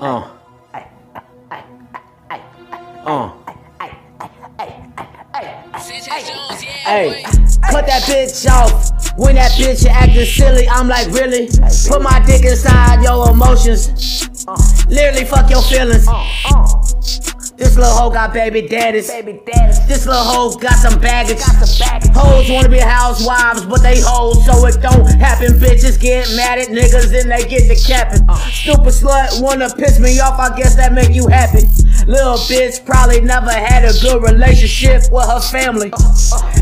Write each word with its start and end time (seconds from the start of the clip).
Uh. 0.00 0.30
Hey, 6.84 7.22
cut 7.70 7.86
that 7.86 8.02
bitch 8.02 8.48
off. 8.50 8.90
When 9.16 9.36
that 9.36 9.52
bitch 9.52 9.86
acting 9.86 10.24
silly, 10.24 10.68
I'm 10.68 10.88
like, 10.88 11.06
really? 11.08 11.48
Put 11.88 12.02
my 12.02 12.22
dick 12.26 12.44
inside 12.44 13.02
your 13.02 13.30
emotions. 13.30 14.26
Literally, 14.88 15.24
fuck 15.24 15.48
your 15.50 15.62
feelings. 15.62 16.06
This 17.56 17.76
little 17.76 17.92
hoe 17.92 18.10
got 18.10 18.32
baby 18.32 18.62
daddies. 18.68 19.08
This 19.86 20.06
little 20.06 20.22
hoe 20.22 20.56
got 20.56 20.76
some 20.76 20.98
baggage. 20.98 21.40
Hoes 22.14 22.50
wanna 22.50 22.70
be 22.70 22.78
housewives, 22.78 23.66
but 23.66 23.82
they 23.82 24.00
hoes, 24.00 24.44
so 24.46 24.66
it 24.66 24.80
don't 24.80 25.06
happen. 25.20 25.52
Bitches 25.60 26.00
get 26.00 26.26
mad 26.36 26.58
at 26.58 26.68
niggas 26.68 27.12
and 27.20 27.30
they 27.30 27.44
get 27.46 27.68
the 27.68 27.76
capping. 27.86 28.26
Stupid 28.50 28.94
slut 28.94 29.42
wanna 29.42 29.68
piss 29.74 30.00
me 30.00 30.20
off, 30.20 30.38
I 30.38 30.56
guess 30.56 30.74
that 30.76 30.94
make 30.94 31.14
you 31.14 31.28
happy. 31.28 31.68
Little 32.06 32.36
bitch 32.48 32.84
probably 32.84 33.20
never 33.20 33.50
had 33.50 33.84
a 33.84 33.92
good 34.00 34.22
relationship 34.22 35.02
with 35.12 35.26
her 35.26 35.40
family 35.40 35.92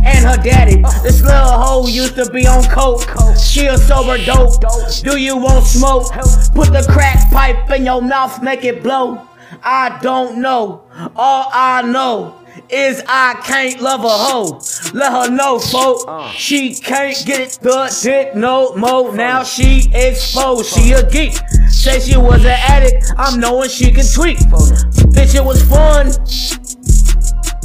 and 0.05 0.25
her 0.25 0.42
daddy. 0.42 0.83
This 1.02 1.23
little 1.23 1.52
hoe 1.52 1.86
used 1.86 2.16
to 2.16 2.28
be 2.30 2.47
on 2.47 2.64
coke. 2.64 3.02
She 3.39 3.66
a 3.66 3.78
sober 3.78 4.19
dope. 4.25 4.61
Do 5.02 5.16
you 5.16 5.36
want 5.36 5.66
smoke? 5.66 6.12
Put 6.55 6.73
the 6.73 6.84
crack 6.91 7.30
pipe 7.30 7.70
in 7.70 7.86
your 7.86 8.02
mouth, 8.02 8.42
make 8.42 8.64
it 8.64 8.83
blow. 8.83 9.28
I 9.62 9.98
don't 10.02 10.39
know. 10.39 10.83
All 11.14 11.50
I 11.52 11.83
know 11.83 12.41
is 12.73 13.03
I 13.07 13.35
can't 13.45 13.81
love 13.81 14.05
a 14.05 14.09
hoe. 14.09 14.61
Let 14.95 15.12
her 15.12 15.31
know, 15.31 15.59
folk. 15.59 16.05
Uh. 16.09 16.31
She 16.31 16.75
can't 16.75 17.17
get 17.27 17.59
the 17.61 17.97
dick 18.03 18.35
no 18.35 18.75
more. 18.75 19.15
Now 19.15 19.45
she 19.45 19.91
exposed. 19.92 20.75
She 20.75 20.92
a 20.92 21.09
geek. 21.09 21.34
Say 21.69 22.01
she 22.01 22.17
was 22.17 22.45
an 22.45 22.59
addict. 22.69 23.12
I'm 23.19 23.39
knowing 23.39 23.69
she 23.69 23.92
can 23.92 24.06
tweak. 24.14 24.39
Bitch, 24.39 25.34
it 25.34 25.45
was 25.45 25.62
fun. 25.64 26.12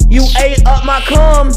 You 0.10 0.24
ate 0.40 0.66
up 0.68 0.86
my 0.86 1.02
cum. 1.02 1.52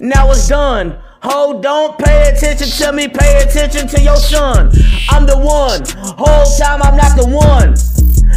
Now 0.00 0.30
it's 0.30 0.48
done. 0.48 0.98
Ho, 1.22 1.60
don't 1.60 1.96
pay 1.98 2.30
attention 2.30 2.66
to 2.66 2.92
me, 2.92 3.06
pay 3.06 3.42
attention 3.42 3.86
to 3.86 4.02
your 4.02 4.16
son. 4.16 4.72
I'm 5.08 5.24
the 5.24 5.38
one. 5.38 5.82
Whole 6.18 6.44
time 6.58 6.82
I'm 6.82 6.96
not 6.96 7.16
the 7.16 7.28
one. 7.28 7.76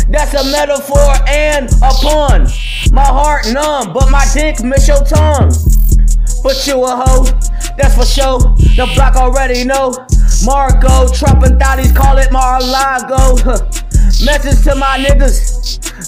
That's 0.09 0.33
a 0.33 0.43
metaphor 0.51 1.13
and 1.27 1.69
a 1.81 1.91
pun. 2.01 2.47
My 2.91 3.05
heart 3.05 3.47
numb, 3.51 3.93
but 3.93 4.09
my 4.11 4.25
dick 4.33 4.63
miss 4.63 4.87
your 4.87 5.03
tongue. 5.03 5.51
But 6.43 6.65
you 6.67 6.83
a 6.83 6.95
hoe, 6.95 7.23
that's 7.77 7.95
for 7.95 8.05
sure. 8.05 8.39
The 8.75 8.91
block 8.93 9.15
already 9.15 9.63
know. 9.63 9.93
Marco, 10.45 11.11
Trump 11.11 11.43
and 11.43 11.59
thotties 11.59 11.95
call 11.95 12.17
it 12.17 12.31
Mar-a-Lago. 12.31 13.35
Message 14.23 14.63
to 14.63 14.75
my 14.75 14.99
niggas. 14.99 15.65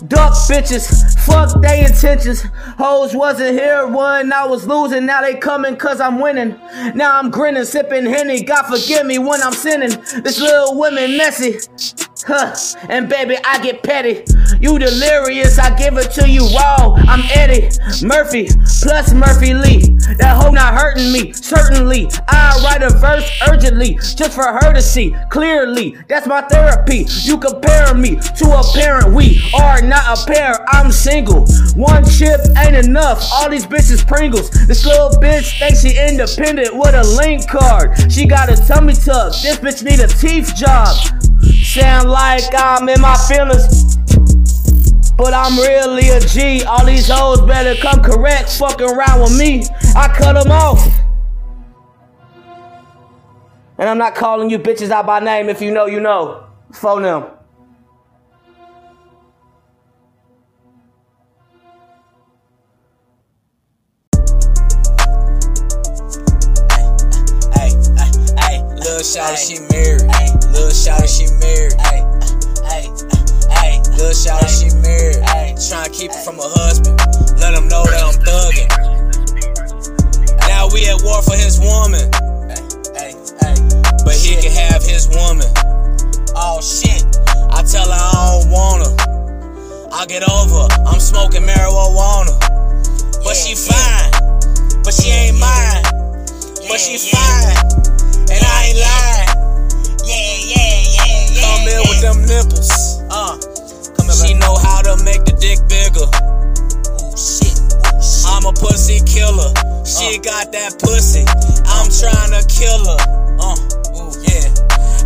Duck 0.08 0.34
bitches, 0.34 1.18
fuck 1.26 1.60
they 1.62 1.84
intentions. 1.84 2.44
Hoes 2.78 3.16
wasn't 3.16 3.58
here 3.58 3.88
when 3.88 4.32
I 4.32 4.46
was 4.46 4.68
losing, 4.68 5.08
now 5.08 5.22
they 5.22 5.36
coming 5.36 5.76
cause 5.76 6.00
I'm 6.00 6.20
winning. 6.20 6.60
Now 6.94 7.18
I'm 7.18 7.32
grinning, 7.32 7.66
sipping 7.66 8.06
Henny. 8.06 8.44
God 8.44 8.64
forgive 8.64 9.08
me 9.08 9.18
when 9.18 9.42
I'm 9.42 9.54
sinning. 9.54 9.90
This 10.22 10.40
little 10.40 10.78
woman 10.78 11.18
messy. 11.18 11.58
Huh, 12.26 12.56
and 12.90 13.08
baby, 13.08 13.38
I 13.44 13.62
get 13.62 13.84
petty. 13.84 14.24
You 14.60 14.80
delirious, 14.80 15.60
I 15.60 15.78
give 15.78 15.98
it 15.98 16.12
to 16.14 16.28
you 16.28 16.48
raw. 16.56 16.96
I'm 17.08 17.22
Eddie 17.36 17.70
Murphy 18.02 18.48
plus 18.82 19.14
Murphy 19.14 19.54
Lee. 19.54 19.98
That 20.18 20.42
hoe 20.42 20.52
not 20.52 20.74
hurting 20.74 21.12
me, 21.12 21.34
certainly. 21.34 22.10
I 22.28 22.60
write 22.64 22.82
a 22.82 22.90
verse 22.98 23.30
urgently, 23.48 23.96
just 24.16 24.34
for 24.34 24.44
her 24.44 24.74
to 24.74 24.82
see 24.82 25.16
clearly. 25.30 25.98
That's 26.08 26.28
my 26.28 26.42
therapy. 26.42 27.06
You 27.22 27.38
compare 27.38 27.94
me 27.94 28.16
to 28.16 28.46
a 28.46 28.64
parent, 28.74 29.14
we 29.14 29.42
are 29.54 29.82
not 29.82 30.18
a 30.18 30.26
pair. 30.26 30.56
I'm 30.70 30.92
single. 30.92 31.46
One 31.76 32.04
chip 32.06 32.42
ain't 32.58 32.76
enough. 32.76 33.24
All 33.32 33.50
these 33.50 33.66
bitches 33.66 34.06
Pringles. 34.08 34.50
This 34.68 34.86
little 34.86 35.10
bitch 35.10 35.60
thinks 35.60 35.82
she 35.82 35.98
independent 35.98 36.76
with 36.76 36.96
a 36.96 37.04
link 37.18 37.48
card. 37.48 38.12
She 38.12 38.26
got 38.26 38.50
a 38.50 38.56
tummy 38.56 38.94
tuck. 38.94 39.34
This 39.42 39.58
bitch 39.58 39.84
need 39.84 40.00
a 40.00 40.08
teeth 40.08 40.56
job. 40.56 40.96
Sound 41.42 42.10
like 42.10 42.44
I'm 42.54 42.90
in 42.90 43.02
my 43.02 43.16
feelings. 43.28 43.98
But 45.18 45.34
I'm 45.34 45.58
really 45.58 46.10
a 46.10 46.20
G. 46.20 46.64
All 46.64 46.86
these 46.86 47.10
hoes 47.10 47.42
better 47.42 47.80
come 47.82 48.04
correct. 48.04 48.50
Fucking 48.58 48.88
around 48.90 49.22
with 49.22 49.38
me. 49.38 49.66
I 49.96 50.08
cut 50.08 50.34
them 50.34 50.52
off. 50.52 50.86
And 53.80 53.90
I'm 53.90 53.98
not 53.98 54.16
calling 54.16 54.50
you 54.50 54.60
bitches 54.60 54.92
out 54.92 55.06
by 55.06 55.20
name. 55.20 55.50
If 55.50 55.62
you 55.62 55.72
know, 55.72 55.86
you 55.86 56.00
know. 56.00 56.46
Phone 56.74 57.04
them. 57.04 57.37
Shawty, 69.08 69.40
she 69.40 69.60
married. 69.72 70.04
Lil' 70.52 70.76
Shawty, 70.76 71.08
she 71.08 71.32
married. 71.40 71.72
Lil' 73.96 74.12
Shawty, 74.12 74.52
she 74.52 74.68
married. 74.84 75.24
Tryna 75.56 75.94
keep 75.96 76.12
it 76.12 76.24
from 76.26 76.36
her 76.36 76.52
husband. 76.60 77.00
Let 77.40 77.54
him 77.56 77.70
know 77.70 77.86
that 77.88 78.04
I'm 78.04 78.20
thuggin'. 78.20 78.68
Now 80.50 80.68
we 80.68 80.90
at 80.92 81.02
war 81.04 81.22
for 81.24 81.40
his 81.40 81.58
woman. 81.58 82.12
But 84.04 84.16
he 84.16 84.36
can 84.44 84.52
have 84.52 84.84
his 84.84 85.08
woman. 85.08 85.48
Oh 86.36 86.60
shit. 86.60 87.00
I 87.56 87.64
tell 87.64 87.88
her 87.88 87.96
I 87.96 88.44
don't 88.44 88.52
want 88.52 88.88
her. 88.88 89.90
I 89.94 90.06
get 90.06 90.28
over. 90.30 90.68
her. 90.68 90.84
I'm 90.84 91.00
smoking 91.00 91.44
marijuana. 91.44 92.36
But 93.24 93.38
she 93.40 93.56
fine. 93.56 94.12
But 94.84 94.94
she 94.94 95.12
ain't 95.12 95.40
mine. 95.40 95.84
But 96.68 96.80
she 96.80 96.98
fine. 96.98 97.87
And 98.30 98.44
I 98.44 98.58
ain't 98.68 98.80
lying. 98.80 99.30
Yeah, 100.04 100.36
yeah, 100.44 100.80
yeah, 100.84 101.32
yeah. 101.32 101.44
Come 101.48 101.64
in 101.68 101.80
with 101.88 102.02
them 102.04 102.18
nipples. 102.28 103.00
Uh. 103.08 103.40
Come 103.96 104.12
she 104.12 104.34
know 104.36 104.56
how 104.56 104.82
to 104.84 105.00
make 105.04 105.24
the 105.24 105.36
dick 105.40 105.64
bigger. 105.72 106.08
Shit. 107.16 107.56
Ooh, 107.56 108.04
shit. 108.04 108.28
I'm 108.28 108.44
a 108.44 108.54
pussy 108.54 109.00
killer. 109.08 109.52
She 109.88 110.20
got 110.20 110.52
that 110.52 110.76
pussy. 110.84 111.24
I'm 111.72 111.88
trying 111.88 112.36
to 112.36 112.44
kill 112.52 112.84
her. 112.84 113.00
Uh. 113.40 113.56
Ooh, 113.96 114.12
yeah. 114.28 114.52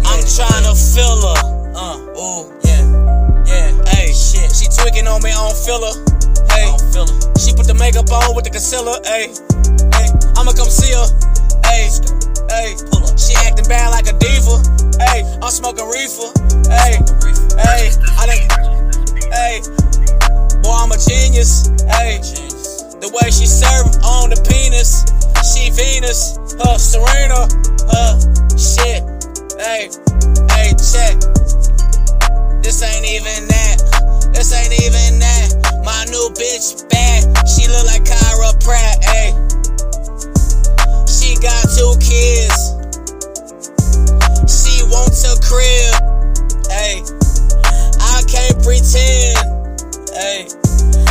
I'm 0.06 0.26
trying 0.26 0.66
to 0.66 0.74
fill 0.74 1.22
her. 1.22 1.38
Uh. 1.78 1.98
Ooh, 2.18 2.50
yeah. 2.66 2.82
Yeah. 3.46 3.70
Hey, 3.94 4.10
shit. 4.14 4.50
She 4.50 4.66
tweaking 4.70 5.06
on 5.06 5.22
me, 5.22 5.30
I 5.30 5.38
don't 5.38 5.58
feel 5.58 5.82
her. 5.82 5.94
Hey. 6.50 6.74
She 7.38 7.54
put 7.54 7.66
the 7.66 7.78
makeup 7.78 8.10
on 8.12 8.36
with 8.36 8.46
the 8.46 8.52
concealer. 8.52 8.98
Hey. 9.06 9.30
Hey. 9.94 10.10
I'ma 10.38 10.54
come 10.54 10.70
see 10.70 10.94
her. 10.94 11.06
Hey. 11.66 11.90
Hey. 12.50 12.76
She 13.18 13.34
acting 13.46 13.68
bad 13.68 13.90
like 13.92 14.08
a 14.08 14.16
diva. 14.18 14.62
Hey. 15.00 15.24
I'm 15.42 15.52
smoking 15.52 15.88
reefer. 15.88 16.30
Hey. 16.70 17.00
Hey. 17.58 17.92
I 18.18 18.24
done. 18.28 18.42
Hey. 19.32 19.62
Boy, 20.62 20.76
I'm 20.76 20.92
a 20.92 20.98
genius. 20.98 21.68
Hey. 21.88 22.22
The 23.02 23.10
way 23.10 23.32
she 23.32 23.46
serve 23.46 23.90
on 24.06 24.30
the 24.30 24.40
penis. 24.48 25.06
She 25.42 25.72
Venus. 25.72 26.38
Her 26.62 26.78
Serena. 26.78 27.50
Her 27.90 28.12
shit. 28.58 29.02
Hey. 29.58 29.90
Hey, 30.54 30.74
check. 30.78 31.18
This 32.62 32.82
ain't 32.84 33.06
even 33.06 33.48
that. 33.50 33.78
This 34.34 34.54
ain't 34.54 34.74
even 34.74 35.20
that. 35.20 35.82
My 35.84 36.06
new 36.06 36.30
bitch 36.38 36.88
bad. 36.90 37.26
She 37.48 37.68
look 37.68 37.86
like 37.86 38.06
Kyla 38.06 38.54
Pratt. 38.62 39.04
Hey. 39.04 39.51
She 41.12 41.36
got 41.36 41.68
two 41.76 41.92
kids. 42.00 42.72
She 44.48 44.80
wants 44.88 45.28
a 45.28 45.36
crib. 45.44 45.92
Hey. 46.72 47.04
I 48.00 48.24
can't 48.32 48.56
pretend. 48.64 49.36
Hey. 50.16 50.48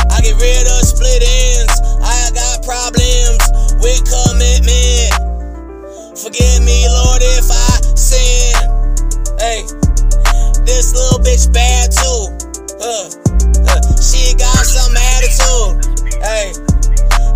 I 0.09 0.17
get 0.25 0.41
rid 0.41 0.65
of 0.65 0.81
split 0.89 1.21
ends. 1.21 1.77
I 2.01 2.33
got 2.33 2.65
problems 2.65 3.45
with 3.77 4.01
commitment. 4.09 5.13
Forgive 6.17 6.65
me, 6.65 6.89
Lord, 6.89 7.21
if 7.21 7.45
I 7.51 7.77
sin. 7.93 8.57
Hey. 9.37 9.61
This 10.65 10.95
little 10.95 11.19
bitch 11.19 11.53
bad 11.53 11.91
too. 11.91 12.25
Uh, 12.81 13.05
uh, 13.69 14.01
she 14.01 14.33
got 14.33 14.65
some 14.65 14.97
attitude. 14.97 15.77
Hey. 16.23 16.70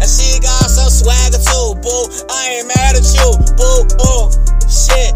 And 0.01 0.09
she 0.09 0.39
got 0.39 0.67
some 0.69 0.91
swagger 0.91 1.39
too, 1.39 1.75
boo. 1.79 2.05
I 2.29 2.59
ain't 2.59 2.67
mad 2.67 2.95
at 2.95 3.07
you, 3.07 3.29
boo, 3.55 3.87
boo. 3.95 4.31
Shit. 4.67 5.15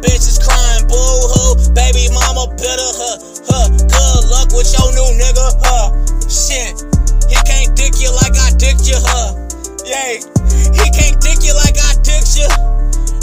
Bitches 0.00 0.40
crying, 0.40 0.86
boo 0.88 0.96
hoo. 1.32 1.56
Baby 1.74 2.08
mama 2.12 2.48
bitter, 2.56 2.90
huh, 2.96 3.16
huh. 3.48 3.66
Good 3.68 4.22
luck 4.30 4.48
with 4.52 4.70
your 4.72 4.88
new 4.92 5.08
nigga, 5.20 5.46
huh. 5.64 5.92
Shit. 6.28 6.80
He 7.28 7.36
can't 7.44 7.76
dick 7.76 8.00
you 8.00 8.10
like 8.12 8.36
I 8.36 8.50
dicked 8.56 8.88
you, 8.88 8.96
huh. 9.00 9.36
Yay. 9.84 10.20
He 10.72 10.86
can't 10.90 11.20
dick 11.20 11.44
you 11.44 11.54
like 11.54 11.76
I 11.76 11.94
dicked 12.02 12.36
you 12.36 12.48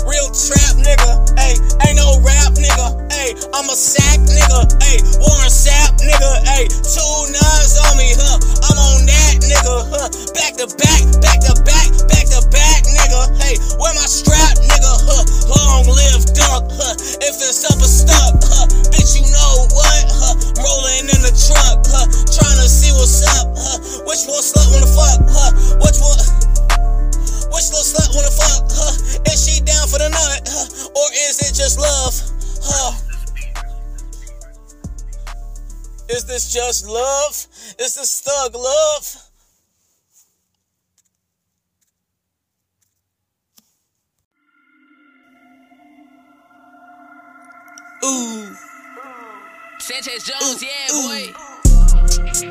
real 0.06 0.30
trap 0.34 0.78
nigga. 0.80 1.12
Hey, 1.38 1.58
ain't 1.86 1.98
no 1.98 2.18
rap 2.26 2.54
nigga. 2.58 3.12
Hey, 3.12 3.36
I'm 3.54 3.68
a 3.70 3.76
sack 3.76 4.20
nigga. 4.26 4.66
Hey, 4.82 4.98
Warren 5.22 5.52
Sapp 5.52 6.02
nigga. 6.02 6.32
Hey, 6.48 6.66
two 6.68 7.14
knives 7.30 7.76
on 7.78 7.98
me, 7.98 8.14
huh? 8.18 8.38
I'm 8.66 8.78
on 8.78 9.06
that 9.06 9.36
nigga, 9.46 9.76
huh? 9.94 10.08
Back 10.34 10.58
to 10.58 10.68
back, 10.80 11.02
back 11.22 11.40
to 11.46 11.54
back, 11.62 11.90
back 12.10 12.26
to 12.34 12.42
back, 12.50 12.82
nigga. 12.90 13.22
Hey, 13.38 13.56
where 13.78 13.94
my 13.94 14.08
strap, 14.10 14.58
nigga? 14.58 14.94
Huh? 15.06 15.24
Long 15.50 15.86
live 15.86 16.26
dunk, 16.34 16.72
huh? 16.74 16.96
If 17.22 17.38
it's 17.42 17.62
up 17.70 17.78
or 17.78 17.90
stuck, 17.90 18.42
huh? 18.42 18.66
Bitch, 18.90 19.20
you 19.20 19.26
know 19.30 19.54
what? 19.76 20.02
Huh? 20.10 20.34
Rolling 20.58 21.06
in 21.12 21.22
the 21.22 21.34
truck, 21.36 21.86
huh? 21.86 22.08
Trying 22.30 22.60
to 22.62 22.70
see 22.70 22.92
what's 22.96 23.22
up, 23.38 23.54
huh? 23.54 23.78
Which 24.08 24.26
one 24.26 24.42
slut 24.42 24.66
wanna 24.74 24.90
fuck, 24.90 25.20
huh? 25.30 25.52
Which 25.84 26.00
one? 26.02 26.18
Is 29.32 29.46
she 29.48 29.62
down 29.64 29.88
for 29.88 30.00
the 30.00 30.10
nut? 30.10 30.42
Huh? 30.48 30.90
Or 30.96 31.08
is 31.14 31.40
it 31.40 31.54
just 31.56 31.80
love? 31.80 32.14
Huh? 32.64 32.94
Is 36.10 36.26
this 36.26 36.52
just 36.52 36.88
love? 36.88 37.48
Is 37.80 37.96
this 37.96 38.22
thug 38.22 38.56
love? 38.56 39.32
Ooh. 48.04 48.56
Sanchez 49.80 50.24
Jones, 50.24 50.64
yeah, 50.64 50.92
ooh. 50.94 51.08
boy. 51.08 52.51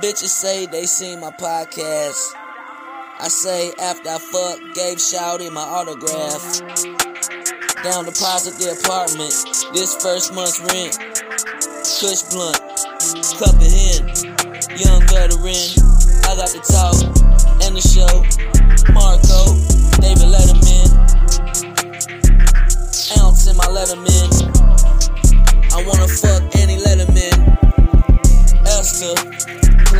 Bitches 0.00 0.28
say 0.28 0.66
they 0.66 0.86
seen 0.86 1.20
my 1.20 1.30
podcast. 1.30 2.32
I 3.20 3.26
say 3.26 3.72
after 3.82 4.10
I 4.10 4.18
fuck, 4.18 4.58
gave 4.74 4.98
Shouty 4.98 5.50
my 5.50 5.62
autograph. 5.62 6.42
Down 7.82 8.04
deposit 8.04 8.54
the 8.62 8.78
apartment, 8.78 9.34
this 9.74 9.96
first 9.96 10.32
month's 10.34 10.60
rent. 10.70 10.94
Kush 11.98 12.22
blunt, 12.30 12.58
cup 13.38 13.58
of 13.58 13.66
hen, 13.66 14.06
young 14.78 15.02
veteran. 15.10 15.66
I 16.26 16.36
got 16.38 16.50
the 16.54 16.62
talk 16.62 16.94
and 17.66 17.74
the 17.74 17.82
show. 17.82 18.22
Marco, 18.94 19.58
David 19.98 20.30
Letterman. 20.30 20.88
Ounce 23.18 23.46
in 23.48 23.56
my 23.56 23.66
Letterman. 23.66 24.30
I 25.72 25.82
wanna 25.86 26.06
fuck 26.06 26.54
Annie 26.56 26.78
Letterman. 26.78 27.58
Esther, 28.66 29.14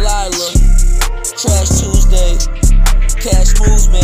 Lila, 0.08 0.50
Trash 1.37 1.69
Tuesday, 1.81 2.32
Cash 3.20 3.60
moves 3.60 3.90
me. 3.90 4.00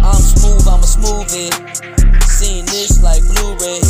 I'm 0.00 0.16
smooth, 0.16 0.66
I'm 0.66 0.80
a 0.80 0.88
smoothie. 0.88 1.52
Seen 2.22 2.64
this 2.64 3.02
like 3.02 3.22
Blu-ray. 3.28 3.80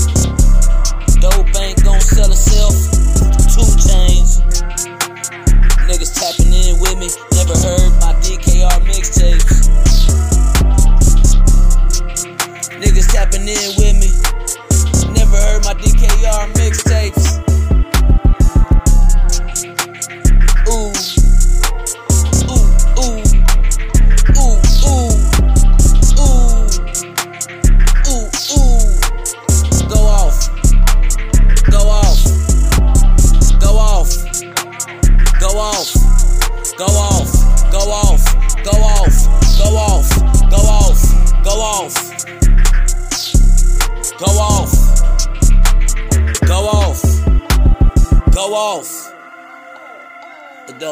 Dope 1.21 1.55
ain't 1.63 1.85
gon' 1.85 2.01
sell 2.01 2.33
itself. 2.33 2.75
Two 3.55 3.89
chains. 3.89 4.14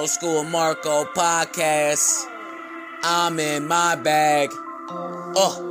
Dope 0.02 0.10
School 0.10 0.42
Marco 0.42 1.04
podcast. 1.04 2.26
I'm 3.04 3.38
in 3.38 3.68
my 3.68 3.94
bag. 3.94 4.50
Oh. 4.90 5.68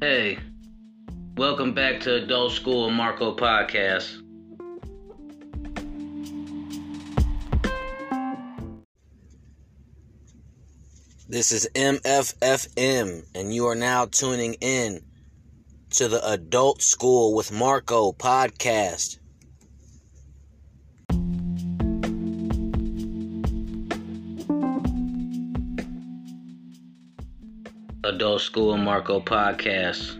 Hey, 0.00 0.38
welcome 1.36 1.74
back 1.74 2.00
to 2.00 2.14
Adult 2.14 2.52
School 2.52 2.90
Marco 2.90 3.36
Podcast. 3.36 4.22
This 11.30 11.52
is 11.52 11.68
MFFM, 11.74 13.22
and 13.34 13.54
you 13.54 13.66
are 13.66 13.74
now 13.74 14.06
tuning 14.06 14.54
in 14.62 15.02
to 15.90 16.08
the 16.08 16.26
Adult 16.26 16.80
School 16.80 17.34
with 17.36 17.52
Marco 17.52 18.12
podcast. 18.12 19.18
Adult 28.04 28.40
School 28.40 28.78
Marco 28.78 29.20
Podcast. 29.20 30.17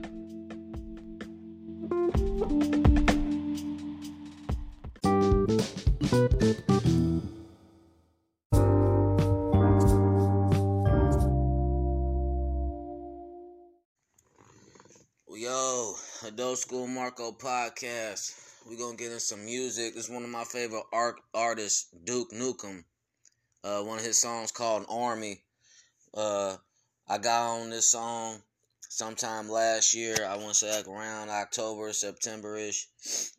Podcast. 17.19 18.33
We're 18.65 18.77
to 18.77 18.97
get 18.97 19.11
in 19.11 19.19
some 19.19 19.45
music. 19.45 19.95
It's 19.97 20.09
one 20.09 20.23
of 20.23 20.31
my 20.31 20.45
favorite 20.45 20.85
art 20.93 21.17
artists, 21.35 21.89
Duke 22.05 22.31
Nukem. 22.31 22.85
Uh, 23.65 23.83
one 23.83 23.99
of 23.99 24.05
his 24.05 24.21
songs 24.21 24.53
called 24.53 24.87
Army. 24.89 25.43
Uh, 26.15 26.57
I 27.09 27.19
got 27.19 27.57
on 27.57 27.71
this 27.71 27.91
song 27.91 28.41
sometime 28.89 29.49
last 29.49 29.95
year. 29.95 30.15
I 30.25 30.37
want 30.37 30.51
to 30.51 30.55
say 30.55 30.77
like 30.77 30.87
around 30.87 31.29
October, 31.29 31.93
September 31.93 32.57
ish. 32.57 32.87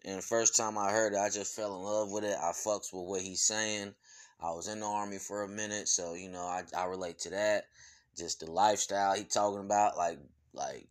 And 0.03 0.17
the 0.17 0.23
first 0.23 0.57
time 0.57 0.77
I 0.77 0.91
heard 0.91 1.13
it, 1.13 1.19
I 1.19 1.29
just 1.29 1.55
fell 1.55 1.73
in 1.77 1.81
love 1.81 2.11
with 2.11 2.25
it. 2.25 2.35
I 2.37 2.51
fucks 2.51 2.91
with 2.91 3.07
what 3.07 3.21
he's 3.21 3.43
saying. 3.43 3.93
I 4.41 4.51
was 4.51 4.67
in 4.67 4.81
the 4.81 4.87
army 4.87 5.19
for 5.19 5.43
a 5.43 5.47
minute, 5.47 5.87
so 5.87 6.15
you 6.15 6.29
know 6.29 6.43
I, 6.43 6.63
I 6.77 6.85
relate 6.85 7.19
to 7.19 7.29
that. 7.29 7.67
Just 8.17 8.41
the 8.41 8.51
lifestyle 8.51 9.15
he 9.15 9.23
talking 9.23 9.61
about, 9.61 9.95
like 9.95 10.19
like 10.53 10.89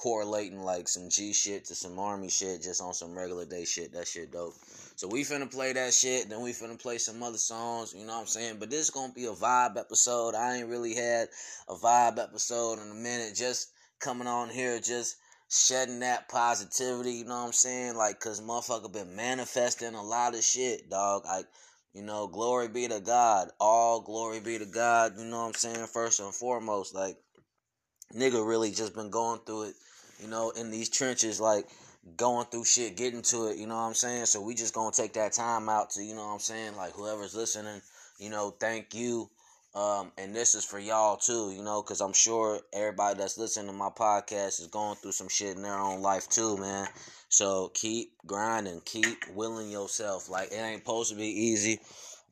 correlating 0.00 0.62
like 0.62 0.88
some 0.88 1.10
G 1.10 1.34
shit 1.34 1.66
to 1.66 1.74
some 1.74 1.98
army 1.98 2.30
shit, 2.30 2.62
just 2.62 2.80
on 2.80 2.94
some 2.94 3.14
regular 3.14 3.44
day 3.44 3.66
shit. 3.66 3.92
That 3.92 4.08
shit 4.08 4.32
dope. 4.32 4.54
So 4.96 5.06
we 5.06 5.24
finna 5.24 5.50
play 5.50 5.74
that 5.74 5.92
shit, 5.92 6.30
then 6.30 6.40
we 6.40 6.52
finna 6.52 6.80
play 6.80 6.96
some 6.96 7.22
other 7.22 7.36
songs, 7.36 7.92
you 7.94 8.06
know 8.06 8.14
what 8.14 8.20
I'm 8.22 8.26
saying? 8.26 8.56
But 8.58 8.70
this 8.70 8.80
is 8.80 8.88
gonna 8.88 9.12
be 9.12 9.26
a 9.26 9.32
vibe 9.32 9.76
episode. 9.76 10.34
I 10.34 10.56
ain't 10.56 10.68
really 10.68 10.94
had 10.94 11.28
a 11.68 11.74
vibe 11.74 12.18
episode 12.18 12.78
in 12.78 12.90
a 12.90 12.94
minute. 12.94 13.34
Just 13.34 13.72
coming 13.98 14.26
on 14.26 14.48
here, 14.48 14.80
just 14.80 15.16
shedding 15.50 16.00
that 16.00 16.30
positivity, 16.30 17.12
you 17.12 17.24
know 17.26 17.40
what 17.40 17.48
I'm 17.48 17.52
saying? 17.52 17.94
Like, 17.94 18.20
cause 18.20 18.40
motherfucker 18.40 18.90
been 18.90 19.14
manifesting 19.14 19.94
a 19.94 20.02
lot 20.02 20.34
of 20.34 20.42
shit, 20.42 20.88
dog. 20.88 21.26
Like, 21.26 21.44
you 21.92 22.02
know, 22.02 22.26
glory 22.26 22.68
be 22.68 22.88
to 22.88 23.00
God. 23.00 23.50
All 23.60 24.00
glory 24.00 24.40
be 24.40 24.58
to 24.58 24.64
God, 24.64 25.18
you 25.18 25.26
know 25.26 25.40
what 25.40 25.48
I'm 25.48 25.54
saying? 25.54 25.88
First 25.88 26.20
and 26.20 26.32
foremost, 26.32 26.94
like, 26.94 27.18
nigga 28.14 28.46
really 28.46 28.70
just 28.70 28.94
been 28.94 29.10
going 29.10 29.40
through 29.44 29.64
it, 29.64 29.74
you 30.20 30.28
know, 30.28 30.50
in 30.50 30.70
these 30.70 30.88
trenches, 30.88 31.40
like, 31.40 31.66
going 32.16 32.46
through 32.46 32.64
shit, 32.64 32.96
getting 32.96 33.22
to 33.22 33.48
it, 33.48 33.58
you 33.58 33.66
know 33.66 33.74
what 33.74 33.82
I'm 33.82 33.94
saying? 33.94 34.26
So 34.26 34.40
we 34.40 34.54
just 34.54 34.74
gonna 34.74 34.92
take 34.92 35.12
that 35.14 35.32
time 35.32 35.68
out 35.68 35.90
to, 35.90 36.02
you 36.02 36.14
know 36.14 36.26
what 36.26 36.34
I'm 36.34 36.38
saying? 36.40 36.76
Like, 36.76 36.92
whoever's 36.92 37.34
listening, 37.34 37.80
you 38.18 38.30
know, 38.30 38.50
thank 38.58 38.94
you. 38.94 39.28
Um, 39.72 40.10
and 40.18 40.34
this 40.34 40.56
is 40.56 40.64
for 40.64 40.80
y'all 40.80 41.16
too, 41.16 41.52
you 41.52 41.62
know, 41.62 41.80
because 41.80 42.00
I'm 42.00 42.12
sure 42.12 42.58
everybody 42.72 43.18
that's 43.18 43.38
listening 43.38 43.68
to 43.68 43.72
my 43.72 43.90
podcast 43.90 44.60
is 44.60 44.66
going 44.66 44.96
through 44.96 45.12
some 45.12 45.28
shit 45.28 45.54
in 45.54 45.62
their 45.62 45.78
own 45.78 46.02
life 46.02 46.28
too, 46.28 46.56
man. 46.56 46.88
So 47.28 47.70
keep 47.72 48.10
grinding, 48.26 48.80
keep 48.84 49.28
willing 49.32 49.70
yourself. 49.70 50.28
Like 50.28 50.50
it 50.50 50.56
ain't 50.56 50.82
supposed 50.82 51.12
to 51.12 51.16
be 51.16 51.28
easy, 51.28 51.78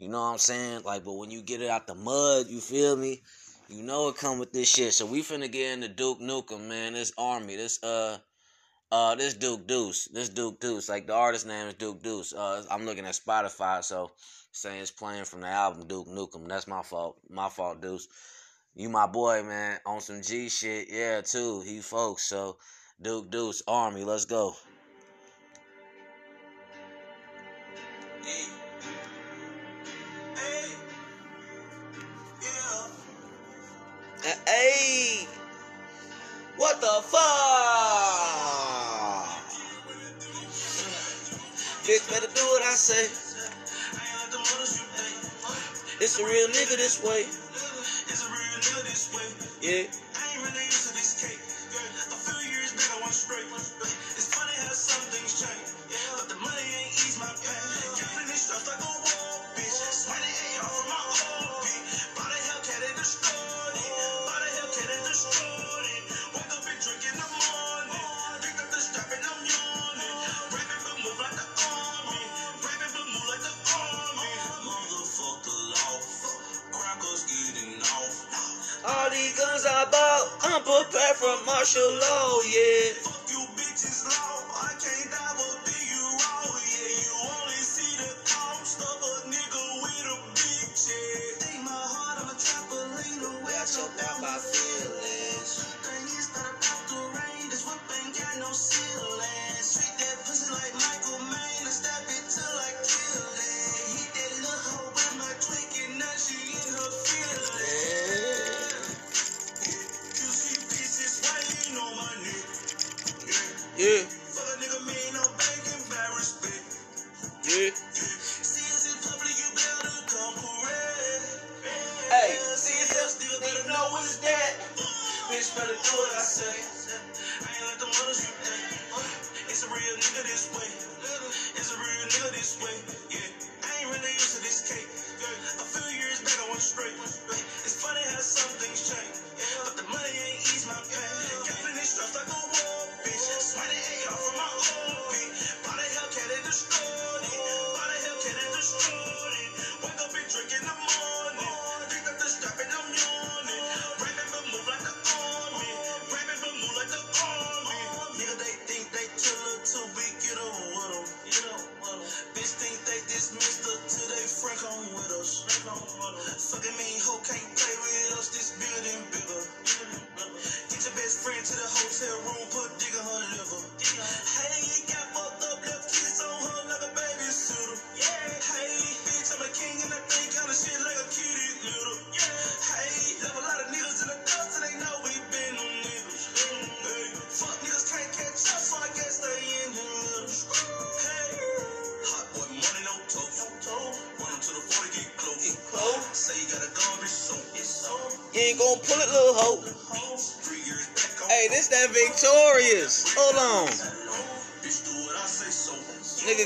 you 0.00 0.08
know 0.08 0.20
what 0.20 0.32
I'm 0.32 0.38
saying? 0.38 0.82
Like, 0.84 1.04
but 1.04 1.12
when 1.12 1.30
you 1.30 1.42
get 1.42 1.62
it 1.62 1.70
out 1.70 1.86
the 1.86 1.94
mud, 1.94 2.48
you 2.48 2.60
feel 2.60 2.96
me? 2.96 3.22
You 3.68 3.82
know 3.82 4.08
it 4.08 4.16
come 4.16 4.38
with 4.38 4.52
this 4.52 4.68
shit. 4.70 4.94
So 4.94 5.06
we 5.06 5.22
finna 5.22 5.50
get 5.50 5.74
into 5.74 5.88
Duke 5.88 6.20
Nukem, 6.20 6.68
man. 6.68 6.94
This 6.94 7.12
army, 7.18 7.56
this 7.56 7.82
uh, 7.82 8.18
Uh, 8.90 9.14
this 9.14 9.34
Duke 9.34 9.66
Deuce. 9.66 10.06
This 10.06 10.30
Duke 10.30 10.60
Deuce. 10.60 10.88
Like 10.88 11.06
the 11.06 11.12
artist 11.12 11.46
name 11.46 11.68
is 11.68 11.74
Duke 11.74 12.02
Deuce. 12.02 12.32
Uh, 12.32 12.64
I'm 12.70 12.86
looking 12.86 13.04
at 13.04 13.14
Spotify, 13.14 13.84
so 13.84 14.10
saying 14.52 14.80
it's 14.80 14.90
playing 14.90 15.24
from 15.24 15.42
the 15.42 15.48
album 15.48 15.86
Duke 15.86 16.08
Nukem. 16.08 16.48
That's 16.48 16.66
my 16.66 16.82
fault. 16.82 17.18
My 17.28 17.50
fault, 17.50 17.82
Deuce. 17.82 18.08
You 18.74 18.88
my 18.88 19.06
boy, 19.06 19.42
man. 19.42 19.78
On 19.84 20.00
some 20.00 20.22
G 20.22 20.48
shit, 20.48 20.88
yeah, 20.90 21.20
too. 21.20 21.60
He 21.60 21.80
folks. 21.80 22.22
So 22.22 22.56
Duke 23.02 23.30
Deuce 23.30 23.62
Army. 23.68 24.04
Let's 24.04 24.24
go. 24.24 24.54
Hey, 28.22 28.46
the 36.96 37.02
fuck? 37.08 37.20
Bitch, 41.84 42.08
better 42.10 42.28
do 42.34 42.42
what 42.48 42.62
I 42.62 42.74
say. 42.74 43.06
It's 46.00 46.18
a 46.20 46.24
real 46.24 46.48
nigga 46.48 46.76
this 46.76 47.02
way. 47.02 47.26
Yeah. 49.62 49.84
Prepared 80.68 81.16
for 81.16 81.44
martial 81.46 81.92
law, 81.94 82.40
yeah. 82.42 83.07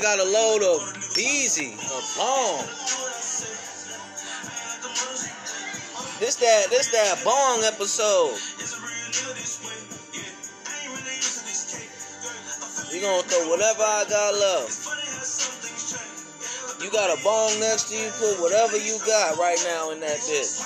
Got 0.03 0.19
a 0.19 0.23
load 0.25 0.61
of 0.61 0.83
easy, 1.17 1.71
a 1.79 1.99
Bong. 2.19 2.59
This 6.19 6.35
that, 6.43 6.67
this 6.69 6.91
that 6.91 7.23
bong 7.23 7.63
episode. 7.63 8.35
We 12.91 12.99
gonna 12.99 13.23
throw 13.23 13.49
whatever 13.49 13.83
I 13.83 14.03
got 14.09 14.33
left. 14.35 14.83
You 16.83 16.91
got 16.91 17.17
a 17.17 17.23
bong 17.23 17.57
next 17.61 17.87
to 17.87 17.95
you, 17.95 18.11
put 18.19 18.41
whatever 18.41 18.75
you 18.75 18.99
got 19.07 19.37
right 19.37 19.57
now 19.65 19.91
in 19.91 20.01
that 20.01 20.17
bitch. 20.17 20.59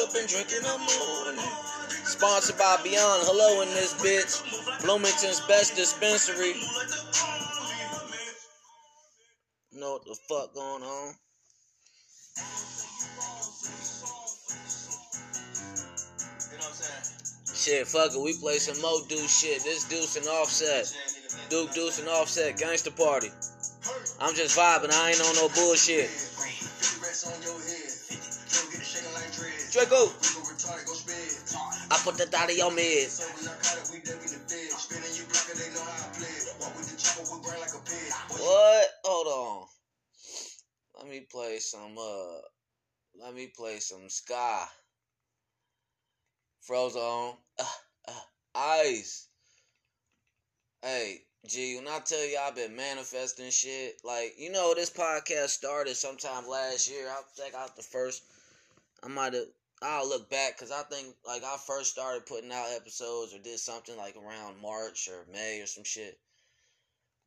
Up 0.00 0.14
and 0.14 0.28
drink 0.28 0.52
in 0.52 0.62
the 0.62 0.78
morning. 0.78 1.19
Sponsored 2.20 2.58
by 2.58 2.76
Beyond 2.84 3.22
Hello 3.24 3.62
in 3.62 3.68
this 3.68 3.94
bitch. 3.94 4.44
Bloomington's 4.84 5.40
best 5.48 5.74
dispensary. 5.74 6.52
Know 9.72 9.92
what 9.92 10.04
the 10.04 10.14
fuck 10.28 10.52
going 10.52 10.82
on? 10.82 11.14
Shit, 17.54 17.88
fuck 17.88 18.12
it. 18.12 18.20
We 18.20 18.36
play 18.36 18.58
some 18.58 18.78
Mo 18.82 19.00
Deuce 19.08 19.40
shit. 19.40 19.64
This 19.64 19.88
Deuce 19.88 20.16
and 20.16 20.26
Offset. 20.26 20.92
Duke 21.48 21.72
Deuce 21.72 22.00
and 22.00 22.08
Offset. 22.10 22.58
Gangster 22.58 22.90
Party. 22.90 23.30
I'm 24.20 24.34
just 24.34 24.58
vibing. 24.58 24.92
I 24.92 25.12
ain't 25.12 25.20
on 25.22 25.36
no 25.36 25.48
bullshit. 25.56 26.10
Draco. 29.72 30.12
I 32.00 32.02
put 32.02 32.16
the 32.16 32.24
dot 32.26 32.48
in 32.48 32.56
your 32.56 32.72
mid. 32.72 33.10
What? 38.38 38.86
Hold 39.04 39.26
on. 39.26 39.66
Let 40.96 41.08
me 41.10 41.26
play 41.30 41.58
some 41.58 41.98
uh 41.98 42.38
let 43.22 43.34
me 43.34 43.52
play 43.54 43.80
some 43.80 44.08
ska. 44.08 44.66
Frozone. 46.66 47.36
Uh, 47.58 47.64
uh, 48.08 48.12
ice. 48.54 49.28
Hey, 50.82 51.18
G, 51.46 51.76
when 51.76 51.86
I 51.86 51.98
tell 51.98 52.24
you 52.24 52.38
I've 52.38 52.56
been 52.56 52.76
manifesting 52.76 53.50
shit, 53.50 54.00
like, 54.04 54.34
you 54.38 54.50
know, 54.50 54.72
this 54.74 54.88
podcast 54.88 55.50
started 55.50 55.96
sometime 55.96 56.48
last 56.48 56.90
year. 56.90 57.10
I 57.10 57.20
think 57.36 57.54
I 57.54 57.62
was 57.62 57.72
the 57.76 57.82
first. 57.82 58.22
I 59.02 59.08
might 59.08 59.34
have. 59.34 59.44
I'll 59.82 60.08
look 60.08 60.28
back 60.30 60.56
because 60.56 60.70
I 60.70 60.82
think, 60.82 61.14
like, 61.26 61.42
I 61.42 61.56
first 61.66 61.90
started 61.90 62.26
putting 62.26 62.52
out 62.52 62.68
episodes 62.76 63.34
or 63.34 63.38
did 63.38 63.58
something 63.58 63.96
like 63.96 64.16
around 64.16 64.60
March 64.60 65.08
or 65.08 65.30
May 65.32 65.60
or 65.60 65.66
some 65.66 65.84
shit. 65.84 66.18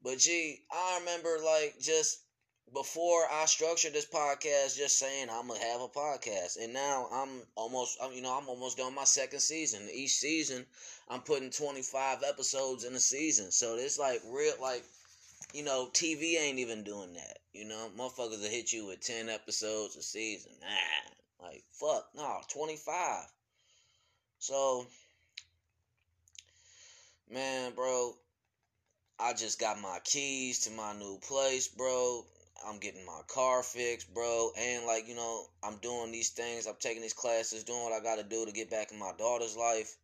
But, 0.04 0.20
gee, 0.20 0.60
I 0.72 1.00
remember, 1.00 1.38
like, 1.44 1.80
just 1.80 2.20
before 2.74 3.24
I 3.32 3.46
structured 3.46 3.94
this 3.94 4.06
podcast, 4.06 4.78
just 4.78 5.00
saying 5.00 5.30
I'm 5.30 5.48
gonna 5.48 5.60
have 5.60 5.82
a 5.82 5.88
podcast, 5.88 6.58
and 6.62 6.74
now 6.74 7.08
I'm 7.12 7.42
almost, 7.56 8.00
you 8.14 8.22
know, 8.22 8.38
I'm 8.38 8.48
almost 8.48 8.78
done 8.78 8.96
my 8.96 9.04
second 9.04 9.40
season. 9.40 9.90
Each 9.94 10.12
season, 10.12 10.66
I'm 11.10 11.22
putting 11.22 11.52
25 11.52 12.24
episodes 12.28 12.84
in 12.84 12.94
a 12.94 13.00
season, 13.00 13.52
so 13.52 13.76
it's 13.76 14.00
like 14.00 14.22
real, 14.28 14.54
like, 14.62 14.84
you 15.54 15.64
know, 15.64 15.90
TV 15.94 16.38
ain't 16.38 16.60
even 16.60 16.84
doing 16.84 17.14
that. 17.14 17.40
You 17.54 17.66
know, 17.66 17.90
motherfuckers 17.98 18.42
will 18.42 18.50
hit 18.50 18.74
you 18.74 18.88
with 18.88 19.02
10 19.02 19.30
episodes 19.30 19.96
a 19.96 20.02
season. 20.02 20.54
Nah, 20.62 21.14
like 21.44 21.64
fuck, 21.72 22.10
no, 22.16 22.40
25. 22.50 23.26
So, 24.40 24.86
man, 27.30 27.74
bro, 27.76 28.14
I 29.20 29.34
just 29.34 29.60
got 29.60 29.80
my 29.80 30.00
keys 30.04 30.60
to 30.62 30.72
my 30.72 30.94
new 30.94 31.20
place, 31.20 31.68
bro. 31.68 32.26
I'm 32.68 32.80
getting 32.80 33.06
my 33.06 33.22
car 33.28 33.64
fixed, 33.64 34.14
bro. 34.14 34.52
And 34.58 34.86
like, 34.86 35.08
you 35.08 35.16
know, 35.16 35.46
I'm 35.64 35.78
doing 35.78 36.12
these 36.12 36.30
things. 36.30 36.66
I'm 36.66 36.76
taking 36.80 37.02
these 37.02 37.14
classes, 37.14 37.64
doing 37.64 37.84
what 37.84 37.94
I 37.94 38.04
got 38.04 38.18
to 38.18 38.24
do 38.24 38.46
to 38.46 38.52
get 38.52 38.70
back 38.70 38.92
in 38.92 39.00
my 39.00 39.12
daughter's 39.18 39.58
life. 39.58 39.96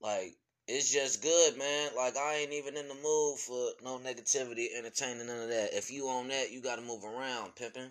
Like, 0.00 0.36
it's 0.68 0.92
just 0.92 1.22
good, 1.22 1.56
man. 1.56 1.90
Like, 1.96 2.16
I 2.16 2.36
ain't 2.36 2.52
even 2.52 2.76
in 2.76 2.88
the 2.88 2.94
mood 2.94 3.38
for 3.38 3.70
no 3.82 3.98
negativity, 3.98 4.66
entertaining, 4.76 5.26
none 5.26 5.42
of 5.42 5.48
that. 5.48 5.76
If 5.76 5.90
you 5.90 6.08
on 6.08 6.28
that, 6.28 6.50
you 6.50 6.60
got 6.60 6.76
to 6.76 6.82
move 6.82 7.04
around, 7.04 7.54
pimping. 7.56 7.90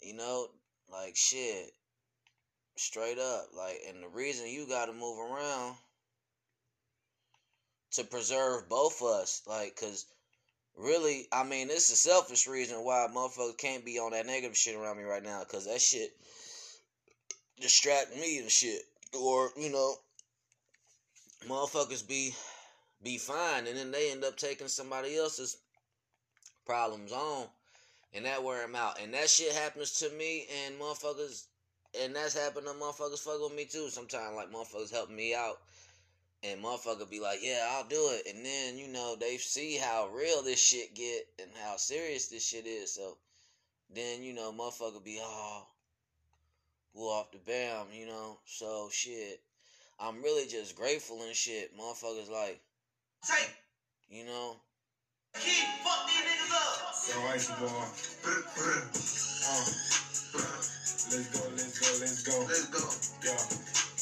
You 0.00 0.14
know, 0.14 0.48
like, 0.90 1.16
shit. 1.16 1.72
Straight 2.76 3.18
up. 3.18 3.48
Like, 3.56 3.80
and 3.88 4.02
the 4.02 4.08
reason 4.08 4.48
you 4.48 4.66
got 4.68 4.86
to 4.86 4.92
move 4.92 5.18
around 5.18 5.74
to 7.92 8.04
preserve 8.04 8.68
both 8.68 9.00
of 9.02 9.08
us. 9.08 9.42
Like, 9.46 9.74
because 9.74 10.06
really, 10.76 11.26
I 11.32 11.44
mean, 11.44 11.68
it's 11.70 11.90
a 11.90 11.96
selfish 11.96 12.46
reason 12.46 12.84
why 12.84 13.06
motherfuckers 13.12 13.58
can't 13.58 13.84
be 13.84 13.98
on 13.98 14.12
that 14.12 14.26
negative 14.26 14.56
shit 14.56 14.76
around 14.76 14.98
me 14.98 15.04
right 15.04 15.22
now. 15.22 15.40
Because 15.40 15.66
that 15.66 15.80
shit 15.80 16.10
distract 17.60 18.16
me 18.16 18.38
and 18.38 18.50
shit. 18.50 18.82
Or, 19.18 19.50
you 19.56 19.70
know, 19.70 19.94
motherfuckers 21.46 22.06
be 22.06 22.34
be 23.02 23.16
fine 23.16 23.66
and 23.66 23.76
then 23.76 23.92
they 23.92 24.10
end 24.10 24.24
up 24.24 24.36
taking 24.36 24.66
somebody 24.66 25.16
else's 25.16 25.56
problems 26.66 27.12
on 27.12 27.46
and 28.12 28.24
that 28.24 28.42
wear 28.42 28.62
them 28.62 28.74
out. 28.74 29.00
And 29.00 29.12
that 29.14 29.28
shit 29.28 29.52
happens 29.52 29.92
to 30.00 30.10
me 30.10 30.46
and 30.64 30.78
motherfuckers 30.80 31.46
and 32.02 32.14
that's 32.14 32.38
happened 32.38 32.66
to 32.66 32.72
motherfuckers 32.72 33.20
fuck 33.20 33.40
with 33.40 33.54
me 33.54 33.64
too. 33.64 33.88
Sometimes 33.88 34.36
like 34.36 34.52
motherfuckers 34.52 34.92
help 34.92 35.10
me 35.10 35.34
out 35.34 35.58
and 36.44 36.62
motherfucker 36.62 37.10
be 37.10 37.18
like 37.20 37.40
yeah 37.42 37.66
i'll 37.72 37.88
do 37.88 38.10
it. 38.12 38.32
And 38.34 38.44
then 38.44 38.78
you 38.78 38.88
know 38.88 39.16
they 39.18 39.36
see 39.36 39.76
how 39.76 40.08
real 40.12 40.42
this 40.42 40.62
shit 40.62 40.94
get 40.94 41.26
and 41.40 41.50
how 41.64 41.76
serious 41.76 42.28
this 42.28 42.46
shit 42.46 42.66
is. 42.66 42.92
So 42.94 43.16
then 43.94 44.22
you 44.22 44.34
know 44.34 44.52
motherfucker 44.52 45.02
be 45.02 45.20
all 45.22 45.26
oh 45.26 45.66
go 46.96 47.10
off 47.10 47.30
the 47.32 47.38
bam 47.38 47.86
you 47.92 48.06
know? 48.06 48.38
So 48.44 48.88
shit. 48.92 49.40
I'm 50.00 50.22
really 50.22 50.46
just 50.46 50.76
grateful 50.76 51.22
and 51.22 51.34
shit. 51.34 51.76
Motherfuckers 51.76 52.30
like, 52.30 52.60
you 54.08 54.24
know, 54.24 54.56
Keep. 55.34 55.64
Fuck 55.82 56.06
these 56.06 56.16
niggas 56.16 56.52
up. 56.52 56.94
So 56.94 57.20
icy 57.26 57.52
boy. 57.54 57.84
Uh, 59.44 59.64
let's 61.10 61.26
go, 61.28 61.40
let's 61.56 61.78
go, 61.78 61.88
let's 62.00 62.22
go. 62.22 62.38
Let's 62.46 62.66
go. 62.66 62.90
Yeah. 63.24 63.68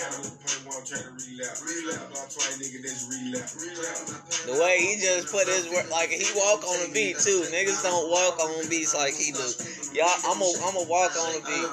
Can't 0.00 0.12
count. 0.12 0.24
Count 0.24 0.24
the 0.24 0.64
point 0.64 0.86
try 0.88 0.98
to 0.98 1.12
relapse. 1.12 1.60
Relapse. 1.60 2.08
Block 2.08 2.28
twice, 2.32 2.56
nigga, 2.56 2.80
that's 2.80 3.04
relapse. 3.12 3.52
Relapse. 3.60 4.46
The 4.46 4.56
way 4.56 4.80
he 4.80 4.96
just 4.96 5.28
put 5.28 5.46
his 5.48 5.68
work, 5.68 5.90
like 5.90 6.08
he 6.08 6.24
walk 6.36 6.64
on 6.64 6.88
the 6.88 6.90
beat 6.94 7.18
too. 7.18 7.44
Niggas 7.52 7.82
don't 7.82 8.08
walk 8.10 8.40
on 8.40 8.68
beats 8.68 8.94
like 8.94 9.14
he 9.14 9.32
do. 9.32 9.44
Y'all, 9.92 10.08
I'm 10.24 10.40
a, 10.40 10.48
I'm 10.64 10.76
a 10.80 10.84
walk 10.88 11.12
on 11.20 11.32
the 11.36 11.44
beat. 11.44 11.68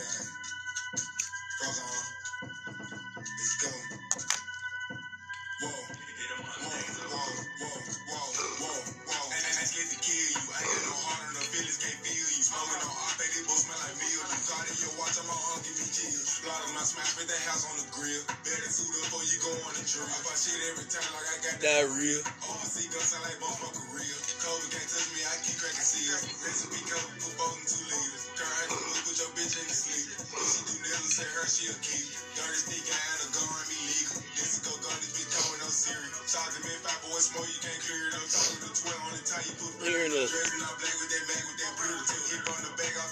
On 13.22 13.28
op, 13.28 13.34
they 13.38 13.46
both 13.46 13.62
smell 13.62 13.78
like 13.78 13.94
meal. 14.02 14.18
You 14.18 14.40
got 14.50 14.66
in 14.66 14.74
your 14.82 14.94
watch, 14.98 15.14
I'm 15.14 15.30
on 15.30 15.62
give 15.62 15.78
me 15.78 15.86
chills. 15.94 16.42
Lot 16.42 16.58
of 16.66 16.74
my 16.74 16.82
smash, 16.82 17.14
put 17.14 17.30
that 17.30 17.42
house 17.46 17.62
on 17.70 17.78
the 17.78 17.86
grill. 17.94 18.18
Better 18.42 18.66
suit 18.66 18.90
up 18.98 19.06
before 19.06 19.22
you 19.22 19.38
go 19.38 19.52
on 19.62 19.72
the 19.78 19.84
drill. 19.86 20.10
I 20.10 20.18
buy 20.26 20.34
shit 20.34 20.58
every 20.74 20.90
time 20.90 21.06
like 21.14 21.30
I 21.30 21.36
got 21.38 21.54
that. 21.62 21.86
Diarrhea. 21.86 22.18
Overseas 22.50 22.90
guns 22.90 23.14
sound 23.14 23.22
like 23.22 23.38
both 23.38 23.62
real. 23.94 24.18
COVID 24.42 24.68
can't 24.74 24.90
touch 24.90 25.06
me, 25.14 25.22
I 25.22 25.38
keep 25.46 25.54
cracking 25.54 25.86
seals. 25.86 26.26
Recipe 26.42 26.82
cover, 26.90 27.14
put 27.22 27.34
both 27.38 27.54
in 27.62 27.64
two 27.70 27.84
liters. 27.86 28.26
Current 28.34 28.70
look 28.74 29.06
with 29.06 29.18
your 29.22 29.30
bitch 29.38 29.54
in 29.54 29.66
the 29.70 29.76
sleep. 29.76 30.08
If 30.18 30.42
she 30.42 30.60
do 30.66 30.74
nails, 30.82 31.14
say 31.14 31.28
her 31.30 31.46
she'll 31.46 31.78
keep. 31.78 32.10
Dirty 32.34 32.58
stick, 32.58 32.90
I 32.90 32.98
had 32.98 33.18
a 33.22 33.28
gun 33.38 33.46
run 33.46 33.66
me 33.70 33.78
legal. 33.86 34.18
This 34.34 34.58
go 34.66 34.74
gun, 34.82 34.98
this 34.98 35.14
bitch 35.14 35.30
coming 35.30 35.62
no 35.62 35.70
Siri. 35.70 36.10
Shout 36.26 36.48
to 36.50 36.58
me, 36.66 36.74
fat 36.82 36.98
boy, 37.06 37.22
smoke, 37.22 37.46
you 37.46 37.60
can't 37.62 37.78
clear 37.86 38.02
it 38.10 38.18
up. 38.18 38.26
Talking 38.26 38.66
to 38.66 38.70
12 38.72 39.06
on 39.06 39.12
the 39.14 39.22
tie, 39.22 39.44
you 39.46 39.54
put 39.62 39.72
Clear 39.78 40.00
it 40.08 40.16
up. 40.16 40.26
Dressing 40.26 40.64
all 40.64 40.76
black 40.80 40.96
with 40.98 41.10
that 41.12 41.24
bag 41.28 41.44
with 41.46 41.58
that 41.62 41.72
brutal. 41.76 42.02
Keep 42.02 42.44
on 42.50 42.60
the 42.66 42.72
bag 42.80 42.94
off 42.98 43.11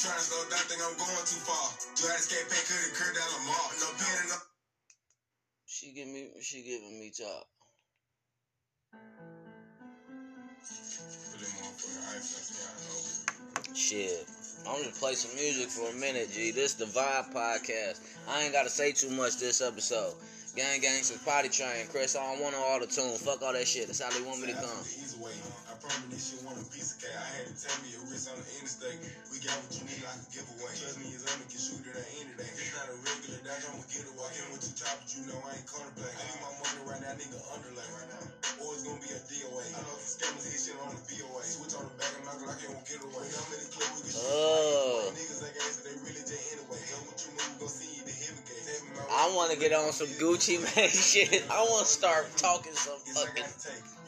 Trying 0.00 0.16
to 0.16 0.24
slow 0.24 0.48
down, 0.48 0.64
think 0.64 0.80
I'm 0.80 0.96
going 0.96 1.26
too 1.28 1.44
far. 1.44 1.76
Do 1.92 2.08
I 2.08 2.16
escape 2.16 2.48
pay, 2.48 2.56
could 2.64 2.88
have 2.88 2.96
curved 2.96 3.20
down 3.20 3.28
Lamar. 3.36 3.68
No 3.84 3.88
pen 4.00 4.32
no. 4.32 4.36
She 5.66 5.92
give 5.92 6.08
me, 6.08 6.30
she 6.40 6.62
giving 6.62 6.98
me 6.98 7.12
top. 7.12 7.44
Shit. 13.76 14.24
I'm 14.66 14.82
just 14.82 15.00
play 15.00 15.14
some 15.14 15.36
music 15.36 15.68
for 15.68 15.90
a 15.90 15.94
minute, 16.00 16.30
G. 16.32 16.50
This 16.50 16.72
the 16.72 16.86
Vibe 16.86 17.34
Podcast. 17.34 18.00
I 18.26 18.44
ain't 18.44 18.54
gotta 18.54 18.70
say 18.70 18.92
too 18.92 19.10
much 19.10 19.36
this 19.36 19.60
episode. 19.60 20.14
Gang 20.58 20.82
gang 20.82 20.98
says 21.06 21.22
potty 21.22 21.46
train. 21.46 21.86
Chris, 21.94 22.18
I 22.18 22.26
don't 22.26 22.42
want 22.42 22.58
no 22.58 22.62
auto 22.66 22.86
tune. 22.86 23.14
Fuck 23.22 23.38
all 23.46 23.54
that 23.54 23.70
shit. 23.70 23.86
That's 23.86 24.02
how 24.02 24.10
they 24.10 24.18
want 24.26 24.42
me 24.42 24.50
to 24.50 24.58
come. 24.58 24.66
The. 24.66 25.30
I 25.70 25.78
promise 25.78 26.10
this 26.10 26.34
shit 26.34 26.42
want 26.42 26.58
a 26.58 26.66
piece 26.74 26.98
of 26.98 27.06
cake. 27.06 27.14
I 27.14 27.22
had 27.38 27.46
to 27.46 27.54
tell 27.54 27.78
me 27.86 27.94
wrist 28.10 28.26
on 28.34 28.34
the 28.34 28.50
interstate. 28.58 28.98
We 29.30 29.38
got 29.46 29.54
what 29.62 29.70
you 29.78 29.86
need 29.86 30.02
like 30.02 30.18
a 30.18 30.26
giveaway. 30.34 30.74
Trust 30.74 30.98
me, 30.98 31.06
can 31.14 31.60
shoot 31.60 31.86
it 31.86 31.94
at 31.94 32.08
any 32.18 32.34
day. 32.34 32.50
It's 32.50 32.74
not 32.74 32.90
a 32.90 32.96
regular 32.98 33.40
dash, 33.46 33.62
I'ma 33.70 33.84
get 33.94 34.02
it. 34.02 34.14
Walk 34.18 34.34
in 34.34 34.46
with 34.50 34.62
two 34.66 34.74
choppers, 34.74 35.10
you 35.14 35.22
know 35.30 35.38
I 35.38 35.54
ain't. 35.54 35.70
I 35.70 35.86
need 35.94 36.40
my 36.42 36.50
money 36.58 36.82
right 36.82 37.02
now, 37.02 37.14
nigga 37.14 37.38
underlay 37.54 37.88
right 37.94 38.10
now. 38.10 38.24
Or 38.58 38.74
it's 38.74 38.82
gonna 38.82 38.98
be 38.98 39.10
a 39.14 39.20
DOA. 39.22 39.64
I 39.70 39.80
know 39.86 39.98
some 40.02 40.18
scammers 40.18 40.46
hit 40.50 40.58
shit 40.58 40.78
on 40.82 40.90
the. 40.98 41.02
Switch 41.40 41.74
on 41.78 41.86
the 41.86 41.94
back 41.96 42.12
and 42.14 42.26
knock 42.26 42.42
like 42.42 42.62
it 42.62 42.70
won't 42.70 42.84
get 42.84 43.00
away. 43.00 43.26
I'm 43.26 43.48
in 43.54 43.58
the 43.62 43.68
club, 43.70 43.90
we 43.96 44.00
can 44.02 44.12
shoot. 44.12 44.28
Oh. 44.34 45.14
Niggas 45.14 45.40
ain't 45.46 45.54
gangsta, 45.56 45.82
they 45.86 45.94
really 46.04 46.22
just 46.26 46.42
anyway. 46.52 46.80
Tell 46.90 47.02
what 47.06 47.18
you 47.22 47.30
move, 47.38 47.54
gon' 47.58 47.70
see 47.70 47.90
you 47.96 48.09
I 49.10 49.32
want 49.34 49.52
to 49.52 49.58
get 49.58 49.72
on 49.72 49.92
some 49.92 50.06
Gucci 50.08 50.60
man 50.76 50.88
shit. 50.88 51.44
I 51.50 51.60
want 51.62 51.86
to 51.86 51.92
start 51.92 52.36
talking 52.36 52.72
some 52.72 52.98
fucking. 52.98 53.44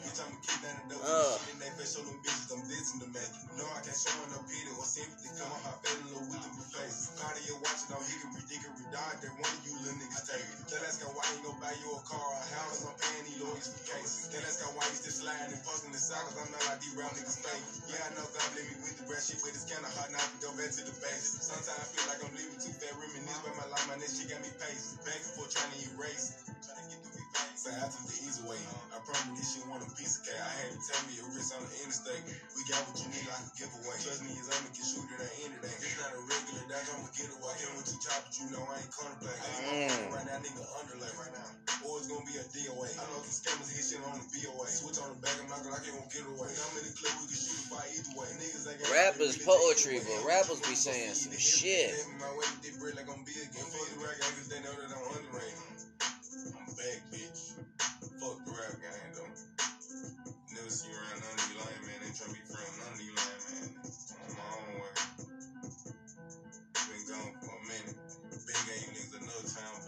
Bitch, 0.03 0.19
I'ma 0.19 0.37
keep 0.43 0.59
that 0.61 0.75
in 0.83 0.87
the 0.91 0.97
Uh. 0.99 1.39
In 1.51 1.57
they 1.59 1.71
face, 1.79 1.95
show 1.95 2.03
them 2.03 2.19
bitches, 2.19 2.51
I'm 2.51 2.61
dissing 2.67 2.99
them, 2.99 3.11
man. 3.15 3.29
No, 3.57 3.65
I 3.71 3.79
can't 3.81 3.95
show 3.95 4.11
no 4.29 4.39
pity 4.45 4.71
or 4.75 4.85
sympathy. 4.85 5.31
Come 5.39 5.51
on, 5.51 5.59
hop 5.63 5.83
in 5.87 6.11
low 6.11 6.21
with 6.27 6.43
them 6.43 6.55
face. 6.75 7.15
Cardio 7.15 7.55
watching 7.63 7.91
on 7.95 8.03
hickory 8.03 8.43
dickory. 8.51 8.83
That 8.93 9.31
one 9.39 9.47
of 9.47 9.63
you 9.63 9.73
little 9.79 9.97
niggas 10.03 10.25
take. 10.27 10.43
Tell 10.67 10.83
us 10.83 10.99
why 11.01 11.23
you 11.31 11.39
gon' 11.47 11.57
buy 11.63 11.71
you 11.79 11.89
a 11.95 12.01
car 12.03 12.19
or 12.19 12.35
a 12.35 12.45
house. 12.59 12.83
I'm 12.83 12.91
paying 12.99 13.25
these 13.29 13.39
lawyers 13.39 13.71
for 13.71 13.81
cases. 13.87 14.27
Tell 14.29 14.43
us 14.43 14.59
why 14.75 14.83
you 14.89 14.97
still 14.99 15.15
sliding 15.23 15.55
and 15.55 15.63
posting 15.63 15.95
the 15.95 16.01
sockets. 16.01 16.35
I'm 16.35 16.49
not 16.51 16.63
like 16.67 16.81
these 16.83 16.93
round 16.99 17.15
niggas 17.15 17.39
fake. 17.39 17.63
Yeah, 17.87 18.03
I 18.03 18.09
know 18.19 18.25
God 18.27 18.49
let 18.57 18.65
me 18.67 18.73
with 18.83 18.95
the 18.99 19.05
bread 19.07 19.23
shit, 19.23 19.39
but 19.39 19.55
it's 19.55 19.63
kinda 19.69 19.87
hard 19.95 20.11
not 20.11 20.27
to 20.27 20.37
go 20.43 20.49
back 20.59 20.69
to 20.75 20.81
the 20.83 20.95
basics. 20.99 21.45
Sometimes 21.47 21.77
I 21.77 21.85
feel 21.93 22.05
like 22.09 22.19
I'm 22.25 22.33
living 22.35 22.59
too 22.59 22.73
fat, 22.75 22.93
reminisce 22.99 23.39
about 23.43 23.55
my 23.59 23.67
life, 23.71 23.85
man. 23.87 23.97
That 24.03 24.11
shit 24.11 24.27
got 24.27 24.41
me 24.43 24.51
pacing. 24.59 24.97
Back 25.07 25.21
forth 25.37 25.51
trying 25.55 25.71
to 25.71 25.79
erase. 25.95 26.25
Trying 26.63 26.83
to 26.83 26.85
get 26.89 27.02
through 27.33 27.49
these 27.51 27.65
veins. 27.65 27.65
So 27.65 27.69
I 27.73 27.87
took 27.89 28.05
the 28.07 28.17
easy 28.25 28.43
way. 28.45 28.59
I 28.93 28.97
promise 29.03 29.35
this 29.39 29.49
shit 29.57 29.65
want 29.69 29.83
a 29.83 29.89
piece 29.97 30.15
of 30.19 30.23
cake. 30.25 30.39
I 30.39 30.51
had 30.61 30.69
to 30.73 30.79
tell 30.79 31.01
me 31.09 31.13
a 31.19 31.25
wrist 31.33 31.51
on 31.57 31.61
the 31.65 31.73
interstate. 31.83 32.23
We 32.55 32.61
got 32.69 32.81
what 32.89 32.97
you 33.01 33.07
need 33.11 33.27
like 33.29 33.45
a 33.45 33.53
giveaway. 33.57 33.97
Trust 34.01 34.21
me, 34.25 34.31
it's 34.37 34.49
under 34.53 34.71
can 34.73 34.85
shoot 34.85 35.07
it 35.09 35.19
at 35.21 35.33
any 35.45 35.57
day. 35.61 35.75
It's 35.75 35.97
not 35.99 36.11
a 36.13 36.21
regular 36.29 36.65
dash, 36.69 36.87
I'ma 36.93 37.09
get 37.17 37.29
it. 37.29 37.37
Walk 37.41 37.57
in 37.61 37.69
with 37.77 37.87
two 37.89 37.99
choppers, 38.01 38.35
you 38.39 38.47
know 38.53 38.63
I 38.63 38.75
ain't 38.81 38.91
corner 38.93 39.17
play. 39.21 39.35
I 39.35 39.47
ain't 39.49 39.93
Mm. 39.93 40.13
right 40.13 40.27
now, 40.29 40.37
nigga 40.43 40.63
underlay 40.79 41.13
right 41.19 41.33
now. 41.33 41.49
Or 41.83 41.99
it's 41.99 42.07
gonna 42.07 42.23
be 42.25 42.35
a 42.39 42.45
DOA. 42.53 42.89
I 42.95 43.03
know 43.11 43.19
some 43.25 43.35
scammers 43.35 43.71
hit 43.73 43.83
shit 43.85 44.01
on 44.05 44.15
the 44.21 44.25
BOA. 44.31 44.65
Switch 44.69 44.99
on 45.01 45.09
the 45.13 45.19
back, 45.21 45.35
I'm 45.41 45.49
not 45.49 45.65
like 45.67 45.85
it 45.87 45.93
won't 45.97 46.11
get 46.13 46.23
away. 46.25 46.51
I'm 46.53 46.73
in 46.79 46.83
the 46.87 46.93
club, 46.95 47.15
we 47.19 47.25
can 47.27 47.37
shoot 47.39 47.59
a 47.59 47.65
fight 47.73 47.89
either 47.97 48.13
way. 48.15 48.29
Niggas 48.39 48.65
ain't 48.71 48.79
got 48.79 48.91
Rap 48.93 49.15
is 49.19 49.35
poetry, 49.41 49.99
but 50.05 50.19
rappers 50.27 50.61
be 50.63 50.75
saying 50.75 51.13
some 51.15 51.35
shit. 51.37 51.91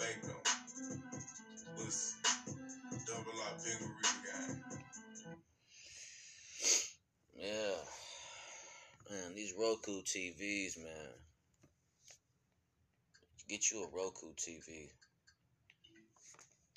Back, 0.06 0.22
Double. 3.08 3.32
Yeah. 7.38 7.76
Man, 9.10 9.36
these 9.36 9.54
Roku 9.58 10.02
TVs, 10.02 10.78
man. 10.78 11.14
Get 13.48 13.72
you 13.72 13.84
a 13.84 13.96
Roku 13.96 14.34
TV. 14.34 14.90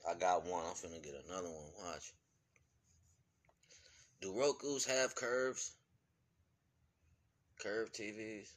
I 0.08 0.14
got 0.14 0.44
one. 0.44 0.64
I'm 0.66 0.74
finna 0.74 1.02
get 1.02 1.14
another 1.28 1.48
one. 1.48 1.72
Watch. 1.84 2.12
Do 4.20 4.38
Roku's 4.38 4.84
have 4.84 5.14
curves? 5.14 5.72
Curved 7.60 7.94
TVs? 7.94 8.48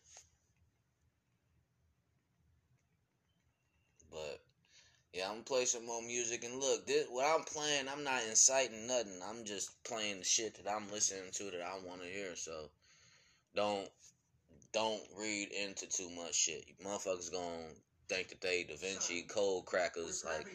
But 4.12 4.42
yeah, 5.14 5.26
I'm 5.26 5.34
gonna 5.34 5.44
play 5.44 5.66
some 5.66 5.86
more 5.86 6.02
music 6.02 6.44
and 6.46 6.60
look, 6.60 6.88
this 6.88 7.06
what 7.10 7.26
I'm 7.26 7.44
playing, 7.44 7.88
I'm 7.90 8.04
not 8.04 8.24
inciting 8.30 8.88
nothing. 8.88 9.20
I'm 9.28 9.44
just 9.44 9.84
playing 9.84 10.20
the 10.20 10.24
shit 10.26 10.56
that 10.56 10.72
I'm 10.72 10.90
listening 10.90 11.32
to 11.34 11.44
that 11.52 11.62
I 11.62 11.86
want 11.86 12.02
to 12.02 12.08
hear. 12.08 12.36
So 12.36 12.70
don't 13.56 13.90
don't 14.72 15.02
read 15.20 15.52
into 15.52 15.88
too 15.90 16.10
much 16.16 16.36
shit. 16.36 16.64
You 16.68 16.86
motherfuckers 16.86 17.32
gonna 17.32 17.68
think 18.08 18.30
that 18.30 18.42
they 18.42 18.64
Da 18.64 18.76
Vinci 18.78 19.24
cold 19.24 19.66
crackers 19.66 20.24
like 20.26 20.48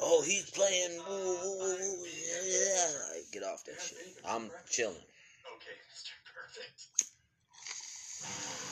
Oh, 0.00 0.22
he's 0.22 0.50
playing 0.50 0.98
woo, 0.98 1.06
woo, 1.08 1.58
woo, 1.58 1.76
woo, 1.78 2.06
yeah, 2.06 2.44
yeah. 2.44 3.14
Like, 3.14 3.32
get 3.32 3.42
off 3.42 3.64
that 3.64 3.80
shit. 3.80 3.98
I'm 4.24 4.50
chilling. 4.68 4.96
Okay, 4.96 5.76
Mr. 5.88 6.12
Perfect. 6.28 6.88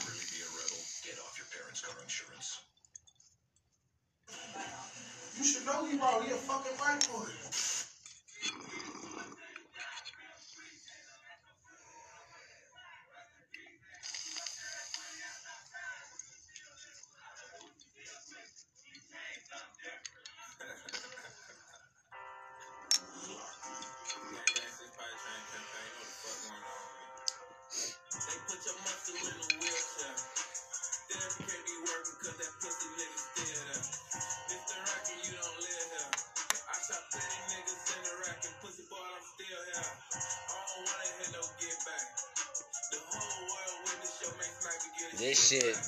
Really 0.05 0.25
be 0.29 0.41
a 0.41 0.49
rebel. 0.53 0.81
Get 1.05 1.17
off 1.25 1.37
your 1.37 1.47
parents' 1.49 1.81
car 1.81 1.97
insurance. 2.03 2.61
You 5.37 5.43
should 5.45 5.65
know 5.65 5.85
bro. 5.97 6.21
He 6.21 6.31
a 6.31 6.35
fucking 6.35 6.77
white 6.77 7.07
boy. 7.11 7.70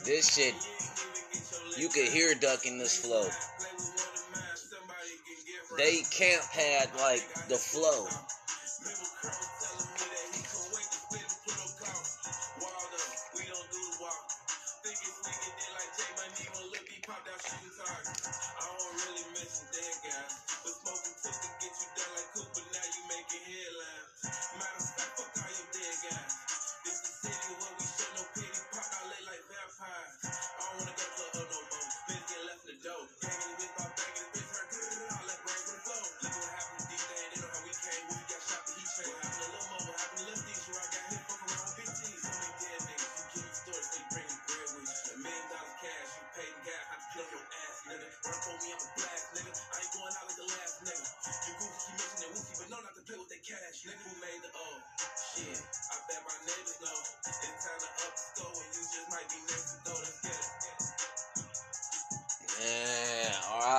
This 0.03 0.35
shit 0.35 0.53
You 1.77 1.87
could 1.87 2.09
hear 2.09 2.35
Duck 2.35 2.65
in 2.65 2.77
this 2.77 2.97
flow. 2.97 3.25
They 5.77 6.01
camp 6.11 6.43
had 6.43 6.93
like 6.99 7.23
the 7.47 7.55
flow. 7.55 8.07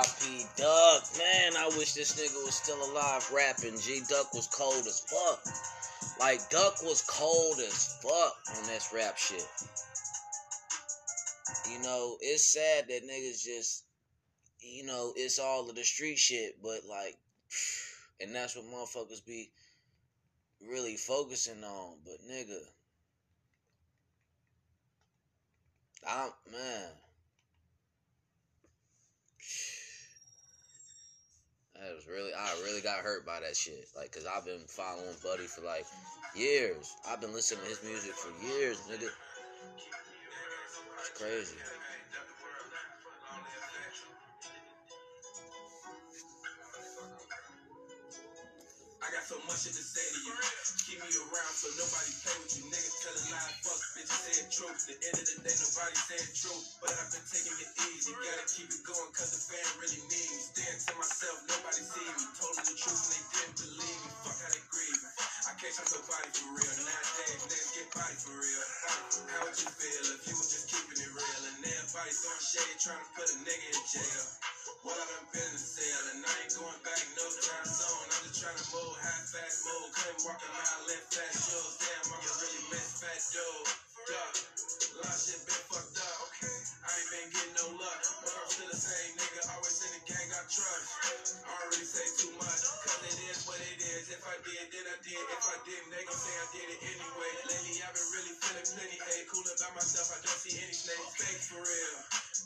R.I.P. 0.05 0.45
Duck. 0.57 1.03
Man, 1.17 1.53
I 1.57 1.67
wish 1.77 1.93
this 1.93 2.13
nigga 2.19 2.43
was 2.45 2.55
still 2.55 2.91
alive 2.91 3.27
rapping. 3.33 3.79
G 3.79 4.01
Duck 4.07 4.33
was 4.33 4.47
cold 4.47 4.85
as 4.85 4.99
fuck. 4.99 5.43
Like 6.19 6.49
Duck 6.49 6.81
was 6.83 7.01
cold 7.07 7.57
as 7.59 7.97
fuck 8.01 8.37
on 8.55 8.67
this 8.67 8.91
rap 8.93 9.17
shit. 9.17 9.45
You 11.71 11.81
know, 11.81 12.17
it's 12.21 12.45
sad 12.45 12.87
that 12.89 13.03
niggas 13.03 13.43
just, 13.43 13.85
you 14.59 14.85
know, 14.85 15.13
it's 15.15 15.39
all 15.39 15.69
of 15.69 15.75
the 15.75 15.83
street 15.83 16.19
shit, 16.19 16.61
but 16.61 16.81
like, 16.87 17.17
and 18.21 18.33
that's 18.33 18.55
what 18.55 18.65
motherfuckers 18.65 19.25
be 19.25 19.49
really 20.69 20.97
focusing 20.97 21.63
on. 21.63 21.97
But 22.05 22.17
nigga, 22.29 22.59
I'm 26.07 26.29
man. 26.51 26.89
got 32.85 32.99
hurt 32.99 33.25
by 33.25 33.34
that 33.47 33.55
shit. 33.55 33.87
Like, 33.95 34.11
cause 34.11 34.25
I've 34.25 34.45
been 34.45 34.65
following 34.67 35.15
Buddy 35.23 35.45
for 35.45 35.61
like 35.61 35.85
years. 36.35 36.95
I've 37.07 37.21
been 37.21 37.33
listening 37.33 37.63
to 37.63 37.69
his 37.69 37.83
music 37.83 38.13
for 38.13 38.31
years, 38.45 38.77
nigga. 38.89 39.09
It's 40.99 41.09
crazy. 41.13 41.57
Much 49.55 49.71
shit 49.71 49.79
to 49.79 49.87
say 49.87 50.03
to 50.03 50.19
you. 50.19 50.35
Keep 50.83 50.99
me 50.99 51.07
around 51.15 51.53
so 51.55 51.71
nobody 51.79 52.11
play 52.27 52.35
with 52.43 52.53
you. 52.59 52.63
Niggas 52.67 52.95
telling 53.07 53.27
lies, 53.31 53.55
fuck, 53.63 53.79
bitches 53.95 54.19
saying 54.27 54.49
truth. 54.51 54.79
The 54.83 54.95
end 54.99 55.15
of 55.15 55.25
the 55.31 55.35
day, 55.47 55.55
nobody 55.55 55.95
saying 55.95 56.31
truth. 56.35 56.65
But 56.83 56.91
I've 56.91 57.07
been 57.15 57.23
taking 57.23 57.55
it 57.63 57.71
easy. 57.87 58.11
Gotta 58.19 58.45
keep 58.51 58.67
it 58.67 58.83
going 58.83 59.11
cause 59.15 59.31
the 59.31 59.39
fan 59.47 59.63
really 59.79 60.01
need 60.11 60.27
me. 60.27 60.43
Staring 60.43 60.81
to 60.83 60.93
myself, 60.99 61.37
nobody 61.47 61.81
see 61.87 62.03
me. 62.03 62.23
Told 62.35 62.51
them 62.59 62.67
the 62.67 62.75
truth 62.75 62.99
and 62.99 63.11
they 63.15 63.23
didn't 63.31 63.55
believe 63.63 63.99
me. 64.03 64.11
Fuck 64.27 64.37
how 64.43 64.51
they 64.51 64.63
grieve 64.67 64.99
me. 64.99 65.09
I 65.23 65.51
can't 65.55 65.71
trust 65.71 65.91
nobody 65.95 66.29
for 66.35 66.47
real. 66.51 66.75
Nowadays, 66.83 67.39
niggas 67.47 67.71
get 67.79 67.87
body 67.95 68.15
for 68.19 68.35
real. 68.35 68.63
How 69.23 69.39
would 69.39 69.55
you 69.55 69.71
feel 69.71 70.03
if 70.19 70.21
you 70.27 70.35
was 70.35 70.51
just 70.51 70.67
keeping 70.67 70.99
it 70.99 71.11
real? 71.15 71.41
And 71.47 71.63
everybody 71.63 72.11
throwing 72.11 72.43
shade, 72.43 72.75
trying 72.83 72.99
to 72.99 73.09
put 73.15 73.27
a 73.31 73.35
nigga 73.39 73.67
in 73.71 73.83
jail. 73.87 74.25
Well, 74.83 74.99
I 74.99 75.05
done 75.15 75.31
been 75.31 75.47
in 75.47 75.55
the 75.55 75.63
cell 75.63 76.03
and 76.11 76.19
I 76.27 76.33
ain't 76.43 76.51
going 76.59 76.81
back 76.83 76.99
no 77.15 77.23
time 77.39 77.67
soon. 77.71 77.94
Walk 80.25 80.41
a 80.41 80.49
mile, 80.57 80.81
left 80.89 81.13
fast 81.13 81.37
shows. 81.45 81.73
Damn, 81.77 82.05
I'm 82.09 82.17
a 82.17 82.33
really 82.41 82.63
miss 82.73 82.89
fat 82.97 83.21
dude. 83.29 83.69
A 84.09 84.97
lot 85.05 85.17
shit 85.21 85.37
been 85.45 85.63
fucked 85.69 85.97
up. 86.01 86.19
I 86.81 86.89
ain't 86.97 87.09
been 87.13 87.27
getting 87.29 87.55
no 87.61 87.67
luck. 87.77 87.99
But 88.25 88.33
I'm 88.33 88.49
still 88.49 88.69
the 88.69 88.77
same 88.77 89.11
nigga, 89.21 89.41
always 89.53 89.77
in 89.85 89.91
the 89.93 90.01
gang 90.09 90.29
I 90.33 90.41
trust. 90.49 90.89
I 91.45 91.53
really 91.69 91.85
say 91.85 92.05
too 92.17 92.33
much, 92.41 92.61
cause 92.85 93.01
it 93.05 93.17
is 93.29 93.37
what 93.45 93.61
it 93.61 93.77
is. 93.77 94.03
If 94.09 94.21
I 94.25 94.35
did, 94.41 94.65
then 94.73 94.85
I 94.89 94.97
did. 95.05 95.21
If 95.29 95.45
I 95.45 95.57
didn't, 95.61 95.89
they 95.93 96.01
gon' 96.09 96.17
say 96.17 96.33
I 96.41 96.47
did 96.57 96.67
it 96.73 96.79
anyway. 96.89 97.31
Lately, 97.45 97.75
I've 97.85 97.93
been 97.93 98.09
really 98.17 98.33
feeling 98.41 98.67
plenty. 98.73 98.97
Hey, 99.05 99.21
cool 99.29 99.45
about 99.45 99.73
myself, 99.77 100.09
I 100.09 100.17
don't 100.25 100.41
see 100.41 100.57
any 100.57 100.73
snakes. 100.73 101.05
Fake 101.21 101.41
for 101.53 101.61
real. 101.61 101.97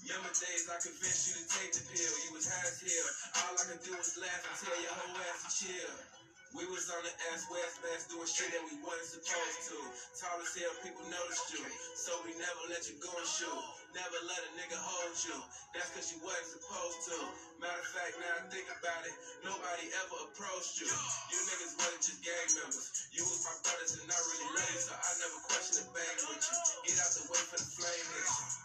Younger 0.04 0.36
days, 0.36 0.68
I 0.68 0.76
convinced 0.84 1.32
you 1.32 1.34
to 1.40 1.46
take 1.48 1.72
the 1.80 1.84
pill. 1.88 2.14
You 2.28 2.32
was 2.36 2.44
high 2.44 2.68
as 2.68 2.80
hell. 2.84 3.08
All 3.48 3.56
I 3.56 3.64
could 3.72 3.84
do 3.88 3.96
was 3.96 4.12
laugh 4.20 4.44
and 4.44 4.56
tell 4.60 4.76
your 4.84 4.96
whole 5.00 5.16
ass 5.32 5.40
to 5.48 5.50
chill. 5.64 6.19
We 6.56 6.66
was 6.66 6.90
on 6.90 7.04
the 7.06 7.14
ass 7.34 7.46
west 7.52 7.78
best 7.86 8.10
doing 8.10 8.26
shit 8.26 8.50
that 8.54 8.64
we 8.66 8.78
wasn't 8.82 9.22
supposed 9.22 9.62
to. 9.70 9.78
Tall 10.18 10.42
as 10.42 10.54
hell, 10.58 10.74
people 10.82 11.06
noticed 11.06 11.54
you. 11.54 11.62
So 11.96 12.12
we 12.26 12.34
never 12.42 12.64
let 12.74 12.90
you 12.90 12.98
go 13.02 13.14
and 13.14 13.28
shoot. 13.30 13.79
Never 13.96 14.20
let 14.28 14.42
a 14.46 14.52
nigga 14.58 14.78
hold 14.78 15.16
you. 15.26 15.38
That's 15.74 15.90
cause 15.94 16.10
you 16.12 16.20
wasn't 16.22 16.60
supposed 16.60 17.00
to. 17.10 17.18
Matter 17.62 17.82
of 17.82 17.90
fact, 17.94 18.14
now 18.20 18.34
I 18.38 18.44
think 18.52 18.68
about 18.70 19.04
it, 19.08 19.16
nobody 19.46 19.86
ever 20.04 20.18
approached 20.30 20.80
you. 20.82 20.90
You 21.32 21.38
niggas 21.50 21.74
wasn't 21.78 22.04
just 22.04 22.20
gang 22.22 22.50
members. 22.58 22.86
You 23.14 23.24
was 23.26 23.40
my 23.46 23.56
brothers 23.66 23.96
and 23.98 24.10
I 24.10 24.20
really 24.34 24.50
love 24.58 24.80
so 24.82 24.94
I 24.94 25.12
never 25.24 25.38
questioned 25.48 25.78
the 25.82 25.86
bang 25.94 26.18
with 26.30 26.42
you. 26.42 26.58
Get 26.90 26.98
out 27.02 27.12
the 27.16 27.24
way 27.30 27.42
for 27.50 27.58
the 27.60 27.70
flame. 27.80 28.08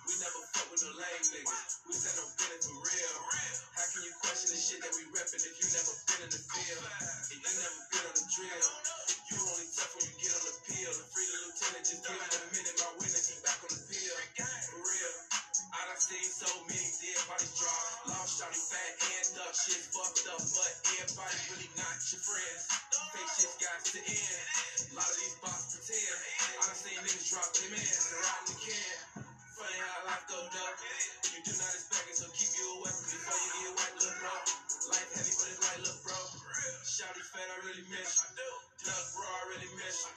We 0.09 0.13
never 0.21 0.41
fuck 0.57 0.69
with 0.73 0.83
no 0.85 0.91
lame 0.97 1.25
niggas. 1.35 1.63
We 1.87 1.93
said 1.97 2.15
no 2.19 2.25
been 2.39 2.59
for 2.61 2.77
real. 2.83 3.15
How 3.77 3.87
can 3.93 4.01
you 4.05 4.13
question 4.25 4.49
the 4.53 4.59
shit 4.61 4.81
that 4.85 4.93
we 4.97 5.03
reppin' 5.13 5.43
if 5.45 5.55
you 5.61 5.67
never 5.73 5.93
been 6.11 6.21
in 6.27 6.31
the 6.33 6.43
field? 6.53 6.85
And 7.31 7.39
you 7.41 7.53
never 7.61 7.81
been 7.93 8.05
on 8.09 8.15
the 8.17 8.27
drill. 8.33 8.69
You 9.31 9.39
only 9.49 9.67
tough 9.73 9.93
when 9.97 10.05
you 10.09 10.15
get 10.21 10.33
on 10.37 10.45
the 10.49 10.55
pill. 10.69 10.93
The 10.95 11.05
free 11.13 11.27
the 11.29 11.37
lieutenant, 11.47 11.85
just 11.87 12.03
give 12.05 12.19
it 12.19 12.33
a 12.37 12.43
minute. 12.53 12.77
My 12.83 12.91
witness, 13.01 13.27
he 13.31 13.37
back 13.45 13.59
on 13.65 13.71
the 13.73 13.81
pill. 13.89 14.17
For 14.71 14.79
real. 14.81 15.13
I 15.75 15.91
done 15.91 15.99
seen 15.99 16.23
so 16.31 16.47
many 16.71 16.87
dead 17.03 17.19
bodies 17.27 17.51
drop. 17.59 18.07
Lost 18.07 18.39
shawty 18.39 18.63
fat 18.71 18.93
and 19.11 19.43
up. 19.43 19.51
Shit 19.59 19.83
fucked 19.91 20.23
up, 20.31 20.39
but 20.39 20.73
everybody 21.03 21.35
really 21.51 21.71
not 21.75 21.99
your 22.15 22.23
friends. 22.23 22.63
Fake 23.11 23.31
shit 23.35 23.51
got 23.59 23.83
to 23.83 23.99
end. 23.99 24.47
A 24.87 24.95
lot 24.95 25.11
of 25.11 25.19
these 25.19 25.37
bots 25.43 25.75
pretend. 25.75 26.15
I 26.15 26.63
done 26.63 26.79
seen 26.79 26.99
niggas 27.03 27.27
drop 27.27 27.49
their 27.59 27.71
mans 27.75 27.91
and 28.07 28.19
ride 28.23 28.39
in 28.39 28.47
the 28.55 28.57
can. 28.63 28.99
Funny 29.59 29.79
how 29.83 29.99
life 30.15 30.25
go 30.31 30.39
dumb. 30.47 30.75
You 31.35 31.39
do 31.43 31.53
not 31.59 31.73
expect 31.75 32.07
it, 32.07 32.17
so 32.23 32.27
keep 32.31 32.55
you 32.55 32.67
a 32.71 32.77
weapon 32.79 33.05
before 33.11 33.35
you 33.35 33.51
get 33.67 33.73
white, 33.75 33.95
little 33.99 34.19
bro. 34.23 34.35
Life 34.95 35.11
heavy, 35.11 35.35
but 35.35 35.49
it's 35.51 35.59
light, 35.59 35.81
little 35.83 36.03
bro. 36.07 36.19
Shouty 36.87 37.25
fat, 37.35 37.51
I 37.51 37.57
really 37.67 37.87
miss 37.91 38.15
you. 38.23 38.74
Doug, 38.85 39.17
bro, 39.17 39.25
I 39.25 39.49
really 39.49 39.73
miss 39.81 40.05
you. 40.05 40.13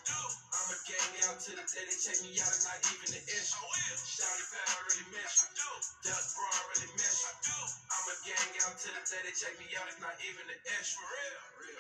I'm 0.52 0.68
a 0.68 0.76
gang 0.84 1.32
out 1.32 1.40
to 1.40 1.56
the 1.56 1.64
day 1.64 1.88
they 1.88 1.96
check 1.96 2.20
me 2.20 2.36
out, 2.36 2.52
it's 2.52 2.68
not 2.68 2.76
even 2.84 3.16
an 3.16 3.24
issue. 3.24 3.64
Shouty 3.64 4.44
fat, 4.52 4.68
I 4.68 4.76
really 4.92 5.08
miss 5.16 5.48
you. 5.56 5.72
Doug, 6.04 6.20
bro, 6.36 6.44
I 6.52 6.60
really. 6.76 6.92
I'm 6.92 8.12
a 8.12 8.16
gang 8.28 8.52
out 8.68 8.76
to 8.76 8.92
the 8.92 9.00
day 9.08 9.24
they 9.24 9.32
check 9.32 9.56
me 9.56 9.72
out, 9.80 9.88
it's 9.88 10.04
not 10.04 10.20
even 10.20 10.52
an 10.52 10.60
issue. 10.68 11.00
For 11.00 11.08
real, 11.16 11.64
real. 11.64 11.80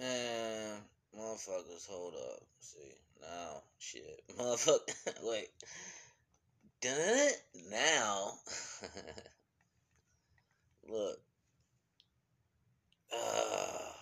Man, 0.00 0.80
motherfuckers, 1.12 1.84
hold 1.92 2.16
up. 2.16 2.40
See, 2.64 2.88
now, 3.20 3.60
shit. 3.76 4.24
Motherfucker, 4.40 4.96
wait. 5.28 5.52
Done 6.80 6.96
it? 6.96 7.36
Now. 7.68 8.40
Look. 10.88 11.20
Uh, 13.12 13.92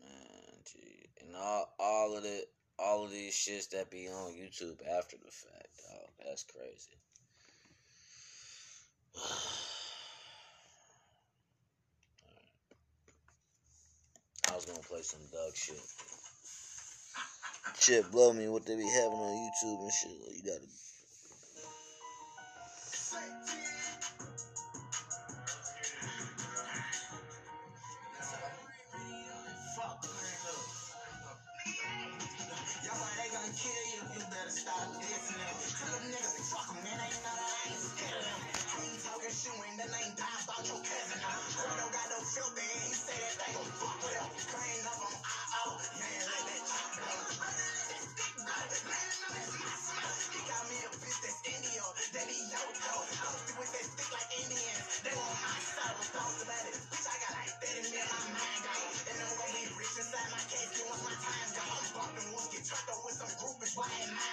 man, 0.00 0.62
gee. 0.72 1.08
And 1.20 1.36
all, 1.36 1.74
all 1.78 2.16
of 2.16 2.24
it, 2.24 2.50
all 2.78 3.04
of 3.04 3.10
these 3.10 3.34
shits 3.34 3.70
that 3.70 3.90
be 3.90 4.08
on 4.08 4.32
YouTube 4.32 4.78
after 4.96 5.16
the 5.16 5.30
fact, 5.30 5.68
dog. 5.88 6.08
That's 6.24 6.44
crazy. 6.44 6.96
I 14.50 14.54
was 14.54 14.64
gonna 14.64 14.78
play 14.80 15.02
some 15.02 15.20
Doug 15.30 15.54
shit. 15.54 15.76
Shit 17.78 18.10
blow 18.10 18.32
me 18.32 18.48
what 18.48 18.64
they 18.66 18.76
be 18.76 18.88
having 18.88 19.18
on 19.18 19.36
YouTube 19.36 19.82
and 19.82 19.92
shit. 19.92 20.10
You 20.36 20.42
gotta 20.44 20.66
That 52.28 52.36
he 52.36 52.44
yo-yo. 52.52 52.92
Posted 53.24 53.56
with 53.56 53.72
that 53.72 53.86
stick 53.88 54.10
like 54.12 54.28
Indians, 54.36 54.84
they 55.00 55.16
want 55.16 55.32
my 55.48 55.56
soul. 55.64 55.96
Talk 56.12 56.36
about 56.44 56.64
it, 56.68 56.76
bitch, 56.76 57.08
I 57.08 57.16
got 57.24 57.32
like 57.40 57.52
30 57.56 57.88
mil 57.88 58.04
my 58.04 58.20
mind, 58.36 58.60
gone. 58.68 58.92
And 59.08 59.16
I'm 59.16 59.32
gonna 59.32 59.56
be 59.56 59.64
rich 59.80 59.96
inside 59.96 60.28
my 60.36 60.44
get 60.52 60.84
once 60.92 61.04
my 61.08 61.16
time 61.24 61.48
gone. 61.56 61.72
I'm 61.72 61.88
bumping 61.96 62.28
get 62.52 62.68
trapped 62.68 62.92
up 62.92 63.00
with 63.00 63.16
some 63.16 63.32
groupies, 63.40 63.72
why 63.80 63.88
ain't 64.04 64.12
my 64.12 64.27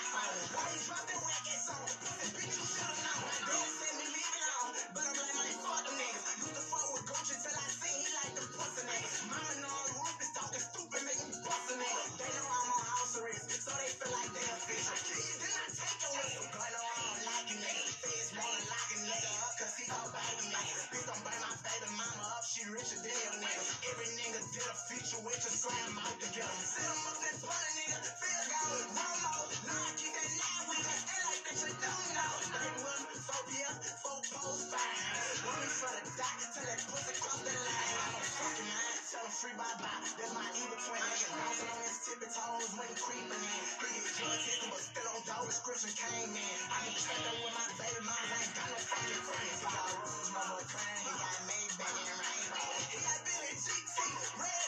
with 25.23 25.41
you, 25.45 25.53
slam 25.55 25.95
out 26.01 26.17
together. 26.19 26.63
Set 26.65 26.89
him 26.89 27.01
up 27.07 27.19
and 27.23 27.37
put 27.39 27.55
a 27.55 27.71
nigga, 27.79 27.99
feel 28.19 28.43
gone, 28.51 28.87
one 28.97 29.17
more. 29.23 29.47
Now 29.69 29.79
I 29.87 29.91
keep 29.95 30.11
that 30.11 30.31
line 30.35 30.65
with 30.67 30.83
me, 30.83 30.95
and 30.97 31.23
like 31.29 31.43
that 31.47 31.57
you 31.63 31.73
don't 31.79 32.07
know. 32.17 32.33
They 32.51 32.69
run 32.83 33.01
four 33.23 33.43
PS, 33.47 33.75
four 34.03 34.19
post 34.33 34.63
fine. 34.73 34.99
Running 35.45 35.73
for 35.79 35.91
the 35.95 36.03
dot, 36.19 36.35
till 36.51 36.65
that 36.67 36.81
pussy 36.91 37.15
cross 37.23 37.41
the 37.45 37.53
line. 37.55 37.95
I'm 38.03 38.15
a 38.17 38.23
fucking 38.25 38.67
man, 38.67 38.95
tell 39.07 39.23
him 39.23 39.33
free 39.39 39.55
bye 39.55 39.77
bye. 39.79 40.01
That's 40.19 40.33
my 40.35 40.47
twin, 40.83 41.01
nigga. 41.01 41.29
Bouncing 41.39 41.69
on 41.71 41.81
his 41.85 41.97
tippy 42.05 42.29
toes 42.29 42.69
when 42.75 42.87
he 42.89 42.95
creeping 42.99 43.43
in. 43.43 43.63
He 43.81 43.87
get 44.01 44.13
drug 44.19 44.37
tested, 44.43 44.69
but 44.71 44.81
still 44.83 45.07
on 45.13 45.21
dog 45.27 45.45
description 45.47 45.91
came 45.95 46.31
in. 46.33 46.57
I 46.71 46.79
ain't 46.89 46.99
up 47.31 47.37
with 47.41 47.55
my 47.55 47.67
baby 47.79 48.01
mom, 48.05 48.15
I 48.17 48.37
ain't 48.43 48.53
got 48.55 48.67
no 48.69 48.79
fucking 48.79 49.23
friends. 49.27 49.57
He 49.61 49.67
got 49.69 49.87
rules, 50.01 50.29
my 50.35 50.43
boy 50.51 50.65
crying, 50.69 51.03
he 51.05 51.13
got 51.17 51.37
Maybach 51.47 51.97
and 52.09 52.17
Rainbow. 52.19 52.69
He 52.93 52.97
got 53.01 53.19
Billy 53.25 53.53
GT, 53.57 53.97
red 54.41 54.64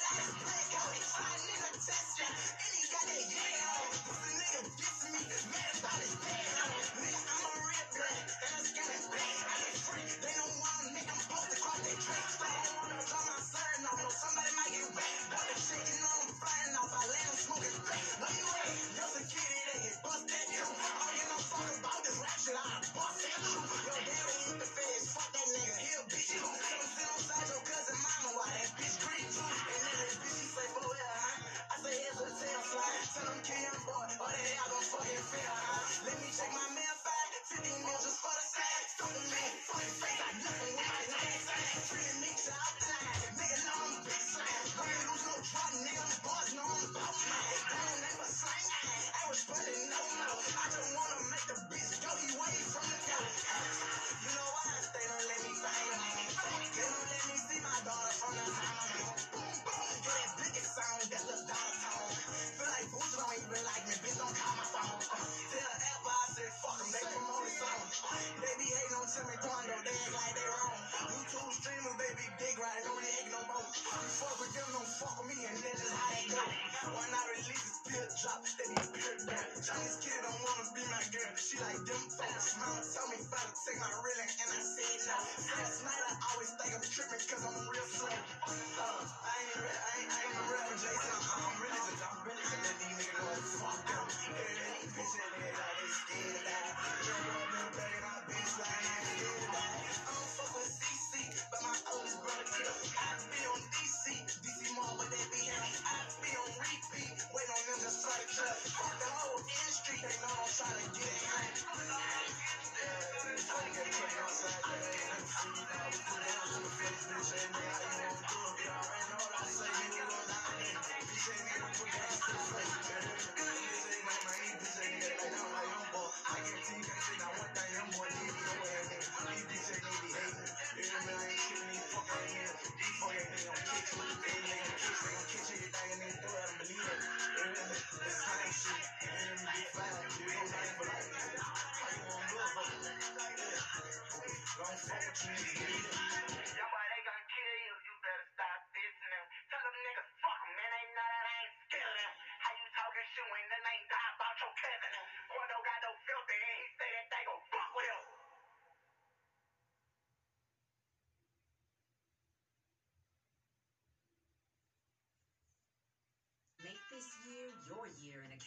bank, 83.31 83.55
say 83.55 83.76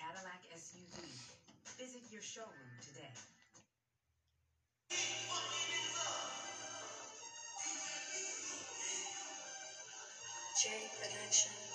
Cadillac 0.00 0.40
SUV. 0.56 0.96
Visit 1.76 2.00
your 2.10 2.22
showroom 2.22 2.72
today. 2.80 3.12
J 10.62 10.68
Production. 11.00 11.69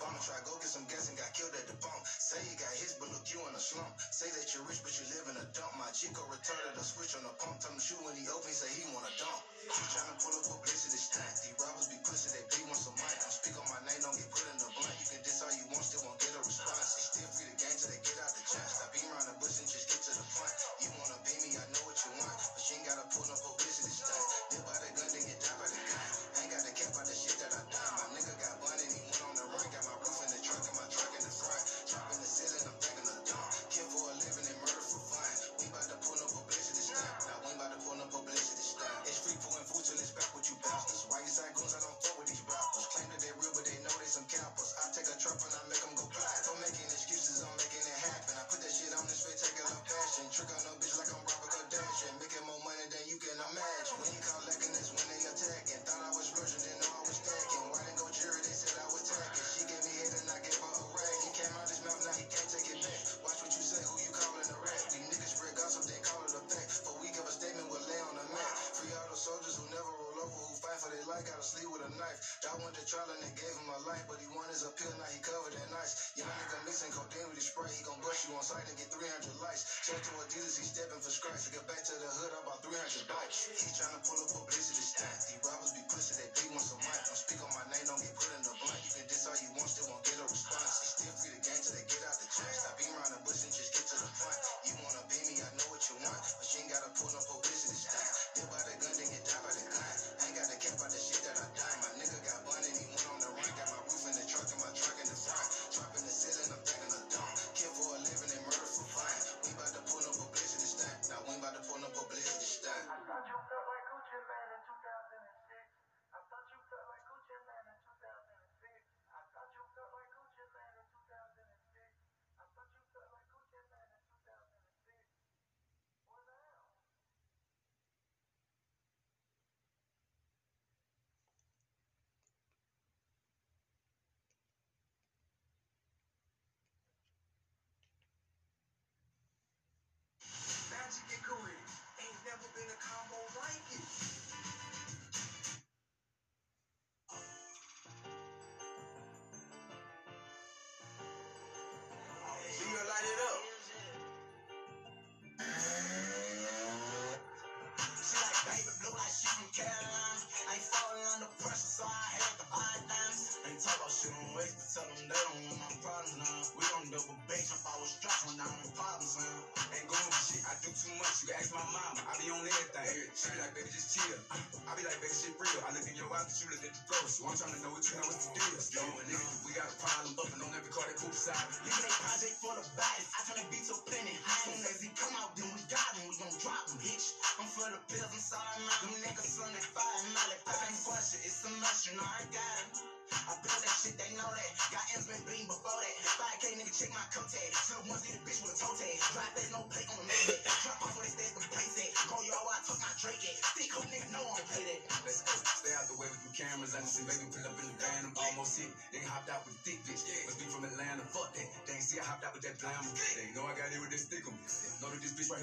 Try 0.00 0.38
go 0.44 0.56
get 0.60 0.68
some 0.70 0.86
gas 0.88 1.08
and 1.08 1.16
got 1.18 1.32
killed 1.34 1.56
at 1.56 1.66
the 1.66 1.74
bump. 1.80 2.00
Say 2.06 2.38
you 2.46 2.54
got 2.56 2.70
hits, 2.76 2.94
but 3.00 3.08
look 3.10 3.26
you 3.32 3.40
in 3.48 3.54
a 3.56 3.60
slump. 3.60 3.90
Say 4.12 4.30
that 4.36 4.52
you're 4.54 4.62
rich, 4.68 4.80
but 4.84 4.94
you 5.00 5.04
live 5.10 5.26
in 5.26 5.36
a 5.40 5.46
dump. 5.56 5.72
My 5.80 5.88
Chico 5.90 6.22
returned 6.28 6.76
the 6.76 6.84
switch 6.84 7.16
on 7.16 7.24
the 7.24 7.32
pump. 7.40 7.58
Tell 7.64 7.72
him 7.72 7.80
shoot 7.80 7.98
when 8.04 8.14
he 8.14 8.28
open, 8.30 8.52
he 8.52 8.56
say 8.56 8.68
he 8.70 8.84
want 8.92 9.08
a 9.08 9.12
dump. 9.16 9.40
She 9.72 9.82
tryna 9.96 10.14
pull 10.20 10.36
up 10.36 10.44
a 10.44 10.50
publicity 10.60 11.00
stunt. 11.00 11.32
These 11.42 11.56
robbers 11.58 11.88
be 11.88 11.96
pushing, 12.04 12.30
they 12.36 12.44
bleed 12.52 12.68
once 12.68 12.84
a 12.86 12.92
month. 13.00 13.16
Don't 13.24 13.34
speak 13.34 13.56
on 13.56 13.66
my 13.72 13.80
name, 13.88 14.00
don't 14.04 14.16
get 14.16 14.28
put 14.30 14.44
in 14.46 14.59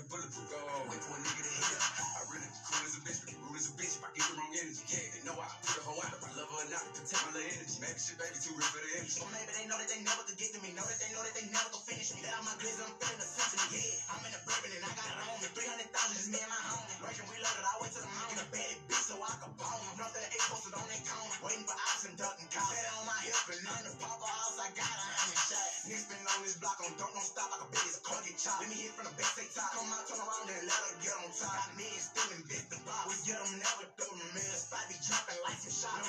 bulletproof. 0.06 0.50
Wait 0.90 1.02
for 1.02 1.16
a 1.16 1.22
nigga 1.22 1.42
to 1.42 1.52
hit 1.52 1.72
up. 1.78 1.84
I 2.18 2.22
really 2.30 2.50
cool 2.68 2.86
as 2.86 2.96
a 2.98 3.02
bitch, 3.02 3.20
but 3.26 3.34
rude 3.42 3.58
as 3.58 3.68
a 3.68 3.74
bitch. 3.74 3.94
If 3.98 4.04
I 4.06 4.10
get 4.14 4.26
the 4.30 4.34
wrong 4.38 4.54
energy, 4.54 4.84
yeah, 4.94 5.07
know 5.28 5.36
I 5.44 5.48
put 5.60 5.76
the 5.76 5.84
hoe 5.84 6.00
out. 6.00 6.16
If 6.16 6.24
I 6.24 6.32
love 6.40 6.48
or 6.56 6.64
not, 6.72 6.84
my 6.88 7.32
little 7.36 7.52
energy. 7.52 7.76
Maybe 7.84 8.00
shit, 8.00 8.16
baby, 8.16 8.40
too 8.40 8.56
real 8.56 8.72
for 8.72 8.80
the 8.80 8.92
energy. 8.96 9.20
Or 9.20 9.28
maybe 9.36 9.52
they 9.52 9.66
know 9.68 9.76
that 9.76 9.90
they 9.92 10.00
never 10.00 10.24
could 10.24 10.40
get 10.40 10.56
to 10.56 10.60
me. 10.64 10.72
Know 10.72 10.88
that 10.88 11.00
they 11.04 11.12
know 11.12 11.20
that 11.20 11.36
they 11.36 11.48
never 11.52 11.68
could 11.76 11.84
finish 11.84 12.16
me. 12.16 12.24
Let 12.24 12.32
out 12.40 12.48
my 12.48 12.56
glizzy, 12.64 12.80
I'm 12.80 12.96
feeling 12.96 13.20
the 13.20 13.28
symphony. 13.28 13.68
Yeah, 13.76 14.12
I'm 14.16 14.24
in 14.24 14.32
the 14.32 14.42
bourbon 14.48 14.72
and 14.72 14.84
I 14.88 14.92
got 14.96 15.10
it 15.12 15.20
on 15.28 15.36
me. 15.44 15.48
300,000 15.52 16.16
is 16.16 16.28
me 16.32 16.40
and 16.40 16.52
my 16.52 16.62
homie. 16.72 16.96
Working 17.04 17.28
reloaded, 17.28 17.66
I 17.68 17.76
went 17.84 17.92
to 17.92 18.02
the 18.08 18.12
mountain. 18.16 18.40
A 18.40 18.48
bad 18.56 18.76
bitch 18.88 19.04
so 19.04 19.16
I 19.20 19.34
could 19.44 19.56
bone. 19.60 19.84
Enough 20.00 20.14
that 20.16 20.32
eight 20.32 20.46
posted 20.48 20.76
on 20.80 20.88
that 20.88 21.04
cone. 21.04 21.30
Waiting 21.44 21.66
for 21.68 21.76
ops 21.76 22.04
and 22.08 22.16
ducking 22.16 22.50
calls. 22.56 22.72
Set 22.72 22.88
on 22.96 23.04
my 23.04 23.20
hip 23.28 23.36
and 23.52 23.62
none 23.68 23.84
to 23.84 23.92
pop 24.00 24.20
house. 24.24 24.56
I 24.64 24.68
got 24.80 24.96
a 24.96 25.08
hundred 25.12 25.42
shot. 25.44 25.70
Niggas 25.92 26.08
been 26.08 26.24
on 26.24 26.40
this 26.48 26.56
block 26.64 26.80
on 26.88 26.92
don't, 26.96 27.12
don't 27.12 27.28
stop 27.28 27.52
like 27.52 27.64
a 27.68 27.70
biggest 27.76 28.00
car 28.08 28.20
get 28.24 28.40
chopped. 28.40 28.64
Let 28.64 28.72
me 28.72 28.80
hit 28.80 28.96
from 28.96 29.12
the 29.12 29.16
back, 29.20 29.32
say 29.36 29.48
top. 29.52 29.76
Come 29.76 29.92
out, 29.92 30.08
turn 30.08 30.24
around 30.24 30.48
and 30.48 30.64
let 30.72 30.80
her 30.88 30.96
get 31.04 31.16
on 31.20 31.28
top. 31.36 31.52
Got 31.52 31.76
me 31.76 31.88
and 31.92 32.04
still 32.08 32.30
invest 32.32 32.68
the 32.72 32.80
box. 32.88 33.04
We 33.12 33.16
get 33.28 33.38
them 33.44 33.60
never 33.60 33.84
throw 34.00 34.12
them 34.16 34.32
in. 34.40 34.56
Spot 34.56 34.87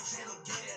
channel, 0.04 0.36
get 0.46 0.67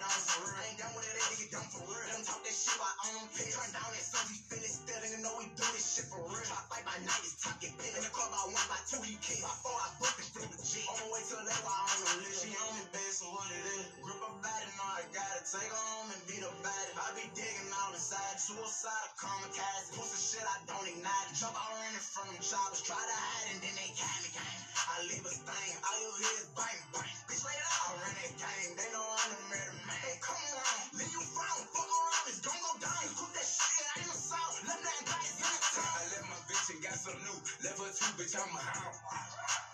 shit 2.62 2.78
while 2.78 2.98
on 3.10 3.12
them 3.18 3.28
piss. 3.34 3.58
Turn 3.58 3.72
down 3.74 3.90
that 3.90 4.06
sun, 4.06 4.26
he 4.30 4.38
feel 4.46 4.62
it 4.62 4.74
still. 4.74 5.02
And 5.02 5.12
you 5.18 5.20
know 5.26 5.34
we 5.42 5.50
do 5.58 5.66
this 5.74 5.86
shit 5.98 6.06
for 6.14 6.22
real. 6.22 6.46
Try 6.46 6.62
fight 6.70 6.86
by 6.86 6.98
night, 7.02 7.22
it's 7.26 7.42
top 7.42 7.58
get 7.58 7.74
bit. 7.78 7.90
In 7.98 8.02
the 8.06 8.12
club 8.14 8.30
by 8.30 8.44
one, 8.54 8.68
by 8.70 8.80
two, 8.86 9.02
he 9.02 9.18
kick. 9.18 9.42
By 9.42 9.54
four, 9.66 9.74
I 9.74 9.90
book 9.98 10.16
and 10.22 10.30
flip 10.30 10.50
the 10.54 10.60
G. 10.62 10.86
On 10.86 10.96
my 11.02 11.08
way 11.10 11.22
to 11.26 11.36
the 11.42 11.46
left, 11.50 11.64
while 11.66 11.86
on 11.90 11.98
the 12.06 12.14
list. 12.22 12.46
She 12.46 12.54
on 12.54 12.70
me, 12.78 12.84
babe, 12.94 13.14
so 13.18 13.26
what 13.34 13.50
it 13.50 13.66
is. 13.82 13.86
Grip 14.06 14.22
her 14.22 14.34
body, 14.46 14.70
know 14.78 14.90
I 14.94 15.04
gotta 15.10 15.42
take 15.42 15.72
her 15.72 15.84
home 15.98 16.10
and 16.14 16.22
beat 16.30 16.44
her 16.46 16.58
body. 16.62 16.92
I 17.02 17.08
be 17.18 17.26
digging 17.34 17.72
all 17.74 17.92
inside. 17.98 18.38
Suicide, 18.38 19.10
kamikaze. 19.18 19.98
Pussy 19.98 20.20
shit, 20.22 20.46
I 20.46 20.58
don't 20.70 20.86
ignite. 20.86 21.30
Jump 21.34 21.58
out 21.58 21.74
running 21.74 22.06
from 22.06 22.30
them 22.30 22.42
choppers. 22.46 22.82
Try 22.86 23.02
to 23.02 23.18
hide 23.18 23.48
and 23.58 23.60
then 23.66 23.74
they 23.74 23.90
catch 23.98 24.22
me, 24.22 24.30
gang. 24.38 24.60
I 24.92 24.96
leave 25.10 25.26
a 25.26 25.34
stain. 25.34 25.74
All 25.82 25.98
you 25.98 26.12
hear 26.22 26.36
is 26.42 26.50
bang, 26.54 26.80
bang. 26.94 27.16
Bitch, 27.26 27.42
lay 27.42 27.56
it 27.58 27.66
out. 27.66 27.82
I 27.82 27.92
run 28.02 28.14
that 28.22 28.34
game. 28.38 28.72
They 28.76 28.90
know 28.92 29.06
I'm 29.06 29.30
the 29.32 29.40
murder 29.50 29.78
man. 29.88 30.16
Come 30.22 30.36
on, 30.36 30.78
leave 31.00 31.14
you 31.14 31.24
frown. 31.32 31.62
Fuck 31.72 31.88
around, 31.88 32.26
it's 32.28 32.42
gon' 32.52 32.64
go 32.64 32.74
down. 32.84 33.04
That 33.34 33.48
shit, 33.48 33.86
I 33.88 34.00
ain't 34.02 34.12
a 34.12 34.18
sound. 34.18 34.54
Let 34.68 34.80
that 34.84 35.00
guy. 35.08 35.26
I 35.80 36.04
left 36.12 36.28
my 36.30 36.40
bitch 36.50 36.68
and 36.74 36.82
got 36.84 36.96
some 37.00 37.18
new. 37.24 37.38
Left 37.64 37.80
her 37.80 37.92
too, 37.94 38.12
bitch, 38.20 38.36
I'm 38.36 38.52
a 38.56 38.60
hound. 38.60 38.96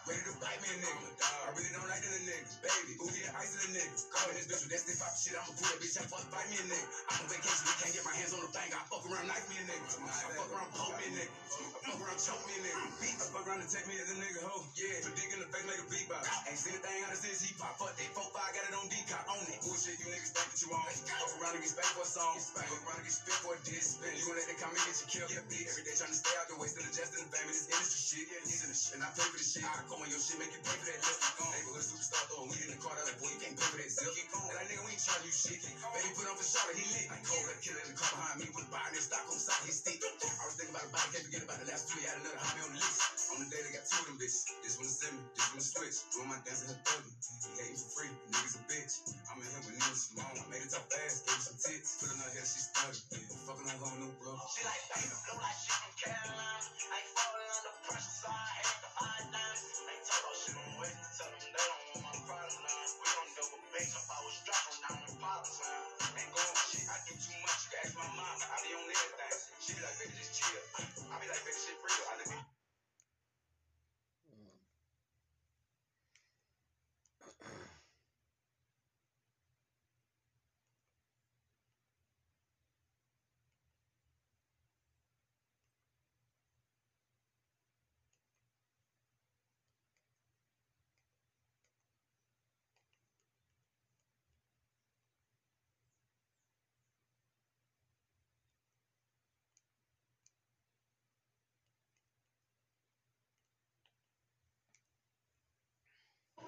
Ready 0.08 0.24
to 0.24 0.40
bite 0.40 0.56
me, 0.64 0.72
nigga. 0.80 1.20
I 1.20 1.52
really 1.52 1.68
don't 1.76 1.84
like 1.92 2.00
the 2.00 2.16
nigga. 2.24 2.48
Baby, 2.64 2.96
who 2.96 3.12
get 3.12 3.28
ice 3.36 3.60
in 3.60 3.76
the 3.76 3.84
nigga? 3.84 3.92
Call 4.08 4.32
this 4.32 4.48
bitch 4.48 4.64
with 4.64 4.72
that 4.72 4.80
stiff 4.88 5.04
pop 5.04 5.12
shit. 5.20 5.36
I'ma 5.36 5.52
pull 5.52 5.68
that 5.68 5.84
bitch 5.84 6.00
out, 6.00 6.08
fuck, 6.08 6.24
fight 6.32 6.48
me 6.48 6.64
a 6.64 6.66
nigga. 6.72 6.88
I'm 7.12 7.20
on 7.20 7.28
vacation, 7.28 7.68
we 7.68 7.76
can't 7.76 7.92
get 7.92 8.04
my 8.08 8.16
hands 8.16 8.32
on 8.32 8.40
the 8.40 8.48
thing. 8.56 8.72
I 8.72 8.88
fuck 8.88 9.04
around, 9.04 9.28
knife 9.28 9.44
me 9.52 9.60
a 9.60 9.66
nigga. 9.68 9.84
I 10.08 10.32
fuck 10.32 10.48
around, 10.48 10.72
poke 10.80 10.96
me 10.96 11.12
a 11.12 11.12
nigga. 11.12 11.28
I 11.28 11.92
fuck 11.92 12.00
around, 12.00 12.20
choke 12.24 12.44
me 12.48 12.56
a 12.56 12.62
nigga. 12.64 12.88
Mm. 12.88 13.20
I 13.20 13.26
fuck 13.36 13.44
around 13.52 13.60
and 13.60 13.68
take 13.68 13.84
me 13.84 13.96
as 14.00 14.08
a 14.08 14.16
nigga 14.16 14.40
hoe. 14.48 14.64
Yeah, 14.80 14.96
put 15.04 15.12
dick 15.20 15.28
in 15.28 15.40
the 15.44 15.48
face, 15.52 15.66
make 15.68 15.82
a 15.84 15.88
beat 15.92 16.08
box. 16.08 16.24
Ain't 16.48 16.56
seen 16.56 16.76
a 16.76 16.80
thing 16.80 17.04
out 17.04 17.12
of 17.12 17.20
since 17.20 17.44
he 17.44 17.52
pop. 17.60 17.76
Fuck 17.76 17.92
that, 18.00 18.08
4-5, 18.16 18.32
got 18.32 18.64
it 18.64 18.80
on 18.80 18.88
decop, 18.88 19.28
on 19.28 19.44
it. 19.44 19.60
Bullshit, 19.60 20.00
you 20.00 20.08
niggas 20.08 20.32
think 20.32 20.48
that 20.56 20.60
you 20.64 20.72
on. 20.72 20.88
Fuck 20.88 21.36
around 21.36 21.60
and 21.60 21.68
get 21.68 21.72
spanked 21.76 22.00
for 22.00 22.08
a 22.08 22.08
song. 22.08 22.40
Fuck 22.56 22.64
around 22.64 23.04
and 23.04 23.08
get 23.12 23.12
spit 23.12 23.36
for 23.44 23.52
a 23.52 23.60
diss. 23.68 24.00
You 24.00 24.24
gon' 24.24 24.40
let 24.40 24.48
that 24.48 24.56
comment 24.64 24.80
get 24.88 25.04
you 25.04 25.08
killed. 25.12 25.36
Yeah, 25.36 25.44
bitch. 25.52 25.68
Every 25.68 25.84
day 25.84 26.00
trying 26.00 26.16
to 26.16 26.20
stay 26.24 26.32
out 26.40 26.48
the 26.48 26.56
way, 26.56 26.72
still 26.72 26.88
adjusting 26.88 27.28
the 27.28 27.28
fame 27.28 27.44
of 27.44 27.52
this 27.52 27.68
industry 27.68 28.00
shit. 28.08 28.26
Yeah, 28.32 28.48
he's 28.48 28.64
in 28.64 28.72
the 28.72 28.78
shit. 28.80 28.96
And 28.96 29.04
I 29.04 29.12
pay 29.12 29.28
for 29.28 29.36
the 29.36 29.44
shit. 29.44 29.68
I 29.68 29.84
on 30.02 30.10
your 30.10 30.22
shit, 30.22 30.38
make 30.38 30.54
you 30.54 30.62
pay 30.62 30.76
for 30.78 30.88
that 30.88 31.00
lip. 31.02 31.20
Neighborhood 31.54 31.86
superstar 31.86 32.24
throwing 32.30 32.50
weed 32.52 32.64
in 32.66 32.72
the 32.74 32.80
car. 32.82 32.94
That 32.98 33.06
like, 33.10 33.20
boy, 33.22 33.30
you 33.34 33.40
can't 33.42 33.56
pay 33.58 33.68
for 33.70 33.80
that 33.82 33.92
zip. 33.92 34.14
And 34.14 34.56
that 34.58 34.66
nigga, 34.70 34.84
we 34.86 34.92
ain't 34.94 35.04
charging 35.04 35.30
you 35.30 35.36
shit. 35.36 35.60
Baby, 35.64 36.10
put 36.18 36.26
on 36.30 36.36
for 36.38 36.48
shot, 36.48 36.68
he 36.74 36.84
lit. 36.86 37.08
Like 37.10 37.24
cold, 37.26 37.46
that 37.50 37.60
killer 37.64 37.82
in 37.86 37.90
the 37.94 37.98
car 37.98 38.12
behind 38.14 38.38
me 38.42 38.46
with 38.54 38.68
a 38.68 38.72
body 38.72 38.96
and 38.98 39.06
stock 39.06 39.26
on 39.28 39.38
side 39.40 39.64
his 39.66 39.78
stick. 39.82 40.00
I 40.02 40.44
was 40.46 40.56
thinking 40.58 40.74
about 40.76 40.86
a 40.88 40.92
body, 40.94 41.08
can't 41.14 41.26
forget 41.28 41.42
about 41.46 41.60
the 41.62 41.68
last 41.70 41.84
three. 41.90 42.04
Had 42.06 42.18
another 42.22 42.40
hobby 42.42 42.62
on 42.66 42.72
the 42.74 42.80
list. 42.80 43.00
On 43.34 43.38
the 43.42 43.48
day 43.50 43.62
they 43.66 43.72
got 43.74 43.86
two 43.88 44.00
of 44.02 44.06
them 44.10 44.18
bitches. 44.22 44.44
This 44.64 44.76
one 44.78 44.88
is 44.88 44.98
this 45.02 45.48
one 45.52 45.60
is 45.62 45.68
switch. 45.74 45.98
Doing 46.14 46.30
my 46.30 46.40
dance 46.46 46.62
in 46.64 46.68
her 46.74 46.80
thuggy. 46.86 47.12
He 47.14 47.50
hating 47.58 47.80
for 47.82 47.90
free, 47.98 48.12
niggas 48.34 48.56
a 48.58 48.62
bitch. 48.70 48.94
I'm 49.30 49.38
in 49.42 49.48
here 49.50 49.64
with 49.66 49.76
Nina 49.78 49.98
Simone. 49.98 50.38
I 50.38 50.46
made 50.52 50.64
it 50.64 50.72
top 50.72 50.86
fast, 50.90 51.26
gave 51.26 51.36
her 51.38 51.44
some 51.44 51.60
tits. 51.60 51.90
Put 52.02 52.10
in 52.14 52.18
her 52.22 52.32
head, 52.34 52.48
she 52.48 52.60
started. 52.62 53.02
Fucking 53.50 53.68
her 53.70 53.80
home, 53.82 53.98
no 54.02 54.10
bro. 54.22 54.34
She 54.54 54.62
like 54.66 54.84
baby 54.94 55.10
blue 55.26 55.40
like 55.42 55.58
she 55.60 55.72
from 55.74 55.94
Carolina. 55.98 56.66
Ain't 56.94 57.10
falling 57.16 57.52
under 57.52 57.74
pressure, 57.86 58.16
so 58.22 58.28
I 58.30 58.46
had 58.58 58.66
her 58.68 58.78
I 58.78 58.82
the 58.82 58.90
problems 58.98 59.82
now. 59.86 59.87
I 59.88 59.96
be 69.76 69.82
like, 69.84 70.00
baby, 70.00 70.14
just 70.18 70.34
chill. 70.38 70.64
I 71.12 71.20
be 71.20 71.28
like, 71.28 71.44
baby, 71.46 71.58
shit 71.60 71.78
real. 71.84 72.06
I 72.12 72.16
live 72.20 72.37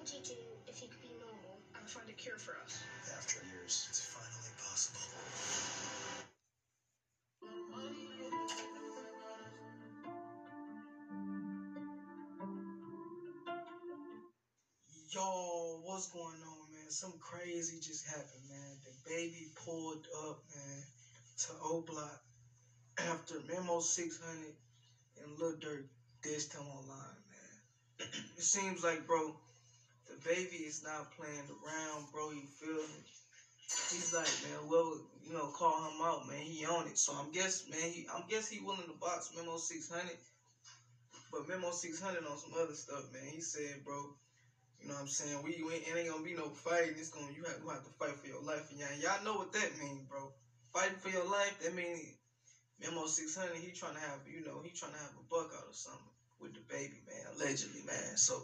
in 0.00 0.06
would 0.06 0.10
you 0.14 0.34
do 0.34 0.40
if 0.66 0.82
you 0.82 0.88
could 0.88 1.02
be 1.02 1.12
normal 1.18 1.60
and 1.78 1.88
find 1.88 2.08
a 2.08 2.12
cure 2.12 2.38
for 2.38 2.56
us? 2.64 2.78
After 3.18 3.40
years, 3.52 3.86
it's 3.88 4.00
finally 4.00 4.52
possible. 4.56 5.00
Yo, 15.12 15.80
what's 15.82 16.06
going 16.06 16.40
on, 16.46 16.72
man? 16.72 16.88
Something 16.88 17.18
crazy 17.20 17.78
just 17.80 18.06
happened, 18.06 18.48
man. 18.48 18.78
The 18.84 19.10
baby 19.10 19.48
pulled 19.54 20.06
up, 20.16 20.38
man, 20.54 20.84
to 21.38 21.48
O 21.60 21.80
Block 21.80 22.20
after 22.98 23.40
Memo 23.40 23.80
600 23.80 24.52
and 25.20 25.38
Lil 25.38 25.54
Durk 25.54 25.82
dissed 26.22 26.54
him 26.54 26.62
online, 26.62 27.20
man. 27.28 28.08
it 28.36 28.42
seems 28.42 28.82
like, 28.84 29.04
bro, 29.04 29.34
the 29.48 29.49
baby 30.24 30.64
is 30.64 30.82
not 30.82 31.10
playing 31.16 31.48
around, 31.48 32.10
bro. 32.12 32.30
You 32.30 32.46
feel 32.58 32.82
me? 32.82 33.02
He's 33.90 34.12
like, 34.12 34.30
man, 34.42 34.68
well, 34.68 34.98
you 35.22 35.32
know, 35.32 35.46
call 35.46 35.78
him 35.90 36.00
out, 36.02 36.26
man. 36.26 36.42
He 36.42 36.64
on 36.64 36.86
it. 36.86 36.98
So 36.98 37.12
I'm 37.12 37.30
guess, 37.30 37.64
man, 37.70 37.90
he, 37.90 38.06
I'm 38.12 38.24
guess 38.28 38.48
he 38.48 38.58
willing 38.60 38.86
to 38.86 38.94
box 39.00 39.30
Memo 39.36 39.56
600. 39.56 40.16
But 41.30 41.46
Memo 41.46 41.70
600 41.70 42.24
on 42.24 42.36
some 42.38 42.52
other 42.58 42.74
stuff, 42.74 43.04
man. 43.12 43.22
He 43.30 43.40
said, 43.40 43.84
bro, 43.84 44.10
you 44.80 44.88
know 44.88 44.94
what 44.94 45.02
I'm 45.02 45.08
saying? 45.08 45.42
We, 45.42 45.54
ain't, 45.54 45.86
it 45.86 45.96
ain't 45.96 46.08
gonna 46.08 46.22
be 46.22 46.34
no 46.34 46.50
fighting. 46.50 46.94
It's 46.98 47.10
gonna 47.10 47.30
you 47.30 47.44
have, 47.44 47.58
you 47.62 47.68
have 47.68 47.84
to 47.84 47.90
fight 47.98 48.16
for 48.16 48.26
your 48.26 48.42
life, 48.42 48.66
and 48.70 48.80
y'all, 48.80 48.96
y'all 48.98 49.24
know 49.24 49.34
what 49.38 49.52
that 49.52 49.70
means, 49.78 50.02
bro. 50.08 50.30
Fighting 50.72 50.98
for 50.98 51.10
your 51.10 51.24
life. 51.24 51.54
That 51.62 51.74
means 51.74 52.00
Memo 52.80 53.06
600. 53.06 53.56
He 53.56 53.72
trying 53.72 53.94
to 53.94 54.00
have, 54.00 54.20
you 54.26 54.44
know, 54.44 54.60
he 54.64 54.70
trying 54.70 54.92
to 54.92 54.98
have 54.98 55.14
a 55.14 55.24
buck 55.30 55.52
out 55.54 55.68
or 55.68 55.74
something 55.74 56.10
with 56.40 56.54
the 56.54 56.60
baby, 56.68 56.98
man. 57.06 57.24
Allegedly, 57.36 57.82
man. 57.86 58.16
So 58.16 58.42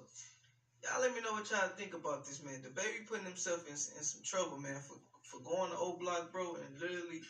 y'all 0.82 1.00
let 1.00 1.14
me 1.14 1.20
know 1.20 1.32
what 1.32 1.50
y'all 1.50 1.68
think 1.76 1.94
about 1.94 2.26
this, 2.26 2.42
man. 2.42 2.60
The 2.62 2.70
baby 2.70 3.04
putting 3.08 3.26
himself 3.26 3.66
in, 3.66 3.72
in 3.74 4.02
some 4.02 4.22
trouble, 4.24 4.58
man, 4.58 4.80
for 4.86 4.96
for 5.22 5.40
going 5.40 5.70
to 5.70 5.76
O 5.76 5.98
Block, 5.98 6.30
bro, 6.30 6.54
and 6.54 6.80
literally, 6.80 7.20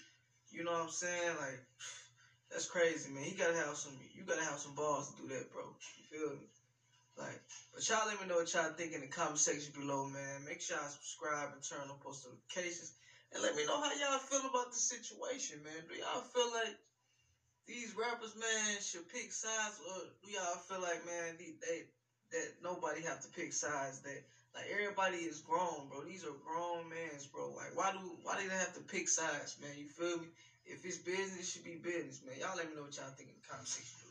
you 0.51 0.65
know 0.65 0.73
what 0.73 0.83
I'm 0.83 0.91
saying? 0.91 1.37
Like, 1.37 1.61
that's 2.51 2.67
crazy, 2.67 3.11
man. 3.11 3.25
He 3.25 3.33
gotta 3.33 3.57
have 3.57 3.77
some. 3.77 3.97
You 4.15 4.25
gotta 4.25 4.45
have 4.45 4.61
some 4.61 4.75
balls 4.75 5.09
to 5.11 5.23
do 5.23 5.29
that, 5.35 5.51
bro. 5.51 5.75
You 5.97 6.05
feel 6.11 6.31
me? 6.33 6.47
Like, 7.17 7.41
but 7.73 7.89
y'all 7.89 8.07
let 8.07 8.21
me 8.21 8.27
know 8.27 8.37
what 8.37 8.53
y'all 8.53 8.71
think 8.77 8.93
in 8.93 9.01
the 9.01 9.09
comment 9.09 9.39
section 9.39 9.73
below, 9.73 10.05
man. 10.05 10.45
Make 10.45 10.61
sure 10.61 10.77
y'all 10.77 10.89
subscribe 10.89 11.49
and 11.53 11.63
turn 11.65 11.89
on 11.89 11.97
post 12.03 12.25
notifications. 12.25 12.93
And 13.33 13.43
let 13.43 13.57
me 13.57 13.65
know 13.65 13.81
how 13.81 13.91
y'all 13.93 14.19
feel 14.19 14.45
about 14.47 14.71
the 14.71 14.79
situation, 14.79 15.63
man. 15.65 15.83
Do 15.89 15.97
y'all 15.97 16.23
feel 16.35 16.51
like 16.53 16.77
these 17.67 17.93
rappers, 17.97 18.35
man, 18.37 18.81
should 18.81 19.09
pick 19.09 19.33
sides, 19.33 19.81
or 19.89 20.05
do 20.23 20.31
y'all 20.31 20.57
feel 20.69 20.81
like, 20.81 21.05
man, 21.05 21.35
they, 21.39 21.53
they 21.61 21.83
that 22.33 22.49
nobody 22.63 23.03
have 23.03 23.21
to 23.21 23.29
pick 23.29 23.53
sides? 23.53 24.01
That 24.01 24.19
like 24.55 24.67
everybody 24.71 25.19
is 25.19 25.41
grown, 25.41 25.87
bro. 25.89 26.05
These 26.05 26.25
are 26.25 26.33
grown 26.33 26.89
mans, 26.89 27.27
bro. 27.27 27.51
Like, 27.51 27.75
why 27.75 27.91
do 27.91 28.17
why 28.23 28.37
do 28.37 28.49
they 28.49 28.55
have 28.55 28.73
to 28.75 28.81
pick 28.83 29.09
sides, 29.09 29.57
man? 29.61 29.77
You 29.77 29.87
feel 29.87 30.19
me? 30.19 30.29
If 30.67 30.85
it's 30.85 30.99
business, 30.99 31.41
it 31.41 31.47
should 31.47 31.65
be 31.65 31.77
business, 31.77 32.21
man. 32.23 32.39
Y'all 32.39 32.57
let 32.57 32.69
me 32.69 32.75
know 32.75 32.83
what 32.83 32.97
y'all 32.97 33.11
think 33.17 33.31
in 33.31 33.37
the 33.37 33.49
comment 33.49 33.69
section 33.69 34.06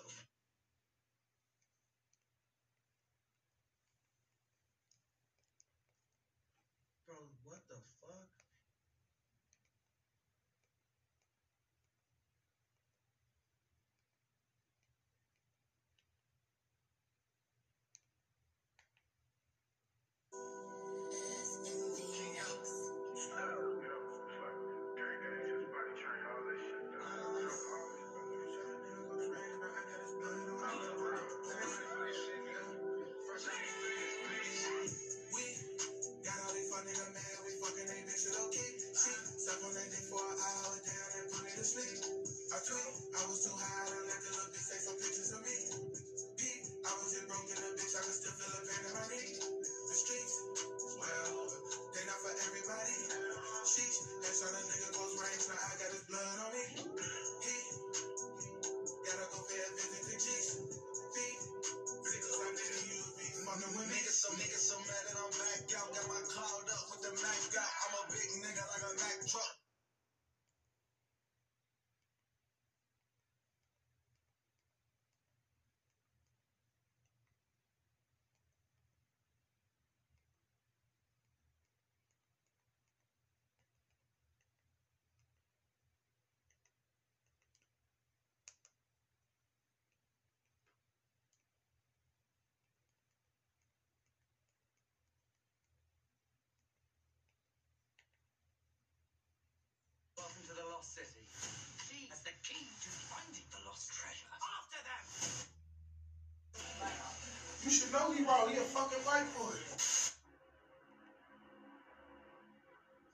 You 108.16 108.22
should 108.22 108.28
know 108.28 108.34
he 108.36 108.42
wrong. 108.42 108.50
He 108.52 108.58
a 108.58 108.64
fucking 108.64 109.00
white 109.06 109.34
boy. 109.36 109.56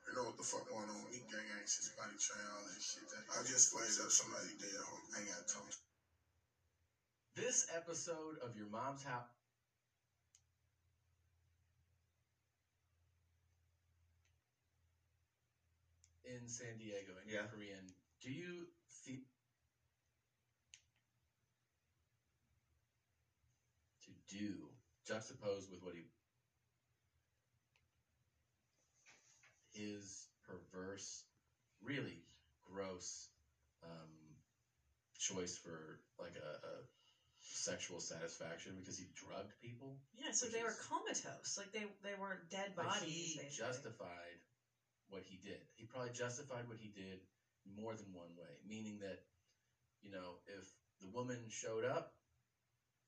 You 0.08 0.16
know 0.16 0.24
what 0.24 0.38
the 0.38 0.44
fuck 0.44 0.68
going 0.70 0.90
on? 0.90 1.06
He 1.12 1.20
gang 1.32 1.46
anxious, 1.58 1.90
body 1.98 2.14
train, 2.20 2.42
all 2.54 2.64
that 2.66 2.82
shit. 2.82 3.04
I 3.32 3.42
just 3.44 3.72
flexed 3.72 4.02
up 4.02 4.12
somebody 4.12 4.48
dead 4.60 4.78
home. 4.86 5.02
I 5.16 5.20
ain't 5.20 5.30
got 5.30 5.48
to 5.48 5.54
talk 5.54 5.64
This 7.36 7.66
episode 7.74 8.36
of 8.42 8.56
Your 8.56 8.68
Mom's 8.68 9.04
House. 9.04 9.26
In 16.26 16.48
San 16.48 16.78
Diego, 16.78 17.14
in 17.24 17.30
Yeah. 17.30 17.46
Korean, 17.46 17.88
do 18.22 18.30
you 18.30 18.68
feel 19.04 19.20
to 24.06 24.12
do 24.30 24.61
juxtaposed 25.12 25.70
with 25.70 25.84
what 25.84 25.94
he 25.96 26.08
his 29.74 30.28
perverse, 30.48 31.24
really 31.82 32.24
gross 32.64 33.28
um, 33.84 34.12
choice 35.20 35.58
for 35.58 36.00
like 36.20 36.36
a, 36.36 36.68
a 36.68 36.74
sexual 37.42 38.00
satisfaction 38.00 38.74
because 38.80 38.98
he 38.98 39.06
drugged 39.16 39.52
people. 39.62 40.00
Yeah, 40.16 40.32
so 40.32 40.48
they 40.48 40.64
were 40.64 40.76
comatose. 40.88 41.58
Like 41.58 41.72
they 41.72 41.86
they 42.04 42.16
weren't 42.20 42.48
dead 42.50 42.76
bodies. 42.76 43.04
he 43.04 43.38
basically. 43.38 43.66
justified 43.66 44.40
what 45.10 45.24
he 45.28 45.36
did. 45.44 45.60
He 45.76 45.84
probably 45.84 46.12
justified 46.16 46.68
what 46.68 46.78
he 46.80 46.88
did 46.88 47.20
more 47.68 47.96
than 47.96 48.08
one 48.14 48.32
way, 48.40 48.54
meaning 48.68 49.00
that, 49.02 49.20
you 50.02 50.10
know, 50.10 50.40
if 50.48 50.66
the 51.02 51.08
woman 51.08 51.38
showed 51.50 51.84
up, 51.84 52.14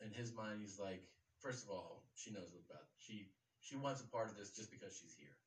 in 0.04 0.12
his 0.12 0.34
mind, 0.34 0.60
he's 0.60 0.78
like, 0.78 1.02
first 1.44 1.64
of 1.64 1.70
all, 1.70 2.04
she 2.16 2.32
knows 2.32 2.50
what 2.52 2.64
about 2.70 2.86
she 2.98 3.28
she 3.62 3.76
wants 3.76 4.02
a 4.02 4.06
part 4.06 4.30
of 4.30 4.36
this 4.36 4.52
just 4.52 4.72
because 4.72 4.94
she's 4.96 5.16
here. 5.18 5.38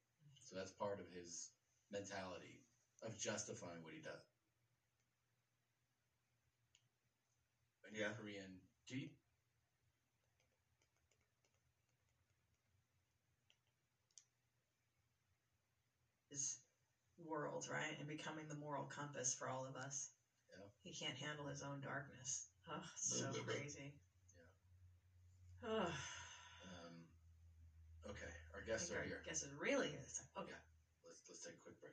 So 0.48 0.56
that's 0.56 0.72
part 0.72 1.00
of 1.00 1.06
his 1.10 1.50
mentality 1.90 2.62
of 3.02 3.18
justifying 3.18 3.82
what 3.82 3.94
he 3.94 4.00
does. 4.00 4.22
And 7.84 7.96
Yeah. 7.96 8.12
Korean, 8.12 8.60
do 8.88 8.96
you, 8.96 9.08
his 16.30 16.58
world, 17.18 17.66
right? 17.68 17.96
And 17.98 18.08
becoming 18.08 18.48
the 18.48 18.54
moral 18.54 18.84
compass 18.84 19.34
for 19.34 19.48
all 19.48 19.66
of 19.66 19.76
us. 19.76 20.08
Yeah. 20.50 20.66
He 20.82 20.92
can't 20.92 21.16
handle 21.16 21.46
his 21.46 21.62
own 21.62 21.80
darkness. 21.80 22.46
Oh, 22.68 22.82
so 22.96 23.32
crazy. 23.46 23.94
Yeah. 25.62 25.90
Oh, 26.62 26.66
um, 26.86 26.92
okay, 28.10 28.30
our 28.54 28.60
I 28.60 28.62
guests 28.66 28.88
think 28.88 28.92
are 28.92 28.96
our 28.98 29.04
here. 29.04 29.20
guess 29.24 29.42
it 29.42 29.50
really 29.56 29.88
is. 29.88 30.20
Okay. 30.38 30.52
let's 31.04 31.20
let's 31.28 31.40
take 31.42 31.54
a 31.54 31.62
quick 31.62 31.78
break. 31.80 31.92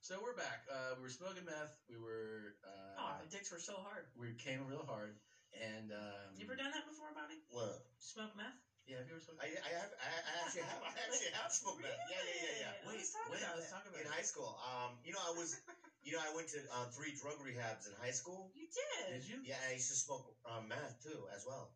So 0.00 0.20
we're 0.20 0.32
back. 0.32 0.60
Uh, 0.70 0.94
we 0.96 1.02
were 1.02 1.08
smoking 1.08 1.44
meth. 1.44 1.70
We 1.88 1.96
were. 1.96 2.54
Uh, 2.64 2.68
Oh, 2.98 3.12
the 3.20 3.26
dicks 3.26 3.50
were 3.50 3.58
so 3.58 3.78
hard. 3.78 4.04
We 4.16 4.32
came 4.32 4.64
real 4.66 4.82
hard, 4.82 5.14
and 5.54 5.90
um, 5.92 6.34
You 6.36 6.44
ever 6.44 6.54
done 6.54 6.70
that 6.72 6.84
before, 6.84 7.12
Bobby? 7.14 7.38
What? 7.48 7.78
Smoke 7.98 8.34
meth? 8.34 8.54
Yeah, 8.86 8.96
have 8.96 9.06
you 9.06 9.12
ever 9.14 9.20
smoked? 9.20 9.38
I, 9.40 9.54
I 9.62 9.70
have 9.78 9.90
I, 10.00 10.06
I 10.24 10.32
actually 10.42 10.62
have 10.66 10.80
I 10.82 10.98
actually 11.04 11.30
have 11.32 11.50
smoked 11.52 11.80
meth. 11.82 11.92
Yeah, 12.10 12.16
yeah, 12.24 12.38
yeah, 12.42 12.54
yeah. 12.58 12.88
Wait, 12.88 12.96
Let's 12.98 13.12
talk 13.12 13.28
wait, 13.30 13.40
about 13.42 13.54
let's 13.54 13.66
it. 13.68 13.70
talk 13.70 13.84
about 13.86 14.00
In 14.00 14.06
it. 14.06 14.10
high 14.10 14.22
school, 14.26 14.56
um, 14.64 14.96
you 15.04 15.12
know, 15.12 15.20
I 15.20 15.30
was, 15.30 15.54
you 16.02 16.12
know, 16.12 16.18
I 16.18 16.30
went 16.32 16.48
to 16.48 16.58
uh, 16.72 16.86
three 16.94 17.12
drug 17.12 17.36
rehabs 17.38 17.86
in 17.86 17.92
high 18.00 18.10
school. 18.16 18.50
You 18.54 18.64
did. 18.66 19.20
Did 19.20 19.24
you? 19.28 19.38
Yeah, 19.44 19.60
I 19.68 19.72
used 19.76 19.88
to 19.88 19.94
smoke 19.94 20.24
um, 20.48 20.66
meth 20.68 20.96
too, 21.02 21.26
as 21.34 21.44
well. 21.44 21.70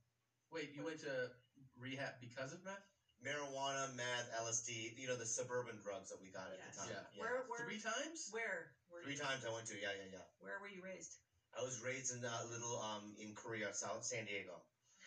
Wait, 0.52 0.68
you 0.72 0.84
went 0.84 1.00
to 1.00 1.28
rehab 1.80 2.12
because 2.20 2.52
of 2.52 2.62
meth? 2.62 2.84
Marijuana, 3.24 3.88
meth, 3.96 4.28
LSD. 4.36 4.92
You 4.98 5.06
know, 5.06 5.16
the 5.16 5.24
suburban 5.24 5.78
drugs 5.80 6.08
that 6.10 6.20
we 6.20 6.28
got 6.28 6.50
at 6.52 6.58
Yes. 6.58 6.74
the 6.74 6.80
time. 6.80 6.88
Yeah. 6.90 7.20
Where, 7.20 7.42
where, 7.46 7.64
Three 7.64 7.78
times? 7.78 8.28
Where? 8.30 8.68
Were 8.90 9.00
Three 9.00 9.12
you, 9.12 9.16
times 9.18 9.44
I 9.44 9.50
went 9.50 9.66
to. 9.66 9.74
Yeah, 9.78 9.92
yeah, 9.96 10.04
yeah. 10.10 10.24
Where 10.38 10.58
were 10.60 10.66
you 10.68 10.82
raised? 10.82 11.16
I 11.56 11.62
was 11.62 11.80
raised 11.80 12.10
in 12.12 12.24
a 12.24 12.44
little 12.44 12.78
um 12.80 13.14
in 13.18 13.32
Korea, 13.34 13.72
South 13.72 14.04
San 14.04 14.24
Diego, 14.24 14.62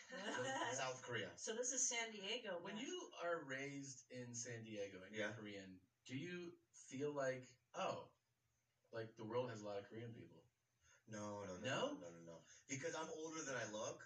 South 0.77 1.01
Korea. 1.01 1.29
so 1.37 1.53
this 1.53 1.71
is 1.71 1.81
San 1.89 2.11
Diego. 2.11 2.57
When 2.61 2.77
you 2.77 3.07
are 3.21 3.37
raised 3.39 4.01
in 4.11 4.33
San 4.35 4.61
Diego 4.61 5.01
and 5.05 5.13
you're 5.13 5.25
Yeah. 5.25 5.33
Korean, 5.33 5.77
do 6.05 6.13
you 6.15 6.53
feel 6.89 7.11
like 7.13 7.41
oh, 7.75 8.05
like 8.93 9.09
the 9.17 9.23
world 9.25 9.49
has 9.49 9.61
a 9.61 9.65
lot 9.65 9.77
of 9.77 9.83
Korean 9.89 10.11
people? 10.13 10.45
No, 11.07 11.43
no, 11.45 11.57
No? 11.57 11.97
no, 11.97 11.97
no, 12.01 12.09
no, 12.13 12.21
no. 12.25 12.37
Because 12.69 12.93
I'm 12.93 13.09
older 13.09 13.41
than 13.41 13.55
I 13.55 13.65
look, 13.71 14.01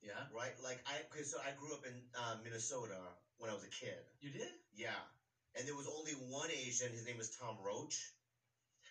Yeah, 0.00 0.22
right? 0.30 0.52
Like 0.62 0.78
I, 0.86 1.00
cause 1.10 1.30
so 1.30 1.38
I 1.42 1.50
grew 1.50 1.72
up 1.72 1.84
in 1.84 2.02
uh, 2.14 2.34
Minnesota 2.42 2.98
when 3.38 3.50
I 3.50 3.52
was 3.52 3.62
a 3.62 3.68
kid. 3.68 3.98
you 4.20 4.30
did. 4.30 4.48
Yeah, 4.74 4.98
and 5.54 5.66
there 5.66 5.74
was 5.74 5.86
only 5.86 6.12
one 6.12 6.50
Asian. 6.50 6.92
His 6.92 7.04
name 7.04 7.16
was 7.16 7.28
Tom 7.28 7.56
Roach, 7.58 7.96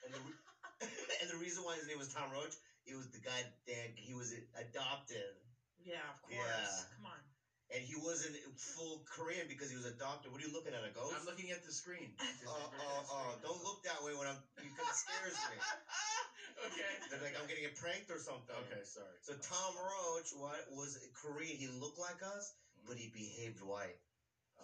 and 0.04 0.14
the 0.14 0.20
re- 0.20 0.40
and 1.22 1.30
the 1.30 1.36
reason 1.36 1.64
why 1.64 1.76
his 1.76 1.88
name 1.88 1.98
was 1.98 2.08
Tom 2.08 2.30
Roach, 2.32 2.54
it 2.86 2.96
was 2.96 3.08
the 3.10 3.20
guy 3.20 3.44
that 3.68 3.90
he 3.96 4.14
was 4.14 4.34
adopted, 4.56 5.32
Yeah, 5.80 6.04
of 6.12 6.20
course. 6.22 6.36
Yeah. 6.36 6.84
Come 6.96 7.06
on. 7.08 7.20
and 7.72 7.82
he 7.84 7.96
wasn't 7.96 8.36
full 8.76 9.04
Korean 9.08 9.48
because 9.48 9.70
he 9.70 9.76
was 9.76 9.86
adopted. 9.86 10.32
What 10.32 10.40
are 10.40 10.44
you 10.44 10.52
looking 10.52 10.74
at, 10.74 10.84
a 10.84 10.90
ghost? 10.90 11.16
I'm 11.16 11.26
looking 11.26 11.52
at 11.52 11.64
the 11.64 11.72
screen. 11.72 12.12
Oh, 12.48 12.68
oh, 12.80 13.04
oh! 13.12 13.36
Don't 13.42 13.64
look 13.64 13.80
that 13.84 14.04
way 14.04 14.14
when 14.14 14.28
I'm. 14.28 14.40
You 14.62 14.70
kind 14.76 14.90
of 14.90 14.96
scares 14.96 15.36
me. 15.52 15.56
okay. 16.68 16.94
They're 17.10 17.20
like 17.20 17.36
I'm 17.40 17.48
getting 17.48 17.66
a 17.66 17.70
pranked 17.70 18.10
or 18.10 18.20
something. 18.20 18.56
Okay, 18.68 18.84
sorry. 18.84 19.18
So 19.24 19.34
Tom 19.36 19.76
Roach, 19.76 20.32
what 20.32 20.64
was 20.70 20.98
Korean? 21.14 21.56
He 21.56 21.68
looked 21.68 21.98
like 21.98 22.22
us, 22.22 22.52
but 22.86 22.98
he 22.98 23.08
behaved 23.08 23.62
white. 23.62 23.98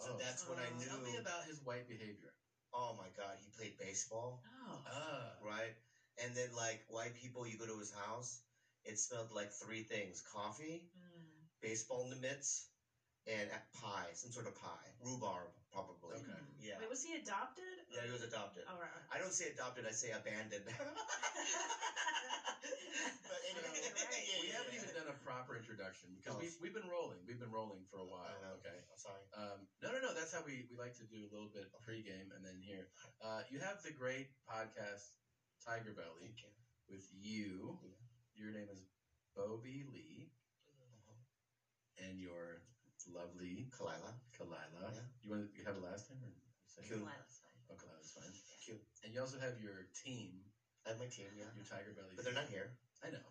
So 0.02 0.12
Oh. 0.12 0.16
that's 0.18 0.44
when 0.46 0.58
I 0.58 0.68
knew. 0.70 0.86
Tell 0.86 0.98
me 0.98 1.16
about 1.16 1.44
his 1.44 1.60
white 1.60 1.86
behavior. 1.86 2.32
Oh 2.72 2.92
my 2.92 3.08
God, 3.16 3.36
he 3.38 3.48
played 3.48 3.76
baseball, 3.78 4.40
Oh. 4.66 4.82
Ah. 4.86 5.32
right? 5.40 5.72
And 6.18 6.34
then 6.34 6.52
like 6.52 6.82
white 6.88 7.14
people, 7.14 7.46
you 7.46 7.56
go 7.56 7.66
to 7.66 7.78
his 7.78 7.90
house, 7.90 8.40
it 8.84 8.98
smelled 8.98 9.30
like 9.30 9.50
three 9.52 9.80
things: 9.80 10.20
coffee, 10.20 10.82
Mm. 10.98 11.46
baseball 11.60 12.04
mitts, 12.04 12.64
and 13.26 13.48
pie, 13.72 14.10
some 14.14 14.30
sort 14.32 14.46
of 14.46 14.54
pie, 14.54 14.92
rhubarb, 15.00 15.50
probably. 15.72 16.16
Okay. 16.16 16.40
Yeah. 16.58 16.76
Wait, 16.78 16.88
was 16.88 17.00
he 17.02 17.14
adopted? 17.14 17.83
Yeah, 17.94 18.02
he 18.04 18.10
was 18.10 18.26
adopted. 18.26 18.66
All 18.66 18.74
right. 18.76 18.90
I 19.14 19.18
don't 19.22 19.32
say 19.32 19.46
adopted; 19.54 19.86
I 19.86 19.94
say 19.94 20.10
abandoned. 20.10 20.66
but 20.66 20.74
anyway, 23.46 23.70
right. 23.70 24.26
yeah, 24.26 24.40
we 24.42 24.48
yeah, 24.50 24.58
haven't 24.58 24.74
yeah. 24.74 24.82
even 24.82 24.94
done 24.98 25.10
a 25.14 25.18
proper 25.22 25.54
introduction 25.54 26.10
because 26.18 26.34
Oh. 26.34 26.40
we've, 26.42 26.56
we've 26.58 26.74
been 26.74 26.88
rolling. 26.90 27.22
We've 27.22 27.38
been 27.38 27.54
rolling 27.54 27.86
for 27.86 28.02
a 28.02 28.06
while. 28.08 28.26
I 28.26 28.34
know. 28.42 28.58
Okay. 28.58 28.74
I'm 28.90 28.98
sorry. 28.98 29.22
Um, 29.30 29.58
no, 29.78 29.94
no, 29.94 30.00
no. 30.02 30.10
That's 30.14 30.34
how 30.34 30.42
we, 30.42 30.66
we 30.66 30.74
like 30.74 30.94
to 30.98 31.06
do 31.06 31.22
a 31.22 31.30
little 31.30 31.50
bit 31.54 31.70
pregame 31.86 32.34
and 32.34 32.42
then 32.42 32.58
here. 32.58 32.90
Uh, 33.22 33.46
you 33.48 33.60
have 33.62 33.78
the 33.86 33.94
great 33.94 34.34
podcast 34.50 35.14
Tiger 35.62 35.94
Belly 35.94 36.34
Thank 36.34 36.42
you. 36.42 36.50
with 36.90 37.06
you. 37.14 37.78
Yeah. 37.82 37.94
Your 38.34 38.50
name 38.50 38.66
is 38.72 38.82
Bobby 39.38 39.86
Lee 39.86 40.34
and 41.98 42.18
your 42.18 42.58
lovely 43.06 43.68
Khalyla. 43.70 44.10
Khalyla. 44.34 44.90
Yeah. 44.90 45.06
You 45.22 45.30
want 45.30 45.46
to, 45.46 45.48
you 45.54 45.62
have 45.64 45.76
a 45.76 45.84
last 45.84 46.10
name 46.10 46.18
or 46.24 46.32
say 46.66 46.82
Cool. 48.04 48.22
Lila's 48.22 48.36
fine. 48.36 48.36
Khalyla's 48.36 48.44
fine. 48.44 48.60
Cute. 48.64 48.84
And 49.04 49.12
you 49.12 49.20
also 49.20 49.38
have 49.40 49.56
your 49.60 49.88
team, 49.96 50.40
I 50.84 50.92
have 50.92 51.00
my 51.00 51.08
team, 51.08 51.28
yeah. 51.36 51.48
your 51.56 51.64
Tiger 51.64 51.92
Belly. 51.96 52.12
But 52.16 52.24
they're 52.24 52.36
team. 52.36 52.44
not 52.44 52.52
here. 52.52 52.76
I 53.04 53.12
know, 53.12 53.24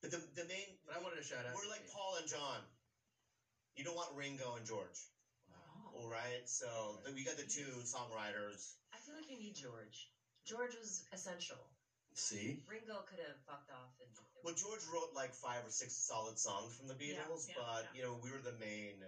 But 0.00 0.12
the, 0.12 0.20
the 0.36 0.44
main, 0.48 0.76
but 0.84 0.96
I 0.96 1.00
wanted 1.00 1.16
to 1.20 1.24
shout 1.24 1.44
out. 1.48 1.56
we're 1.56 1.64
the 1.64 1.72
like 1.72 1.84
team. 1.88 1.96
Paul 1.96 2.16
and 2.20 2.28
John. 2.28 2.60
You 3.76 3.84
don't 3.84 3.96
want 3.96 4.12
Ringo 4.14 4.54
and 4.60 4.64
George. 4.68 5.00
Wow. 5.48 5.96
All 5.96 6.08
right, 6.12 6.44
so 6.44 7.00
the, 7.04 7.12
we 7.16 7.24
got 7.24 7.36
the 7.40 7.48
two 7.48 7.68
songwriters. 7.84 8.76
I 8.92 9.00
feel 9.00 9.16
like 9.16 9.28
you 9.32 9.40
need 9.40 9.56
George. 9.56 10.12
George 10.44 10.76
was 10.76 11.08
essential. 11.12 11.58
See, 12.14 12.62
Ringo 12.68 13.02
could 13.10 13.18
have 13.24 13.40
fucked 13.48 13.72
off 13.74 13.96
and. 13.98 14.12
Well, 14.44 14.54
George 14.54 14.84
wrote 14.92 15.16
like 15.16 15.32
five 15.32 15.64
or 15.64 15.72
six 15.72 15.96
solid 15.96 16.36
songs 16.38 16.76
from 16.76 16.86
the 16.86 16.94
Beatles, 16.94 17.48
yeah, 17.48 17.56
but 17.56 17.88
yeah. 17.88 17.96
you 17.96 18.02
know 18.04 18.20
we 18.20 18.28
were 18.30 18.44
the 18.44 18.54
main. 18.60 19.00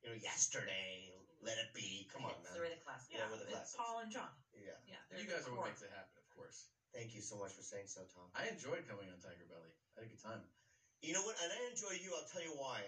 You 0.00 0.08
know, 0.08 0.16
yesterday, 0.16 1.12
let 1.44 1.58
it 1.60 1.74
be. 1.76 2.08
Come 2.08 2.24
on, 2.24 2.32
Hits, 2.38 2.46
man. 2.48 2.52
They're 2.56 2.72
the 2.72 2.80
classics. 2.80 3.12
Yeah, 3.12 3.26
Yeah, 3.26 3.34
we're 3.34 3.42
the 3.44 3.50
it's 3.52 3.74
classics. 3.74 3.76
Paul 3.76 4.00
and 4.00 4.08
John. 4.08 4.32
Yeah. 4.60 4.76
Yeah, 4.86 5.18
you 5.18 5.26
guys 5.26 5.42
are 5.46 5.50
what 5.50 5.64
core. 5.64 5.70
makes 5.72 5.82
it 5.82 5.90
happen, 5.90 6.14
of 6.20 6.28
course. 6.36 6.68
Thank 6.92 7.14
you 7.14 7.20
so 7.20 7.36
much 7.36 7.52
for 7.56 7.62
saying 7.62 7.86
so, 7.86 8.04
Tom. 8.14 8.28
I 8.34 8.46
enjoyed 8.46 8.84
coming 8.86 9.08
on 9.10 9.18
Tiger 9.18 9.46
Belly. 9.48 9.72
I 9.96 10.00
had 10.00 10.04
a 10.04 10.10
good 10.10 10.20
time. 10.22 10.42
You 11.00 11.12
know 11.14 11.22
what? 11.22 11.34
And 11.40 11.50
I 11.50 11.58
enjoy 11.70 11.96
you. 11.96 12.14
I'll 12.14 12.26
tell 12.28 12.42
you 12.42 12.52
why. 12.52 12.82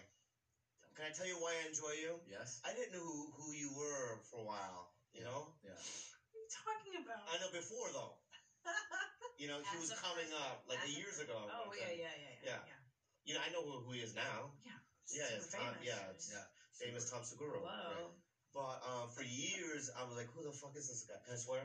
Can 0.95 1.07
I 1.07 1.11
tell 1.11 1.25
you 1.25 1.39
why 1.41 1.57
I 1.62 1.64
enjoy 1.64 1.97
you? 1.97 2.20
Yes. 2.29 2.61
I 2.66 2.73
didn't 2.77 2.93
know 2.93 3.01
who, 3.01 3.31
who 3.33 3.47
you 3.57 3.73
were 3.73 4.20
for 4.29 4.41
a 4.41 4.45
while. 4.45 4.91
You 5.16 5.25
know. 5.25 5.49
Yeah. 5.64 5.73
What 5.73 6.37
are 6.37 6.43
you 6.45 6.51
talking 6.53 6.95
about? 7.01 7.25
I 7.33 7.37
know 7.41 7.49
before 7.49 7.89
though. 7.91 8.14
You 9.41 9.49
know, 9.49 9.59
he 9.73 9.75
was 9.81 9.91
a 9.91 9.97
coming 9.97 10.29
person. 10.29 10.39
up 10.53 10.61
like 10.68 10.79
As 10.85 10.87
a 10.87 10.93
a 10.93 10.99
years 11.01 11.18
ago. 11.18 11.49
oh 11.51 11.73
yeah, 11.73 11.89
uh, 11.89 11.91
yeah, 11.91 12.14
yeah, 12.14 12.33
yeah, 12.37 12.53
Yeah. 12.53 12.61
yeah. 12.68 12.81
You 13.25 13.33
know, 13.35 13.41
I 13.43 13.49
know 13.49 13.64
who, 13.64 13.81
who 13.81 13.91
he 13.97 14.01
is 14.05 14.12
now. 14.14 14.53
Yeah. 14.62 14.77
Yeah, 15.11 15.35
it's 15.35 15.49
Tom. 15.51 15.73
Yeah, 15.83 16.12
it's 16.14 16.29
Yeah. 16.31 16.45
famous 16.79 17.09
Tom 17.09 17.25
Segura. 17.25 17.59
Hello. 17.59 18.12
But 18.53 18.84
um, 18.84 19.09
for 19.09 19.24
years, 19.24 19.88
I 19.96 20.05
was 20.05 20.16
like, 20.16 20.28
who 20.36 20.44
the 20.44 20.53
fuck 20.53 20.76
is 20.76 20.88
this 20.88 21.09
guy? 21.09 21.16
Can 21.24 21.34
I 21.34 21.40
swear? 21.40 21.64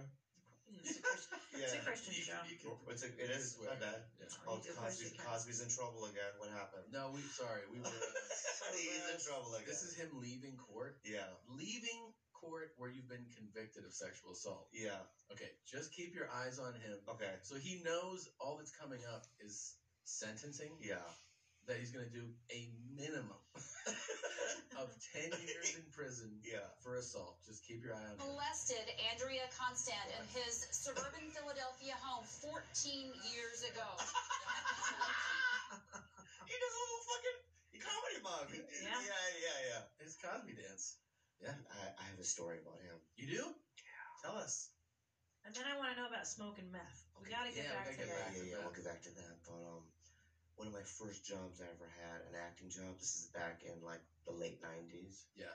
It's 0.67 0.99
a 0.99 0.99
Christian, 0.99 1.63
it's 1.63 1.75
a 1.75 1.83
Christian 1.83 2.13
show. 2.27 2.41
It's 2.91 3.03
a, 3.03 3.09
it 3.15 3.31
is 3.31 3.55
my 3.63 3.75
bad. 3.79 4.03
Oh, 4.47 4.59
Cosby's, 4.59 5.15
Cosby's 5.15 5.63
in 5.63 5.71
trouble 5.71 6.03
again. 6.11 6.31
What 6.39 6.51
happened? 6.51 6.91
No, 6.91 7.11
we 7.15 7.23
sorry. 7.23 7.63
We 7.71 7.79
were. 7.79 7.91
Uh, 8.67 8.75
He's 8.75 8.99
in 9.15 9.19
trouble 9.23 9.55
again. 9.55 9.63
This 9.63 9.79
is 9.79 9.95
him 9.95 10.11
leaving 10.19 10.59
court. 10.59 10.99
Yeah. 11.07 11.23
Leaving 11.55 12.11
court 12.35 12.75
where 12.75 12.91
you've 12.91 13.07
been 13.07 13.23
convicted 13.31 13.85
of 13.88 13.93
sexual 13.95 14.35
assault. 14.35 14.67
Yeah. 14.75 14.99
Okay, 15.31 15.47
just 15.63 15.95
keep 15.95 16.11
your 16.11 16.27
eyes 16.43 16.59
on 16.59 16.73
him. 16.75 16.99
Okay. 17.15 17.31
So 17.43 17.55
he 17.55 17.79
knows 17.85 18.27
all 18.43 18.57
that's 18.59 18.75
coming 18.75 18.99
up 19.15 19.23
is 19.39 19.75
sentencing. 20.03 20.75
Yeah. 20.83 20.99
That 21.67 21.77
he's 21.79 21.91
going 21.91 22.07
to 22.07 22.11
do 22.11 22.27
a 22.51 22.67
minimum 22.95 23.39
of 24.77 24.87
10 25.13 25.33
years 25.43 25.75
in 25.75 25.83
prison 25.91 26.31
yeah. 26.45 26.65
for 26.83 26.95
assault. 26.95 27.39
Just 27.45 27.65
keep 27.65 27.83
your 27.83 27.93
eye 27.93 28.07
on 28.07 28.17
him. 28.17 28.33
molested 28.33 28.85
Andrea 29.11 29.45
Constand 29.55 30.09
in 30.15 30.23
his 30.33 30.67
suburban 30.71 31.27
Philadelphia 31.35 31.95
home 32.01 32.25
14 32.25 33.11
years 33.33 33.59
ago. 33.67 33.87
He 36.47 36.55
does 36.55 36.71
a 36.71 36.79
little 36.79 37.03
fucking 37.11 37.39
comedy 37.83 38.19
mug. 38.23 38.47
Yeah. 38.55 38.87
Yeah, 39.03 39.25
yeah, 39.35 39.59
yeah. 39.67 39.83
His 39.99 40.15
Cosby 40.15 40.55
dance. 40.55 40.95
Yeah. 41.43 41.51
I, 41.51 41.91
I 41.99 42.03
have 42.07 42.15
a 42.17 42.23
story 42.23 42.63
about 42.63 42.79
him. 42.79 42.95
You 43.19 43.27
do? 43.27 43.43
Yeah. 43.51 44.07
Tell 44.23 44.39
us. 44.39 44.71
And 45.43 45.51
then 45.51 45.67
I 45.67 45.75
want 45.75 45.91
to 45.91 45.99
know 45.99 46.07
about 46.07 46.23
smoking 46.23 46.71
meth. 46.71 47.03
We 47.19 47.27
got 47.27 47.47
to 47.47 47.51
get 47.51 47.67
yeah, 47.67 47.75
back 47.75 47.91
gotta 47.91 47.99
get 47.99 48.07
that. 48.07 48.31
back 48.31 48.35
Yeah, 48.35 48.47
yeah, 48.47 48.59
we'll 48.63 48.75
get 48.75 48.87
back 48.87 49.03
to 49.07 49.13
that. 49.15 49.35
But 49.43 49.59
um, 49.59 49.83
one 50.58 50.68
of 50.68 50.74
my 50.74 50.84
first 50.84 51.24
jobs 51.26 51.62
I 51.62 51.70
ever 51.70 51.88
had, 51.88 52.22
an 52.28 52.36
acting 52.36 52.70
job. 52.70 52.99
This 52.99 53.16
is 53.16 53.28
back 53.28 53.64
in 53.64 53.82
like 53.84 54.01
the 54.26 54.34
late 54.34 54.62
'90s. 54.62 55.26
Yeah. 55.36 55.53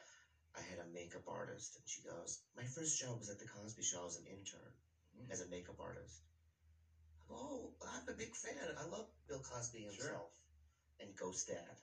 I 0.57 0.61
had 0.61 0.79
a 0.79 0.85
makeup 0.85 1.29
artist, 1.29 1.77
and 1.77 1.89
she 1.89 2.01
goes, 2.03 2.39
"My 2.57 2.65
first 2.65 2.99
job 2.99 3.19
was 3.19 3.29
at 3.29 3.39
the 3.39 3.47
Cosby 3.47 3.83
Show 3.83 4.07
as 4.07 4.17
an 4.17 4.27
intern, 4.27 4.73
Mm. 5.17 5.31
as 5.31 5.41
a 5.41 5.45
makeup 5.47 5.81
artist." 5.81 6.21
I 7.23 7.25
go, 7.27 7.35
"Oh, 7.37 7.73
I'm 7.83 8.09
a 8.09 8.13
big 8.13 8.35
fan. 8.37 8.73
I 8.77 8.83
love 8.83 9.07
Bill 9.27 9.41
Cosby 9.41 9.83
himself 9.83 10.31
and 11.01 11.15
Ghost 11.17 11.47
Dad." 11.47 11.77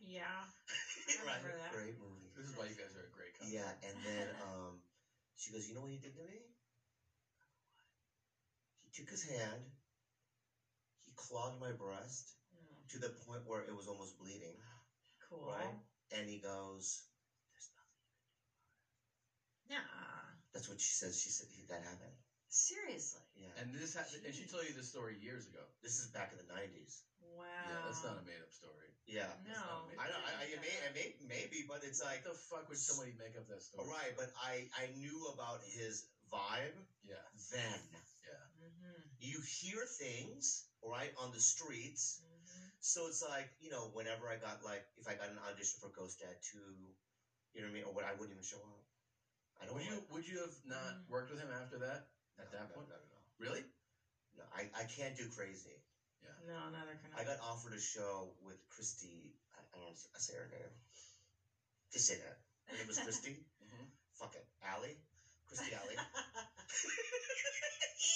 Yeah. 0.00 0.44
I 1.18 1.22
right, 1.24 1.36
remember 1.36 1.52
that. 1.54 1.70
great 1.72 1.96
movie. 1.98 2.30
This 2.34 2.46
is 2.46 2.56
why 2.56 2.64
you 2.66 2.74
guys 2.74 2.94
are 2.94 3.04
a 3.04 3.10
great 3.14 3.32
couple. 3.32 3.52
Yeah, 3.52 3.72
and 3.82 3.96
then 4.04 4.28
um, 4.40 4.78
she 5.36 5.50
goes, 5.50 5.66
"You 5.66 5.74
know 5.74 5.80
what 5.82 5.90
he 5.90 5.96
did 5.96 6.14
to 6.16 6.22
me? 6.22 6.48
He 8.82 8.88
took 8.90 9.08
his 9.08 9.22
hand, 9.22 9.66
he 9.72 9.73
clawed 11.16 11.58
my 11.60 11.72
breast 11.72 12.34
Mm. 12.54 12.88
to 12.90 12.98
the 12.98 13.08
point 13.10 13.46
where 13.46 13.62
it 13.62 13.74
was 13.74 13.88
almost 13.88 14.16
bleeding, 14.18 14.56
Cool. 15.28 15.46
right? 15.46 15.74
And 16.12 16.28
he 16.28 16.38
goes, 16.38 17.02
Nah. 19.68 19.80
"That's 20.52 20.68
what 20.68 20.80
she 20.80 20.92
says." 20.92 21.18
She 21.18 21.30
said 21.30 21.48
that 21.68 21.82
happened. 21.82 22.14
Seriously. 22.48 23.20
Yeah, 23.34 23.48
And 23.56 23.74
this 23.74 23.94
ha- 23.94 24.06
and 24.24 24.34
she 24.34 24.46
told 24.46 24.64
you 24.64 24.72
this 24.72 24.86
story 24.86 25.16
years 25.16 25.46
ago. 25.46 25.64
this 25.82 25.98
is 25.98 26.06
back 26.06 26.30
in 26.30 26.38
the 26.38 26.44
'90s. 26.44 27.00
Wow. 27.18 27.42
Yeah, 27.66 27.80
that's 27.86 28.02
not 28.04 28.16
a 28.18 28.22
made 28.22 28.40
up 28.40 28.52
story. 28.52 28.92
Yeah, 29.06 29.26
That's 29.42 29.58
not 29.58 29.88
No. 29.88 29.98
I 29.98 30.04
up 30.04 30.10
know. 30.10 30.20
I, 30.22 30.42
I, 30.42 30.44
it 30.44 30.60
may, 30.60 30.68
it 30.86 30.92
may, 30.92 31.14
maybe, 31.18 31.62
but 31.66 31.82
it's 31.82 31.98
like, 32.00 32.22
What 32.24 32.34
the 32.34 32.38
fuck 32.38 32.68
would 32.68 32.78
somebody 32.78 33.10
make 33.18 33.34
up 33.34 33.46
that 33.48 33.62
story? 33.62 33.88
right. 33.88 34.12
But 34.14 34.28
I, 34.36 34.68
I 34.76 34.86
knew 34.86 35.26
about 35.26 35.62
his 35.64 36.04
vibe 36.30 36.76
Yeah. 37.02 37.16
then. 37.50 37.80
Yeah. 38.22 38.44
Mm-hmm. 38.62 39.00
You 39.18 39.40
hear 39.40 39.84
things, 39.98 40.62
right, 40.84 41.12
on 41.18 41.32
the 41.32 41.40
streets. 41.40 42.20
Mm-hmm. 42.20 42.68
So 42.80 43.06
it's 43.08 43.22
like, 43.24 43.48
you 43.60 43.70
know, 43.70 43.88
whenever 43.92 44.28
I 44.28 44.36
got 44.36 44.60
like, 44.64 44.84
if 45.00 45.08
I 45.08 45.14
got 45.16 45.28
an 45.32 45.38
audition 45.48 45.80
for 45.80 45.88
Ghost 45.96 46.20
Dad 46.20 46.36
2, 46.52 46.58
you 46.58 47.60
know 47.60 47.68
what 47.68 47.70
I 47.70 47.74
mean? 47.74 47.84
Or 47.88 47.92
what, 47.94 48.04
I 48.04 48.12
wouldn't 48.12 48.32
even 48.36 48.44
show 48.44 48.60
up. 48.60 48.84
I 49.62 49.66
don't 49.66 49.74
Would 49.78 49.86
you 49.86 49.94
like- 49.96 50.10
would 50.12 50.26
you 50.28 50.38
have 50.42 50.56
not 50.66 50.92
Mm. 50.98 51.08
worked 51.08 51.30
with 51.30 51.40
him 51.40 51.50
after 51.50 51.78
that? 51.78 52.08
At 52.38 52.50
No, 52.52 52.58
that 52.58 52.68
no, 52.70 52.74
point? 52.74 52.88
No, 52.90 52.96
no, 52.98 53.06
no. 53.06 53.18
Really? 53.38 53.64
No, 54.36 54.44
I, 54.52 54.68
I 54.74 54.84
can't 54.90 55.16
do 55.16 55.28
crazy. 55.30 55.78
Yeah. 56.22 56.34
No, 56.46 56.68
neither 56.70 56.96
can 56.98 57.12
I. 57.14 57.22
I 57.22 57.24
got 57.24 57.38
offered 57.40 57.72
a 57.72 57.80
show 57.80 58.34
with 58.42 58.58
Christy. 58.68 59.38
I, 59.54 59.60
I 59.62 59.76
don't 59.78 59.86
want 59.86 59.96
to 59.98 60.20
say 60.20 60.34
her 60.34 60.48
name. 60.50 60.74
Just 61.92 62.06
say 62.10 62.16
that. 62.18 62.38
Her 62.66 62.76
name 62.76 62.88
was 62.88 62.98
Christy. 62.98 63.46
Mhm. 63.62 63.86
Fuck 64.18 64.34
it. 64.34 64.44
Alley. 64.66 64.98
Christy 65.46 65.72
Alley. 65.74 65.96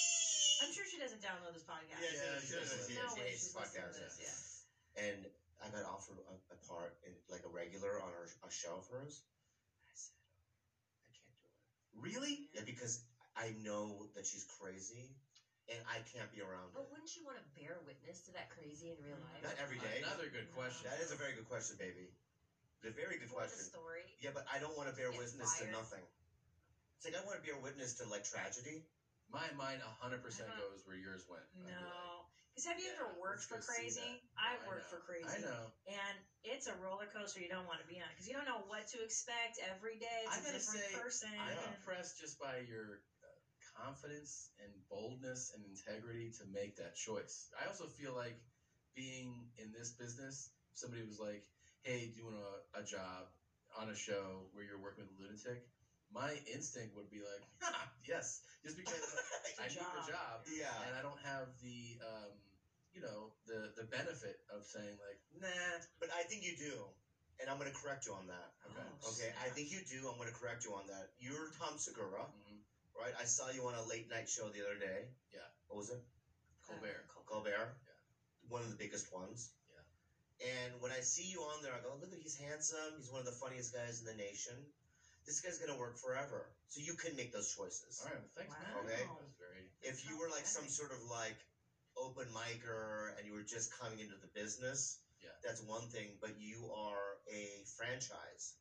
I'm 0.61 0.71
sure 0.71 0.83
she 0.85 0.97
doesn't 0.99 1.21
download 1.23 1.53
this 1.55 1.63
podcast. 1.63 1.99
Yeah, 2.03 2.11
Yeah, 2.11 2.39
she 2.39 2.47
she 2.47 2.53
does. 2.59 2.69
does. 2.69 2.89
Yeah, 2.89 3.01
No 3.03 3.07
she 3.15 3.19
way 3.21 3.27
hates 3.31 3.41
she's 3.43 3.53
this 3.53 3.55
listening 3.55 3.83
to 3.83 3.89
podcast. 3.89 3.97
this. 3.99 4.15
Yeah. 4.19 5.03
And 5.07 5.19
I 5.63 5.67
got 5.71 5.83
offered 5.87 6.19
a, 6.27 6.35
a 6.51 6.57
part 6.67 6.95
in 7.05 7.15
like 7.31 7.43
a 7.47 7.51
regular 7.51 7.99
on 8.01 8.11
her, 8.11 8.27
a 8.43 8.51
show 8.51 8.79
of 8.79 8.85
hers. 8.91 9.23
I 9.87 9.93
said, 9.95 10.15
oh. 10.19 10.35
I 11.07 11.11
can't 11.15 11.31
do 11.31 11.43
it. 11.47 11.55
Really? 11.95 12.35
Yeah, 12.51 12.63
because 12.67 12.99
I 13.35 13.51
know 13.63 14.07
that 14.15 14.25
she's 14.27 14.43
crazy, 14.59 15.15
and 15.71 15.79
I 15.87 16.03
can't 16.11 16.27
be 16.31 16.41
around 16.43 16.75
But 16.75 16.87
her. 16.87 16.91
wouldn't 16.91 17.15
you 17.15 17.23
want 17.23 17.37
to 17.39 17.45
bear 17.55 17.79
witness 17.79 18.19
to 18.27 18.31
that 18.35 18.49
crazy 18.51 18.91
in 18.91 18.99
real 18.99 19.19
life? 19.31 19.39
Not 19.43 19.55
every 19.61 19.79
day. 19.79 20.03
Another 20.03 20.27
good 20.27 20.51
question. 20.51 20.83
That 20.89 20.99
is 20.99 21.11
a 21.11 21.15
very 21.19 21.31
good 21.33 21.47
question, 21.47 21.75
baby. 21.79 22.11
A 22.83 22.91
very 22.95 23.15
good 23.19 23.27
For 23.27 23.43
the 23.43 23.47
question. 23.47 23.63
story. 23.67 24.07
Yeah, 24.23 24.31
but 24.33 24.43
I 24.47 24.59
don't 24.59 24.75
want 24.75 24.87
to 24.87 24.95
bear 24.95 25.11
Get 25.11 25.19
witness 25.19 25.51
to 25.59 25.67
nothing. 25.71 26.03
It's 26.99 27.03
like 27.07 27.15
I 27.15 27.23
want 27.27 27.35
to 27.39 27.43
bear 27.43 27.55
witness 27.59 27.93
to 27.99 28.07
like 28.07 28.23
tragedy. 28.23 28.83
My 29.31 29.51
mind 29.51 29.81
100% 29.81 30.47
Uh-huh. 30.47 30.57
goes 30.57 30.81
where 30.85 30.95
yours 30.95 31.23
went. 31.27 31.43
Like, 31.63 31.73
No. 31.73 32.25
Because 32.53 32.65
have 32.65 32.79
you 32.79 32.89
Yeah, 32.89 32.97
ever 32.97 33.07
worked 33.19 33.43
for 33.45 33.59
crazy? 33.59 34.19
I've 34.37 34.65
worked 34.65 34.89
for 34.89 34.97
crazy. 34.97 35.27
I 35.29 35.37
know. 35.37 35.69
And 35.87 36.17
it's 36.43 36.65
a 36.65 36.73
roller 36.73 37.05
coaster 37.05 37.39
you 37.39 37.47
don't 37.47 37.65
want 37.65 37.79
to 37.79 37.85
be 37.85 37.99
on 37.99 38.09
because 38.09 38.27
you 38.27 38.33
don't 38.33 38.45
know 38.45 38.57
what 38.65 38.87
to 38.87 39.01
expect 39.01 39.57
every 39.61 39.95
day. 39.95 40.25
It's 40.25 40.35
I 40.35 40.39
a 40.39 40.51
different 40.51 40.81
say, 40.81 40.97
person. 40.97 41.29
I'm 41.39 41.73
impressed 41.77 42.17
just 42.17 42.37
by 42.39 42.57
your 42.57 42.99
uh, 43.23 43.27
confidence 43.77 44.49
and 44.59 44.71
boldness 44.89 45.51
and 45.53 45.63
integrity 45.63 46.29
to 46.37 46.43
make 46.45 46.75
that 46.77 46.95
choice. 46.95 47.47
I 47.57 47.65
also 47.65 47.85
feel 47.87 48.11
like 48.13 48.35
being 48.95 49.45
in 49.57 49.71
this 49.71 49.91
business, 49.91 50.49
somebody 50.73 51.03
was 51.03 51.19
like, 51.19 51.41
"Hey, 51.83 52.07
do 52.07 52.23
doing 52.23 52.35
a, 52.35 52.79
a 52.79 52.81
job 52.81 53.25
on 53.75 53.89
a 53.89 53.95
show 53.95 54.47
where 54.51 54.63
you're 54.63 54.77
working 54.77 55.05
with 55.05 55.13
a 55.15 55.21
lunatic," 55.21 55.61
my 56.11 56.39
instinct 56.45 56.93
would 56.95 57.09
be 57.09 57.21
like, 57.21 57.41
"Ha, 57.61 57.87
"Yes," 58.07 58.39
just 58.63 58.75
because 58.75 59.01
I 59.59 59.67
need 59.67 59.77
the 59.93 60.03
job, 60.05 60.41
Yeah. 60.45 60.81
and 60.85 60.95
I 60.95 61.01
don't 61.01 61.19
have 61.19 61.47
the, 61.61 61.97
um, 62.01 62.31
you 62.91 63.01
know, 63.01 63.31
the 63.45 63.69
the 63.75 63.83
benefit 63.83 64.37
of 64.49 64.65
saying 64.65 64.97
like, 64.99 65.17
"Nah." 65.31 65.77
But 65.99 66.09
I 66.11 66.23
think 66.23 66.43
you 66.43 66.53
do. 66.53 66.89
And 67.39 67.49
I'm 67.49 67.55
going 67.57 67.71
to 67.71 67.77
correct 67.77 68.05
you 68.05 68.11
on 68.11 68.27
that. 68.27 68.51
Okay. 68.67 68.83
Oh, 69.01 69.09
Okay, 69.15 69.31
I 69.39 69.47
think 69.47 69.71
you 69.71 69.79
do. 69.79 70.07
I'm 70.09 70.17
going 70.17 70.27
to 70.27 70.35
correct 70.35 70.65
you 70.65 70.73
on 70.73 70.87
that. 70.87 71.07
You're 71.19 71.47
Tom 71.57 71.77
Segura, 71.77 72.27
Mhm. 72.27 72.59
right? 72.93 73.13
I 73.17 73.23
saw 73.23 73.47
you 73.47 73.65
on 73.65 73.75
a 73.75 73.81
late 73.81 74.09
night 74.09 74.27
show 74.27 74.49
the 74.49 74.59
other 74.59 74.75
day. 74.75 75.07
Yeah. 75.31 75.47
What 75.67 75.77
was 75.77 75.87
it? 75.87 76.01
Colbert. 76.67 77.05
Colbert. 77.25 77.71
Yeah. 77.87 77.93
One 78.49 78.61
of 78.61 78.67
the 78.67 78.75
biggest 78.75 79.09
ones. 79.09 79.47
Yeah. 79.71 80.47
And 80.47 80.81
when 80.81 80.91
I 80.91 80.99
see 80.99 81.23
you 81.23 81.43
on 81.43 81.61
there, 81.61 81.71
I 81.73 81.79
go, 81.79 81.93
look 81.93 82.11
at 82.11 82.17
he's 82.19 82.35
handsome. 82.35 82.97
He's 82.97 83.09
one 83.09 83.19
of 83.19 83.25
the 83.25 83.31
funniest 83.39 83.71
guys 83.71 83.99
in 83.99 84.05
the 84.05 84.13
nation. 84.13 84.67
This 85.29 85.45
guy's 85.45 85.61
going 85.61 85.69
to 85.69 85.77
work 85.77 86.01
forever. 86.01 86.49
So 86.73 86.81
you 86.81 86.97
can 86.97 87.13
make 87.13 87.29
those 87.29 87.53
choices. 87.53 88.01
All 88.01 88.09
right. 88.09 88.17
Well, 88.17 88.33
thanks, 88.33 88.49
man. 88.57 88.65
Wow. 88.73 88.81
Okay. 88.89 89.03
Very. 89.37 89.61
If 89.85 90.01
you 90.09 90.17
were 90.17 90.25
like 90.33 90.49
some 90.49 90.65
sort 90.65 90.89
of 90.89 90.97
like 91.05 91.37
open 91.93 92.25
micer 92.33 93.13
and 93.13 93.29
you 93.29 93.37
were 93.37 93.45
just 93.45 93.69
coming 93.77 94.01
into 94.01 94.17
the 94.17 94.29
business, 94.33 94.97
Yeah. 95.21 95.37
that's 95.45 95.61
one 95.61 95.85
thing. 95.93 96.17
But 96.17 96.41
you 96.41 96.65
are 96.73 97.21
a 97.29 97.61
franchise, 97.77 98.57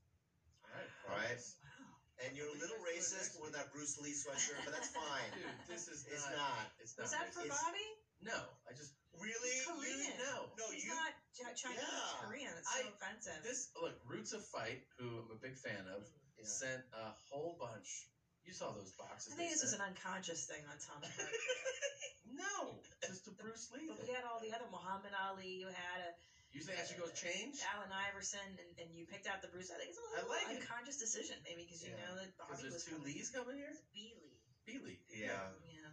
All 0.60 0.76
right. 0.76 0.90
all 1.08 1.16
right? 1.16 1.40
Wow. 1.40 1.88
And 2.28 2.36
you're 2.36 2.52
a 2.52 2.58
little 2.60 2.76
racist 2.84 3.40
with 3.40 3.56
that 3.56 3.72
Bruce 3.72 3.96
Lee 4.04 4.12
sweatshirt, 4.12 4.60
but 4.68 4.76
that's 4.76 4.92
fine. 4.92 5.30
Dude, 5.40 5.48
this 5.72 5.88
is 5.88 6.04
It's 6.04 6.26
not. 6.28 6.36
not. 6.36 6.64
It's 6.84 6.92
not. 7.00 7.08
Was 7.08 7.14
that 7.16 7.32
for 7.32 7.48
It's- 7.48 7.56
Bobby? 7.64 7.88
No, 8.20 8.36
I 8.68 8.76
just 8.76 8.92
Really? 9.16 9.54
Korean. 9.66 9.98
You, 9.98 10.14
no. 10.20 10.50
no, 10.58 10.66
He's 10.70 10.84
you. 10.84 10.94
not 10.94 11.14
Chinese. 11.56 11.80
Yeah. 11.80 12.22
Korean. 12.22 12.50
It's 12.60 12.70
so 12.70 12.82
I- 12.84 12.90
offensive. 12.92 13.40
this 13.42 13.70
look. 13.80 13.94
Roots 14.04 14.34
of 14.36 14.44
Fight, 14.52 14.82
who 14.98 15.06
I'm 15.22 15.30
a 15.30 15.38
big 15.40 15.56
fan 15.56 15.86
of, 15.94 16.02
Yeah. 16.44 16.46
sent 16.48 16.82
a 16.94 17.10
whole 17.30 17.56
bunch. 17.58 18.06
You 18.44 18.52
saw 18.52 18.70
those 18.72 18.92
boxes. 18.96 19.32
I 19.32 19.36
think 19.36 19.50
they 19.50 19.54
this 19.54 19.62
is 19.62 19.72
an 19.76 19.82
unconscious 19.84 20.44
thing 20.48 20.62
on 20.70 20.76
Tom's 20.80 21.10
part. 21.16 21.32
no, 22.24 22.80
just 23.04 23.26
a 23.28 23.32
Bruce 23.36 23.68
Lee. 23.74 23.88
but 23.88 23.98
thing. 24.00 24.08
we 24.08 24.12
had 24.14 24.24
all 24.24 24.40
the 24.40 24.52
other 24.54 24.68
Muhammad 24.72 25.12
Ali. 25.12 25.60
You 25.60 25.68
had 25.68 26.00
a 26.00 26.10
You 26.54 26.64
think 26.64 26.80
I 26.80 26.84
should 26.88 26.96
go 26.96 27.08
change? 27.12 27.60
Allen 27.76 27.92
Iverson, 27.92 28.40
and, 28.56 28.68
and 28.80 28.88
you 28.96 29.04
picked 29.04 29.26
out 29.28 29.42
the 29.44 29.52
Bruce. 29.52 29.68
I 29.68 29.76
think 29.76 29.92
it's 29.92 30.00
a 30.00 30.06
little 30.16 30.32
like 30.32 30.48
it. 30.48 30.64
unconscious 30.64 30.96
decision, 30.96 31.36
maybe 31.44 31.64
because 31.68 31.84
you 31.84 31.92
Yeah. 31.92 32.00
know 32.08 32.12
that 32.24 32.32
Bobby 32.40 32.62
there's 32.64 32.80
was 32.80 32.84
two 32.88 32.96
coming. 32.96 33.12
Lees 33.12 33.28
coming 33.28 33.56
here. 33.60 33.74
Beely. 33.92 34.32
Beely. 34.64 34.96
Yeah. 35.12 35.52
Yeah. 35.68 35.92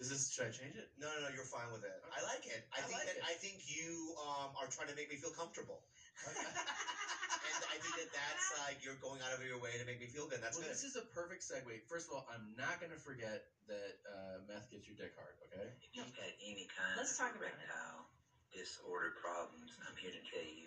Is 0.00 0.08
this? 0.08 0.32
Should 0.32 0.48
I 0.48 0.50
change 0.50 0.74
it? 0.80 0.88
No, 0.96 1.12
no, 1.12 1.28
no, 1.28 1.30
you're 1.36 1.44
fine 1.46 1.68
with 1.70 1.84
it. 1.84 1.92
I 2.08 2.24
like 2.24 2.48
it. 2.48 2.64
I, 2.72 2.80
I 2.80 2.82
think 2.88 2.98
like 2.98 3.06
that 3.12 3.20
it. 3.20 3.22
I 3.28 3.36
think 3.36 3.60
you 3.68 4.16
um, 4.18 4.56
are 4.56 4.66
trying 4.66 4.88
to 4.88 4.96
make 4.96 5.12
me 5.12 5.16
feel 5.20 5.30
comfortable. 5.30 5.84
and 6.26 6.34
I 8.02 8.10
think 8.10 8.18
that 8.18 8.34
that's 8.34 8.50
like 8.66 8.82
you're 8.82 8.98
going 8.98 9.22
out 9.22 9.30
of 9.30 9.46
your 9.46 9.62
way 9.62 9.78
to 9.78 9.86
make 9.86 10.02
me 10.02 10.10
feel 10.10 10.26
good. 10.26 10.42
That's 10.42 10.58
well, 10.58 10.66
good. 10.66 10.74
this 10.74 10.82
is 10.82 10.98
a 10.98 11.06
perfect 11.14 11.46
segue. 11.46 11.70
First 11.86 12.10
of 12.10 12.18
all, 12.18 12.26
I'm 12.26 12.50
not 12.58 12.82
going 12.82 12.90
to 12.90 12.98
forget 12.98 13.46
that 13.70 13.94
uh, 14.02 14.42
meth 14.50 14.66
gets 14.74 14.90
your 14.90 14.98
dick 14.98 15.14
hard. 15.14 15.38
Okay. 15.46 15.70
If 15.70 15.94
you've 15.94 16.10
got 16.18 16.34
any 16.42 16.66
kind 16.66 16.98
Let's 16.98 17.14
of 17.14 17.30
talk 17.30 17.38
about 17.38 17.46
it. 17.46 17.62
erectile 17.62 18.10
disorder 18.50 19.14
problems, 19.22 19.70
I'm 19.86 19.94
here 20.02 20.10
to 20.10 20.22
tell 20.34 20.42
you, 20.42 20.66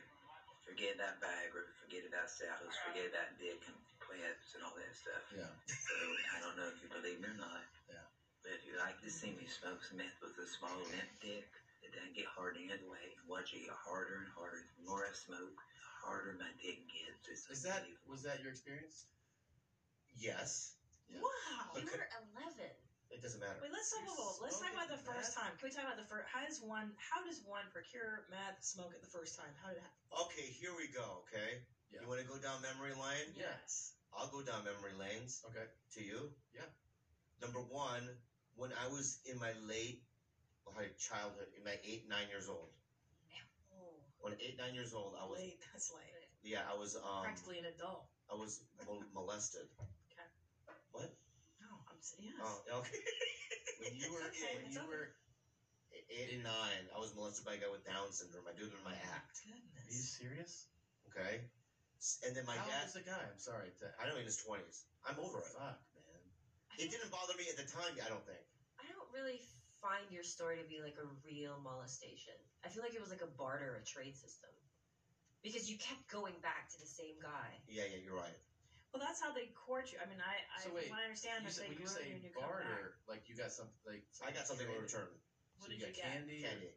forget 0.63 0.95
about 0.95 1.19
Viagra, 1.19 1.67
forget 1.83 2.07
about 2.07 2.31
Cialis, 2.31 2.71
forget 2.88 3.11
about 3.11 3.36
dick 3.36 3.59
and 3.67 3.75
implants 3.75 4.55
and 4.55 4.63
all 4.63 4.75
that 4.79 4.95
stuff. 4.95 5.27
Yeah. 5.36 5.51
So 5.67 5.95
I 6.31 6.39
don't 6.39 6.55
know 6.55 6.71
if 6.71 6.79
you 6.79 6.88
believe 6.88 7.19
me 7.19 7.36
or 7.36 7.36
not. 7.36 7.67
Yeah. 7.91 8.07
But 8.47 8.55
if 8.55 8.63
you 8.63 8.79
like 8.79 8.95
to 9.03 9.11
see 9.11 9.36
me 9.36 9.43
smoke 9.43 9.83
some 9.83 9.99
meth 9.99 10.15
with 10.23 10.39
a 10.39 10.47
small 10.47 10.79
limp 10.88 11.11
dick, 11.19 11.51
it 11.83 11.91
doesn't 11.91 12.15
get 12.15 12.31
harder 12.31 12.63
any 12.63 12.71
other 12.71 12.88
way. 12.88 13.11
Watch 13.27 13.51
it 13.51 13.67
get 13.67 13.75
harder 13.75 14.23
and 14.23 14.31
harder. 14.39 14.63
The 14.79 14.88
more 14.88 15.03
I 15.03 15.11
smoke, 15.11 15.51
the 15.51 15.74
harder 16.05 16.35
my 16.37 16.53
dick 16.61 16.77
gets. 16.93 17.25
It's 17.27 17.49
Is 17.49 17.61
that 17.65 17.81
was 18.05 18.21
that 18.23 18.39
your 18.39 18.49
experience? 18.49 19.05
Yes. 20.13 20.71
Yeah. 21.09 21.19
Wow. 21.21 21.75
You 21.75 21.85
were 21.85 22.07
11. 22.37 22.71
It 23.09 23.21
doesn't 23.21 23.39
matter. 23.39 23.59
Wait, 23.61 23.71
let's 23.71 23.89
talk 23.93 24.01
about 24.01 24.41
let's 24.41 24.57
talk 24.57 24.73
about 24.73 24.89
the 24.89 24.97
Smoking 24.97 25.21
first 25.21 25.33
time. 25.33 25.51
Can 25.57 25.65
we 25.69 25.71
talk 25.71 25.85
about 25.85 25.97
the 25.97 26.07
first? 26.09 26.25
How 26.25 26.41
does 26.41 26.57
one? 26.59 26.89
How 26.97 27.21
does 27.21 27.39
one 27.45 27.69
procure 27.69 28.25
meth, 28.29 28.57
smoke 28.61 28.93
it 28.93 29.01
the 29.01 29.07
first 29.13 29.35
time? 29.37 29.53
How 29.61 29.69
did 29.69 29.77
it 29.77 29.85
happen? 29.85 30.25
Okay, 30.25 30.49
here 30.49 30.73
we 30.73 30.87
go. 30.89 31.21
Okay. 31.29 31.61
Yeah. 31.93 32.01
You 32.01 32.07
want 32.07 32.19
to 32.19 32.25
go 32.25 32.37
down 32.37 32.61
memory 32.61 32.93
lane? 32.97 33.29
Yes. 33.37 33.93
I'll 34.11 34.27
go 34.27 34.41
down 34.41 34.63
memory 34.63 34.93
lanes. 34.97 35.39
Okay. 35.45 35.65
To 35.95 36.01
you? 36.01 36.31
Yeah. 36.53 36.65
Number 37.39 37.59
one, 37.59 38.09
when 38.55 38.71
I 38.73 38.87
was 38.87 39.17
in 39.25 39.37
my 39.37 39.51
late 39.53 39.99
like 40.75 40.97
childhood, 40.97 41.45
in 41.55 41.63
my 41.63 41.77
eight 41.83 42.01
nine 42.09 42.27
years 42.27 42.47
old. 42.47 42.69
When 44.26 44.34
eight 44.41 44.57
nine 44.57 44.73
years 44.73 44.89
old, 44.97 45.13
I 45.13 45.21
was 45.30 45.38
late. 45.38 45.61
That's 45.69 45.93
late. 45.93 46.09
yeah, 46.41 46.65
I 46.65 46.73
was 46.73 46.97
um 46.97 47.21
Practically 47.21 47.61
an 47.61 47.69
adult. 47.69 48.09
I 48.26 48.34
was 48.34 48.57
mol- 48.82 49.05
molested. 49.13 49.69
Okay. 49.78 50.26
What? 50.89 51.13
No, 51.61 51.69
I'm 51.86 52.01
saying 52.01 52.34
yes. 52.34 52.41
Oh, 52.41 52.82
okay. 52.82 52.97
when 53.86 53.93
you 53.93 54.09
were 54.09 54.26
okay, 54.34 54.57
when 54.57 54.73
you 54.73 54.82
okay. 54.82 54.89
were 54.89 55.13
eight 56.09 56.34
and 56.34 56.41
nine, 56.41 56.89
I 56.89 56.97
was 56.97 57.13
molested 57.13 57.45
by 57.45 57.53
a 57.53 57.61
guy 57.61 57.69
with 57.69 57.86
Down 57.86 58.09
syndrome. 58.09 58.49
I 58.49 58.57
do 58.57 58.65
it 58.65 58.73
in 58.73 58.82
my 58.82 58.97
act. 59.13 59.45
Goodness. 59.45 59.86
Are 59.86 59.93
you 59.93 60.01
serious? 60.01 60.53
Okay. 61.13 61.45
And 62.26 62.34
then 62.34 62.49
my 62.49 62.57
How 62.57 62.65
dad. 62.65 62.89
old 62.89 62.97
the 62.97 63.05
guy? 63.05 63.30
I'm 63.30 63.38
sorry. 63.38 63.69
To, 63.78 63.93
I 64.01 64.09
don't 64.09 64.17
know 64.17 64.26
in 64.26 64.26
his 64.26 64.41
twenties. 64.41 64.89
I'm 65.05 65.21
over 65.21 65.38
it. 65.45 65.53
Fuck, 65.53 65.78
man. 66.01 66.26
It 66.82 66.89
didn't 66.89 67.13
bother 67.13 67.38
me 67.38 67.45
at 67.53 67.61
the 67.61 67.69
time. 67.69 67.93
I 68.01 68.09
don't 68.09 68.26
think. 68.26 68.41
I 68.82 68.89
don't 68.89 69.05
really 69.13 69.45
find 69.86 70.09
your 70.09 70.25
story 70.25 70.57
to 70.57 70.65
be 70.65 70.81
like 70.81 70.97
a 70.97 71.05
real 71.21 71.61
molestation. 71.61 72.33
I 72.65 72.69
feel 72.73 72.81
like 72.81 72.97
it 72.97 73.01
was 73.01 73.13
like 73.13 73.21
a 73.21 73.29
barter, 73.29 73.77
a 73.77 73.83
trade 73.86 74.17
system. 74.17 74.49
Because 75.45 75.69
you 75.69 75.77
kept 75.77 76.01
going 76.09 76.41
back 76.41 76.65
to 76.73 76.77
the 76.81 76.89
same 76.89 77.21
guy. 77.21 77.61
Yeah, 77.69 77.86
yeah, 77.86 78.01
you're 78.01 78.17
right. 78.17 78.33
Well, 78.89 78.97
that's 78.97 79.21
how 79.21 79.29
they 79.29 79.45
court 79.53 79.93
you. 79.93 80.01
I 80.01 80.09
mean, 80.09 80.17
I, 80.17 80.41
I 80.49 80.65
So 80.65 80.73
wait, 80.73 80.89
when 80.89 80.97
I 80.97 81.05
understand 81.05 81.45
You 81.45 81.53
that 81.53 81.53
say, 81.53 81.69
they 81.69 81.69
when 81.69 81.77
you 81.77 81.86
say 81.86 82.09
you 82.09 82.17
and 82.17 82.23
you 82.25 82.31
come 82.33 82.49
back. 82.57 82.65
barter, 82.65 82.97
like 83.05 83.21
you 83.29 83.36
got 83.38 83.53
something 83.53 83.77
like 83.86 84.01
I 84.25 84.33
got 84.33 84.47
something 84.49 84.65
in 84.65 84.73
created. 84.73 84.89
return. 84.89 85.11
So 85.61 85.69
What 85.69 85.69
you 85.69 85.77
did 85.77 85.86
got 85.86 85.93
you 85.93 86.01
get? 86.01 86.09
candy. 86.17 86.39
or- 86.41 86.49
Candy. 86.49 86.71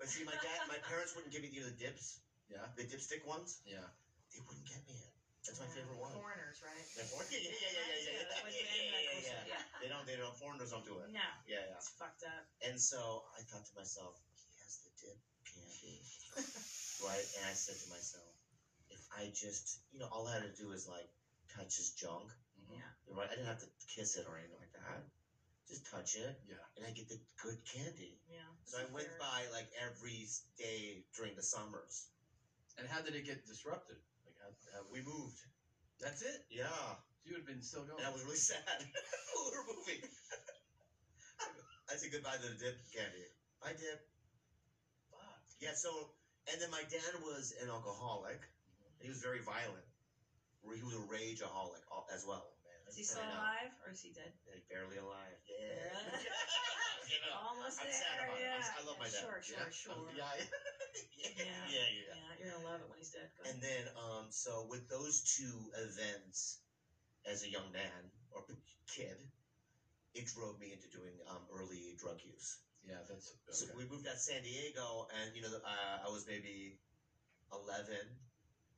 But 0.00 0.08
see, 0.10 0.24
my 0.26 0.34
dad, 0.42 0.66
my 0.66 0.78
parents 0.82 1.14
wouldn't 1.14 1.30
give 1.30 1.42
me 1.46 1.48
you 1.54 1.62
know, 1.62 1.70
the 1.70 1.78
dips, 1.78 2.18
Yeah. 2.50 2.66
the 2.74 2.82
dipstick 2.82 3.22
ones. 3.22 3.60
Yeah. 3.62 3.86
They 4.34 4.40
wouldn't 4.42 4.66
get 4.66 4.82
me 4.90 4.98
it. 4.98 5.12
That's 5.46 5.60
my 5.60 5.68
Yeah, 5.70 5.76
favorite 5.78 6.00
one. 6.00 6.10
Foreigners, 6.10 6.58
right? 6.64 6.82
Yeah, 6.96 7.04
for- 7.06 7.22
yeah, 7.30 7.38
yeah, 7.38 7.52
yeah, 7.54 7.68
yeah, 7.70 7.94
yeah, 7.94 8.10
yeah, 8.18 8.26
that 8.32 8.42
was 8.42 8.50
the 8.50 8.64
yeah, 8.64 8.72
end 8.74 8.80
of 8.82 8.88
that 8.90 9.02
yeah, 9.04 9.12
question. 9.12 9.38
yeah. 9.46 9.62
They 9.84 9.92
don't. 9.92 10.08
They 10.08 10.16
don't. 10.16 10.32
Foreigners 10.40 10.72
don't 10.72 10.88
do 10.88 10.96
it. 11.04 11.12
No, 11.12 11.20
Yeah, 11.44 11.60
yeah. 11.60 11.76
it's 11.76 11.92
fucked 12.00 12.24
up. 12.24 12.48
And 12.64 12.80
so 12.80 13.28
I 13.36 13.44
thought 13.44 13.68
to 13.68 13.74
myself, 13.76 14.16
he 14.32 14.40
has 14.64 14.80
the 14.80 14.88
dip 14.96 15.20
candy, 15.44 16.00
right? 17.04 17.20
And 17.36 17.44
I 17.44 17.52
said 17.52 17.76
to 17.84 17.88
myself, 17.92 18.32
if 18.88 19.04
I 19.12 19.28
just, 19.36 19.84
you 19.92 20.00
know, 20.00 20.08
all 20.08 20.24
I 20.24 20.40
had 20.40 20.48
to 20.48 20.56
do 20.56 20.72
is 20.72 20.88
like 20.88 21.04
touch 21.52 21.76
his 21.76 21.92
junk, 22.00 22.32
Mhm. 22.56 22.80
Yeah. 22.80 23.12
right? 23.12 23.28
I 23.28 23.36
didn't 23.36 23.52
have 23.52 23.60
to 23.60 23.68
kiss 23.92 24.16
it 24.16 24.24
or 24.24 24.40
anything 24.40 24.56
like 24.56 24.72
that. 24.72 25.04
Just 25.68 25.84
touch 25.92 26.16
it, 26.16 26.32
Yeah. 26.48 26.64
and 26.80 26.88
I 26.88 26.90
get 26.96 27.12
the 27.12 27.20
good 27.36 27.60
candy. 27.68 28.16
Yeah. 28.24 28.40
So 28.64 28.80
I 28.80 28.88
went 28.88 29.12
by 29.20 29.44
like 29.52 29.68
every 29.76 30.24
day 30.56 31.04
during 31.12 31.36
the 31.36 31.44
summers. 31.44 32.08
And 32.80 32.88
how 32.88 33.04
did 33.04 33.12
it 33.14 33.28
get 33.28 33.44
disrupted? 33.44 34.00
Like 34.24 34.36
how, 34.40 34.48
how 34.72 34.82
We 34.88 35.04
moved. 35.04 35.44
That's 36.00 36.22
it. 36.24 36.40
Yeah. 36.48 36.96
So 37.24 37.28
you 37.28 37.32
would 37.34 37.40
have 37.40 37.46
been 37.46 37.62
still 37.62 37.84
going. 37.84 37.98
And 38.00 38.06
I 38.06 38.10
was 38.10 38.22
really 38.22 38.36
sad. 38.36 38.60
we 38.78 39.56
were 39.56 39.64
moving. 39.74 39.96
I 41.90 41.96
said 41.96 42.10
goodbye 42.10 42.36
to 42.36 42.48
the 42.48 42.54
dip 42.54 42.74
candy. 42.92 43.24
Bye, 43.60 43.72
dip. 43.72 43.98
Fuck. 45.10 45.40
Yeah, 45.60 45.72
so, 45.72 46.08
and 46.46 46.60
then 46.60 46.68
my 46.68 46.82
dad 46.82 47.16
was 47.20 47.52
an 47.60 47.68
alcoholic. 47.68 48.46
He 49.00 49.08
was 49.08 49.20
very 49.20 49.38
violent. 49.40 49.84
He 50.62 50.82
was 50.82 50.94
a 50.94 50.96
rageaholic 51.00 51.80
al- 51.92 52.04
as 52.12 52.24
well, 52.24 52.52
man. 52.64 52.80
Is 52.88 52.96
he 52.96 53.02
still 53.02 53.20
I 53.20 53.32
alive 53.32 53.70
or 53.84 53.90
is 53.90 54.00
he 54.00 54.08
dead? 54.10 54.32
Yeah, 54.46 54.58
barely 54.68 54.96
alive. 54.96 55.36
Yeah. 55.48 55.56
Yeah. 57.04 57.12
You 57.12 57.20
know, 57.20 57.36
Almost 57.36 57.76
I'm 57.80 57.84
there. 57.86 58.00
sad 58.00 58.16
about 58.24 58.36
it. 58.36 58.40
yeah. 58.40 58.54
I'm 58.56 58.60
s- 58.64 58.70
I 58.78 58.80
love 58.80 58.96
my 58.98 59.08
dad. 59.08 59.20
Sure, 59.20 59.40
sure, 59.42 59.56
Yeah. 59.56 59.68
sure. 59.70 60.10
Yeah. 60.16 60.32
Yeah. 61.16 61.28
yeah, 61.36 61.44
yeah, 61.68 61.84
yeah. 61.84 62.14
Yeah, 62.16 62.28
you're 62.38 62.48
gonna 62.52 62.64
love 62.64 62.80
it 62.80 62.88
when 62.88 62.96
he's 62.96 63.08
dead. 63.10 63.28
Go 63.36 63.44
And 63.48 63.60
then, 63.60 63.88
um, 63.94 64.28
so 64.30 64.64
with 64.66 64.88
those 64.88 65.20
two 65.20 65.68
events, 65.76 66.56
as 67.26 67.42
a 67.42 67.48
young 67.48 67.70
man 67.72 68.10
or 68.30 68.42
kid, 68.88 69.16
it 70.14 70.26
drove 70.26 70.58
me 70.58 70.72
into 70.72 70.88
doing 70.88 71.12
um, 71.28 71.42
early 71.52 71.94
drug 71.98 72.18
use. 72.22 72.58
Yeah, 72.86 73.00
that's 73.08 73.32
So 73.50 73.66
we 73.76 73.84
moved 73.84 74.06
out 74.06 74.14
to 74.14 74.18
San 74.20 74.42
Diego, 74.42 75.06
and 75.10 75.34
you 75.34 75.42
know, 75.42 75.48
uh, 75.64 76.04
I 76.04 76.08
was 76.08 76.24
maybe 76.26 76.76
eleven, 77.52 78.04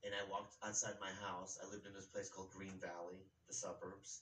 and 0.05 0.15
I 0.15 0.23
walked 0.23 0.55
outside 0.63 0.95
my 1.01 1.11
house. 1.21 1.59
I 1.63 1.67
lived 1.67 1.87
in 1.87 1.93
this 1.93 2.07
place 2.07 2.29
called 2.29 2.51
Green 2.51 2.79
Valley, 2.81 3.27
the 3.49 3.55
suburbs, 3.55 4.21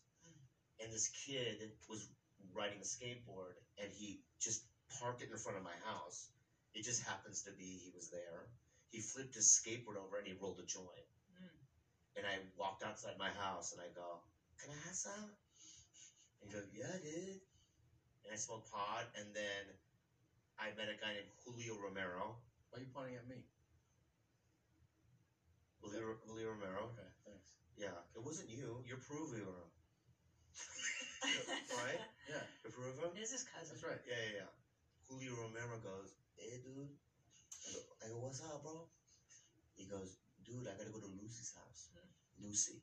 and 0.81 0.93
this 0.93 1.09
kid 1.27 1.71
was 1.89 2.09
riding 2.53 2.79
a 2.81 2.85
skateboard, 2.85 3.55
and 3.79 3.91
he 3.93 4.19
just 4.41 4.61
parked 4.99 5.23
it 5.23 5.31
in 5.31 5.37
front 5.37 5.57
of 5.57 5.63
my 5.63 5.77
house. 5.85 6.29
It 6.75 6.83
just 6.85 7.01
happens 7.03 7.43
to 7.43 7.53
be 7.53 7.79
he 7.83 7.91
was 7.95 8.09
there. 8.09 8.49
He 8.91 8.99
flipped 8.99 9.35
his 9.35 9.47
skateboard 9.47 9.97
over 9.97 10.17
and 10.17 10.27
he 10.27 10.35
rolled 10.35 10.59
a 10.59 10.63
joint. 10.67 11.07
And 12.17 12.27
I 12.27 12.39
walked 12.57 12.83
outside 12.83 13.17
my 13.17 13.31
house 13.31 13.73
and 13.73 13.81
I 13.81 13.89
go, 13.89 14.21
"Can 14.59 14.71
I 14.71 14.77
have 14.87 14.95
some?" 14.95 15.35
And 16.41 16.51
he 16.51 16.57
goes, 16.57 16.67
"Yeah, 16.71 16.97
dude." 16.99 17.39
And 18.25 18.33
I 18.33 18.37
smoked 18.37 18.71
pot, 18.71 19.07
and 19.15 19.35
then 19.35 19.73
I 20.59 20.71
met 20.73 20.89
a 20.89 20.95
guy 20.95 21.13
named 21.13 21.29
Julio 21.45 21.77
Romero. 21.77 22.37
Why 22.71 22.79
are 22.79 22.81
you 22.81 22.87
pointing 22.93 23.17
at 23.17 23.25
me? 23.27 23.45
Julio, 25.81 26.17
Julio 26.27 26.49
Romero. 26.49 26.85
Okay, 26.97 27.09
thanks. 27.25 27.45
Yeah, 27.77 27.99
it 28.15 28.23
wasn't 28.23 28.49
you. 28.49 28.81
You're 28.85 28.97
Peruvian, 28.97 29.47
right? 31.77 31.99
Yeah, 32.29 32.43
You're 32.63 32.71
Peruvian. 32.71 33.11
It 33.15 33.21
is 33.21 33.31
his 33.31 33.43
cousin. 33.43 33.69
that's 33.71 33.83
right. 33.83 33.99
Yeah, 34.07 34.15
yeah, 34.15 34.35
yeah. 34.37 34.51
Julio 35.09 35.35
Romero 35.35 35.77
goes, 35.79 36.09
"Hey, 36.37 36.59
dude." 36.59 36.91
I 37.67 37.71
go, 37.71 37.79
I 38.03 38.09
go, 38.09 38.17
"What's 38.19 38.41
up, 38.41 38.63
bro?" 38.63 38.87
He 39.77 39.85
goes, 39.85 40.17
"Dude, 40.45 40.67
I 40.69 40.75
gotta 40.75 40.91
go 40.91 40.99
to 40.99 41.07
Lucy's 41.07 41.51
house." 41.55 41.89
Lucy, 42.39 42.81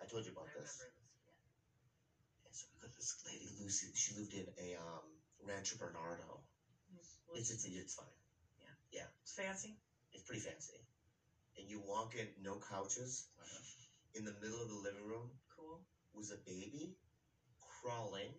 I 0.00 0.04
told 0.06 0.24
you 0.24 0.30
about 0.32 0.48
I 0.54 0.58
this. 0.60 0.70
this. 0.70 0.86
Yeah. 1.26 2.46
And 2.46 2.54
so 2.54 2.64
we 2.72 2.78
got 2.80 2.94
this 2.96 3.14
lady, 3.26 3.48
Lucy. 3.58 3.90
She 3.94 4.12
lived 4.14 4.32
in 4.32 4.46
a 4.58 4.74
um, 4.74 5.04
Rancho 5.40 5.76
Bernardo. 5.76 6.40
It's 7.34 7.50
it's 7.50 7.64
it's 7.64 7.94
fine. 7.94 8.06
Yeah. 8.58 8.72
Yeah, 8.90 9.06
It's 9.22 9.32
fancy. 9.32 9.76
it's 10.12 10.22
pretty 10.22 10.40
fancy. 10.40 10.80
And 11.56 11.68
you 11.68 11.78
walk 11.80 12.14
in, 12.14 12.28
no 12.42 12.56
couches. 12.58 13.24
Uh-huh. 13.38 13.60
In 14.14 14.24
the 14.24 14.32
middle 14.32 14.60
of 14.62 14.68
the 14.68 14.74
living 14.74 15.02
room 15.04 15.28
Cool. 15.54 15.82
was 16.14 16.30
a 16.30 16.36
baby 16.46 16.94
crawling 17.60 18.32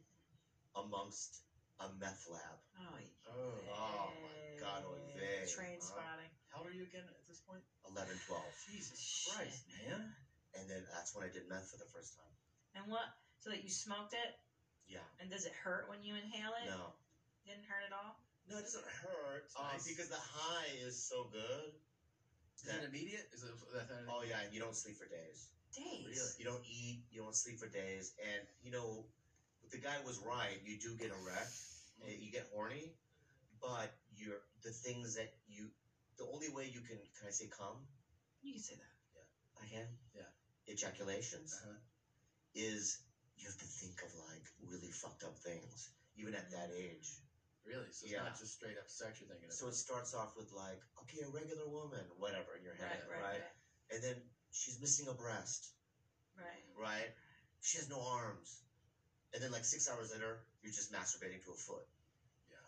amongst 0.75 1.41
a 1.79 1.87
meth 1.99 2.25
lab. 2.27 2.57
Oh, 2.79 2.97
Oh, 3.27 3.69
Oh 3.69 4.13
my 4.21 4.59
God, 4.59 4.83
oy 4.85 4.99
vey. 5.15 5.45
Train 5.53 5.81
spotting. 5.81 6.26
How 6.57 6.65
old 6.65 6.73
are 6.73 6.73
you 6.73 6.89
again 6.89 7.05
at 7.05 7.21
this 7.29 7.37
point? 7.45 7.61
11, 7.85 8.17
12. 8.25 8.41
Jesus 8.73 9.29
Christ, 9.29 9.61
man. 9.77 10.09
And 10.57 10.65
then 10.65 10.81
that's 10.89 11.13
when 11.13 11.21
I 11.21 11.29
did 11.29 11.45
meth 11.45 11.69
for 11.69 11.77
the 11.77 11.85
first 11.93 12.17
time. 12.17 12.33
And 12.73 12.89
what? 12.89 13.05
So 13.45 13.53
that 13.53 13.61
you 13.61 13.69
smoked 13.69 14.17
it, 14.17 14.41
Yeah. 14.89 15.05
and 15.21 15.29
does 15.29 15.45
it 15.45 15.53
hurt 15.53 15.85
when 15.85 16.01
you 16.01 16.17
inhale 16.17 16.57
it? 16.65 16.73
No. 16.73 16.97
Didn't 17.45 17.69
hurt 17.69 17.85
at 17.85 17.93
all. 17.93 18.17
No, 18.49 18.57
it 18.57 18.65
doesn't 18.65 18.89
hurt. 18.89 19.45
It's 19.45 19.55
Um, 19.55 19.69
nice. 19.69 19.85
because 19.85 20.09
the 20.09 20.17
high 20.17 20.73
is 20.81 20.97
so 20.97 21.29
good. 21.29 21.77
Is 22.57 22.65
it 22.73 22.83
immediate? 22.89 23.29
Is 23.37 23.43
it 23.45 23.53
that? 23.77 23.87
that 23.87 24.05
Oh, 24.09 24.23
yeah, 24.25 24.41
and 24.41 24.49
you 24.53 24.59
don't 24.59 24.75
sleep 24.75 24.97
for 24.97 25.05
days. 25.05 25.53
Days. 25.77 26.09
Really? 26.09 26.33
You 26.41 26.45
don't 26.45 26.65
eat, 26.65 27.05
you 27.11 27.21
don't 27.21 27.35
sleep 27.35 27.59
for 27.59 27.67
days. 27.69 28.17
And, 28.17 28.47
you 28.63 28.71
know, 28.71 29.05
the 29.69 29.77
guy 29.77 30.01
was 30.01 30.17
right. 30.19 30.57
You 30.65 30.79
do 30.79 30.95
get 30.97 31.11
erect, 31.11 31.53
and 32.01 32.17
you 32.19 32.31
get 32.31 32.49
horny, 32.49 32.97
but 33.61 33.93
you're 34.15 34.41
the 34.63 34.71
things 34.71 35.13
that 35.15 35.37
you, 35.47 35.69
the 36.17 36.25
only 36.25 36.47
way 36.49 36.65
you 36.65 36.81
can, 36.81 36.97
can 37.17 37.27
I 37.27 37.31
say 37.31 37.47
come? 37.47 37.85
You 38.41 38.51
can 38.51 38.61
say 38.61 38.75
that. 38.75 38.93
Yeah. 39.15 39.63
I 39.63 39.65
can? 39.65 39.87
Yeah. 40.13 40.29
Ejaculations 40.67 41.53
Uh-huh. 41.53 41.77
is 42.53 42.97
you 43.35 43.45
have 43.45 43.57
to 43.57 43.65
think 43.65 44.01
of 44.01 44.13
like 44.15 44.49
really 44.59 44.89
fucked 44.89 45.23
up 45.23 45.37
things, 45.37 45.89
even 46.15 46.33
at 46.33 46.49
that 46.51 46.69
age. 46.73 47.21
Really? 47.63 47.91
So 47.91 48.05
it's 48.05 48.13
Yeah. 48.13 48.23
not 48.23 48.37
just 48.37 48.53
straight 48.53 48.77
up 48.77 48.89
sex 48.89 49.19
you're 49.19 49.27
thinking 49.27 49.49
of. 49.49 49.53
So 49.53 49.67
it 49.67 49.75
starts 49.75 50.13
off 50.13 50.35
with 50.35 50.51
like, 50.51 50.81
okay, 51.01 51.21
a 51.21 51.27
regular 51.27 51.67
woman, 51.67 52.05
whatever 52.17 52.55
in 52.55 52.63
your 52.63 52.73
head, 52.73 52.99
Right, 52.99 53.09
right, 53.09 53.19
right? 53.19 53.41
right. 53.41 53.55
And 53.91 54.01
then 54.03 54.21
she's 54.51 54.77
missing 54.79 55.07
a 55.07 55.13
breast, 55.13 55.69
Right. 56.35 56.63
right? 56.75 57.11
She 57.61 57.77
has 57.77 57.87
no 57.87 58.01
arms. 58.01 58.61
And 59.33 59.41
then 59.41 59.51
like 59.51 59.65
six 59.65 59.87
hours 59.87 60.11
later, 60.11 60.39
you're 60.61 60.71
just 60.71 60.91
masturbating 60.91 61.43
to 61.43 61.51
a 61.51 61.55
foot. 61.55 61.85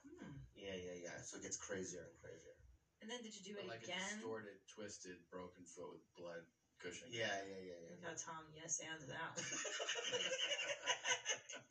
Hmm. 0.03 0.31
Yeah, 0.55 0.75
yeah, 0.75 0.93
yeah. 0.93 1.21
So 1.21 1.37
it 1.37 1.41
gets 1.41 1.55
crazier 1.55 2.01
and 2.03 2.15
crazier. 2.21 2.55
And 3.01 3.09
then 3.09 3.21
did 3.21 3.33
you 3.33 3.41
do 3.41 3.53
But 3.55 3.63
it 3.63 3.67
like 3.67 3.83
a 3.83 3.87
distorted, 3.87 4.57
twisted, 4.67 5.17
broken 5.29 5.63
foot 5.65 5.89
with 5.89 6.03
blood 6.15 6.43
Cushing. 6.79 7.11
Yeah, 7.11 7.43
yeah, 7.43 7.59
yeah, 7.59 7.75
yeah. 7.75 7.91
Look 7.91 7.99
how 8.07 8.15
Tom 8.15 8.47
yes 8.55 8.79
and 8.79 9.03
that 9.11 9.35
one. 9.35 9.43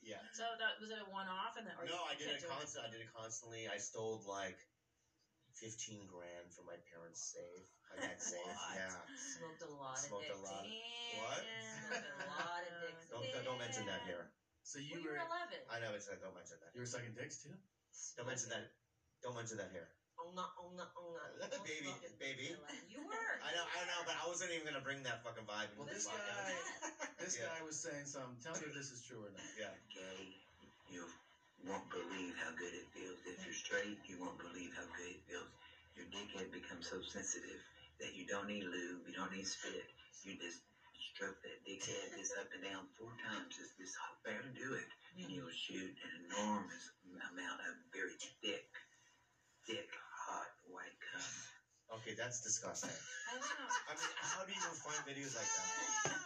Yeah. 0.05 0.20
so 0.33 0.55
that 0.57 0.79
was 0.81 0.89
it 0.89 0.97
a 1.01 1.05
one 1.05 1.29
off 1.29 1.57
and 1.57 1.66
then 1.66 1.74
or 1.76 1.85
No, 1.85 2.01
I 2.05 2.14
did 2.14 2.29
it 2.29 2.41
kept 2.41 2.49
doing 2.49 2.53
constant. 2.61 2.85
I 2.85 2.89
did 2.89 3.01
it 3.01 3.09
constantly. 3.12 3.68
I 3.68 3.76
stole 3.76 4.20
like 4.24 4.57
fifteen 5.61 6.07
grand 6.07 6.53
from 6.53 6.64
my 6.64 6.76
parents' 6.93 7.20
safe. 7.20 7.64
My 7.91 7.97
dad's 7.97 8.24
safe. 8.24 8.41
What? 8.45 8.76
Yeah. 8.76 9.05
Smoked 9.37 9.61
a 9.61 9.66
lot 9.68 9.99
Smoked 10.01 10.29
a 10.29 10.33
of 10.33 10.41
dicks. 10.41 10.49
lot. 10.49 10.64
What? 11.16 11.43
Smoked 11.89 12.09
a 12.09 12.24
lot 12.24 12.62
of 12.64 12.72
dicks. 12.85 13.05
Don't 13.09 13.45
don't 13.45 13.59
mention 13.59 13.85
that 13.87 14.01
here. 14.05 14.29
So 14.64 14.79
you 14.79 14.97
Well, 14.97 15.01
you 15.01 15.09
were 15.09 15.16
were 15.16 15.24
11. 15.24 15.61
I 15.68 15.79
know 15.79 15.93
it's 15.93 16.07
like 16.07 16.20
don't 16.20 16.35
mention 16.35 16.57
that. 16.61 16.70
you 16.72 16.81
were 16.81 16.87
sucking 16.89 17.12
dicks 17.12 17.37
too. 17.41 17.57
Don't 18.16 18.26
mention 18.26 18.49
that. 18.49 18.68
Don't 19.20 19.35
mention 19.35 19.57
that 19.57 19.70
here. 19.70 19.89
Oh, 20.19 20.31
no, 20.35 20.43
oh, 20.59 20.71
no, 20.75 20.85
oh, 20.99 21.14
no. 21.41 21.62
baby, 21.64 21.91
baby. 22.19 22.51
You 22.91 23.01
were. 23.07 23.33
I 23.43 23.53
know, 23.55 23.64
I 23.64 23.87
know, 23.87 24.03
but 24.05 24.14
I 24.19 24.27
wasn't 24.27 24.51
even 24.53 24.66
gonna 24.66 24.83
bring 24.83 25.03
that 25.05 25.23
fucking 25.23 25.45
vibe. 25.47 25.71
Well, 25.77 25.87
this 25.87 26.07
guy, 26.07 26.53
this 27.19 27.37
Yeah. 27.37 27.47
guy 27.47 27.61
was 27.62 27.79
saying 27.79 28.07
something. 28.07 28.39
Tell 28.43 28.55
me 28.59 28.66
if 28.66 28.75
this 28.75 28.91
is 28.91 29.01
true 29.07 29.23
or 29.25 29.31
not. 29.31 29.47
Yeah. 29.57 29.71
gay, 29.95 30.35
you 30.91 31.07
won't 31.64 31.89
believe 31.91 32.35
how 32.39 32.51
good 32.51 32.75
it 32.75 32.87
feels. 32.95 33.19
If 33.27 33.39
you're 33.45 33.55
straight, 33.55 33.99
you 34.07 34.19
won't 34.19 34.39
believe 34.39 34.71
how 34.75 34.85
good 34.97 35.07
it 35.07 35.21
feels. 35.27 35.49
Your 35.95 36.07
dickhead 36.07 36.51
becomes 36.51 36.87
so 36.89 37.01
sensitive 37.01 37.59
that 38.01 38.14
you 38.14 38.25
don't 38.27 38.47
need 38.47 38.64
lube, 38.64 39.03
you 39.07 39.12
don't 39.12 39.33
need 39.33 39.47
spit. 39.47 39.87
You 40.23 40.35
just 40.39 40.59
stroke 41.14 41.35
that 41.43 41.59
dickhead 41.66 42.14
just 42.16 42.35
up 42.39 42.47
and 42.55 42.62
down 42.62 42.87
four 42.99 43.11
times. 43.23 43.55
Just, 43.57 43.75
just 43.79 43.95
barely 44.25 44.51
do 44.55 44.75
it, 44.75 44.87
and 45.19 45.31
you'll 45.31 45.51
shoot 45.51 45.91
an 46.03 46.11
enormous 46.27 46.85
amount 47.31 47.59
of 47.66 47.75
very 47.93 48.14
thick, 48.43 48.66
thick, 49.66 49.89
hot 50.27 50.47
white 50.62 50.95
cum. 51.11 51.27
Okay, 51.99 52.08
that's 52.19 52.43
disgusting. 52.43 52.91
I 52.93 53.39
know. 53.39 53.47
I 53.87 53.93
mean, 53.95 54.11
how 54.19 54.43
do 54.43 54.51
you 54.51 54.59
even 54.59 54.75
find 54.83 55.01
videos 55.07 55.33
like 55.39 55.47
that? 55.47 55.69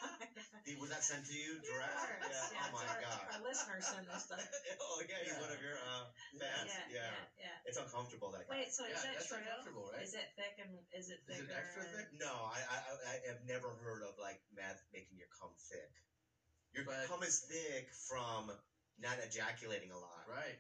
Did- 0.66 0.78
Was 0.80 0.88
that 0.94 1.02
sent 1.04 1.26
to 1.28 1.34
you 1.36 1.58
direct? 1.60 1.92
Yes, 2.26 2.48
Yeah. 2.50 2.56
yeah, 2.56 2.66
Oh 2.66 2.72
my 2.72 2.86
our, 2.88 3.00
god. 3.02 3.22
Our 3.36 3.42
listeners 3.44 3.84
send 3.86 4.06
us 4.08 4.24
stuff. 4.24 4.40
oh 4.82 4.98
yeah, 5.04 5.20
he's 5.26 5.36
one 5.42 5.50
of 5.52 5.60
your 5.60 5.76
uh, 5.76 6.06
fans. 6.38 6.70
Yeah, 6.88 7.02
yeah, 7.02 7.14
yeah. 7.38 7.66
It's 7.68 7.76
uncomfortable 7.78 8.30
that 8.32 8.46
guy. 8.48 8.64
Wait, 8.64 8.70
so 8.72 8.86
is 8.88 8.96
Yeah, 8.96 9.12
that 9.12 9.20
that's 9.20 9.28
true? 9.28 9.42
uncomfortable, 9.42 9.90
right? 9.92 10.02
Is 10.06 10.14
it 10.14 10.26
thick 10.38 10.54
and 10.62 10.72
is 10.96 11.10
it 11.12 11.20
Is 11.28 11.44
thicker? 11.44 11.50
it 11.50 11.54
extra 11.54 11.82
thick? 11.92 12.08
No, 12.16 12.30
I, 12.30 12.58
I 12.64 12.76
I- 12.78 13.02
I 13.02 13.14
have 13.34 13.42
never 13.44 13.74
heard 13.82 14.00
of 14.06 14.14
like 14.22 14.38
meth 14.54 14.80
making 14.94 15.18
your 15.18 15.28
cum 15.34 15.52
thick. 15.68 15.92
Your 16.72 16.86
But- 16.88 17.10
cum 17.10 17.20
is 17.26 17.42
thick 17.50 17.90
from 18.08 18.48
not 19.02 19.18
ejaculating 19.20 19.90
a 19.90 19.98
lot. 19.98 20.24
Right. 20.30 20.56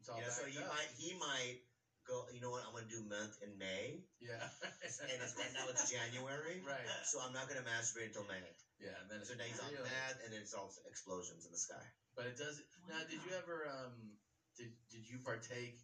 It's 0.00 0.08
all 0.08 0.18
You 0.18 0.24
know, 0.26 0.32
so 0.34 0.44
he 0.48 0.58
up. 0.58 0.68
might 0.72 0.90
he 0.98 1.12
might 1.14 1.60
go. 2.06 2.24
You 2.32 2.40
know 2.40 2.50
what? 2.50 2.62
I'm 2.64 2.72
gonna 2.72 2.86
do 2.88 3.02
month 3.02 3.36
in 3.42 3.56
May, 3.58 4.00
Yeah. 4.20 4.40
and 4.62 5.18
it's 5.22 5.34
right 5.36 5.52
now 5.52 5.68
it's 5.68 5.88
January. 5.90 6.60
Right. 6.64 6.86
So 7.04 7.18
I'm 7.20 7.32
not 7.32 7.48
gonna 7.48 7.62
masturbate 7.64 8.12
until 8.12 8.24
May. 8.24 8.40
Yeah, 8.78 8.96
and 9.00 9.10
then 9.10 9.20
it's 9.20 9.28
So 9.28 9.34
now 9.34 9.44
he's 9.44 9.58
on 9.60 9.70
really- 9.72 9.88
meth, 9.88 10.18
and 10.22 10.32
then 10.32 10.40
it's 10.40 10.52
all 10.54 10.70
explosions 10.86 11.44
in 11.44 11.50
the 11.52 11.58
sky. 11.58 11.82
But 12.16 12.26
it 12.26 12.36
does. 12.36 12.60
Now, 12.88 13.02
did 13.08 13.20
you 13.24 13.32
ever 13.34 13.66
um 13.66 14.14
did 14.56 14.70
did 14.90 15.06
you 15.08 15.18
partake 15.18 15.78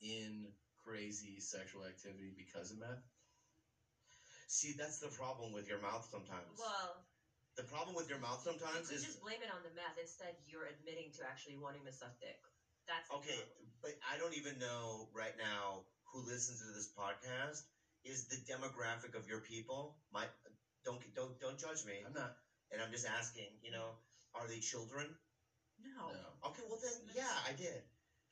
in 0.00 0.50
crazy 0.84 1.38
sexual 1.40 1.84
activity 1.84 2.32
because 2.36 2.70
of 2.70 2.78
meth? 2.78 3.00
See, 4.48 4.72
that's 4.76 4.98
the 4.98 5.08
problem 5.08 5.52
with 5.52 5.66
your 5.68 5.78
mouth 5.78 6.06
sometimes. 6.10 6.58
Well, 6.58 7.00
the 7.56 7.62
problem 7.64 7.94
with 7.94 8.08
your 8.08 8.18
mouth 8.18 8.42
you 8.44 8.52
sometimes 8.52 8.88
could 8.88 8.96
is 8.96 9.04
just 9.04 9.20
blame 9.20 9.40
it 9.40 9.48
on 9.48 9.62
the 9.62 9.70
meth. 9.72 9.96
Instead, 10.00 10.34
you're 10.44 10.66
admitting 10.66 11.10
to 11.16 11.24
actually 11.24 11.56
wanting 11.56 11.84
to 11.84 11.92
suck 11.92 12.12
dick. 12.20 12.36
That's 12.88 13.08
okay, 13.10 13.38
but 13.80 13.92
I 14.02 14.18
don't 14.18 14.34
even 14.34 14.58
know 14.58 15.08
right 15.14 15.36
now 15.38 15.86
who 16.12 16.20
listens 16.26 16.58
to 16.58 16.66
this 16.74 16.88
podcast 16.98 17.62
is 18.04 18.26
the 18.26 18.36
demographic 18.50 19.14
of 19.14 19.26
your 19.28 19.38
people. 19.38 19.96
My 20.12 20.26
don't 20.84 21.00
don't 21.14 21.38
don't 21.40 21.58
judge 21.58 21.84
me. 21.84 22.02
I'm 22.04 22.12
not. 22.12 22.34
And 22.70 22.80
I'm 22.80 22.90
just 22.90 23.06
asking. 23.06 23.48
You 23.62 23.70
know, 23.70 23.94
are 24.34 24.46
they 24.48 24.58
children? 24.58 25.14
No. 25.78 26.10
No. 26.10 26.48
Okay, 26.50 26.62
well 26.68 26.78
then, 26.82 26.98
yeah, 27.14 27.30
I 27.46 27.52
did. 27.52 27.82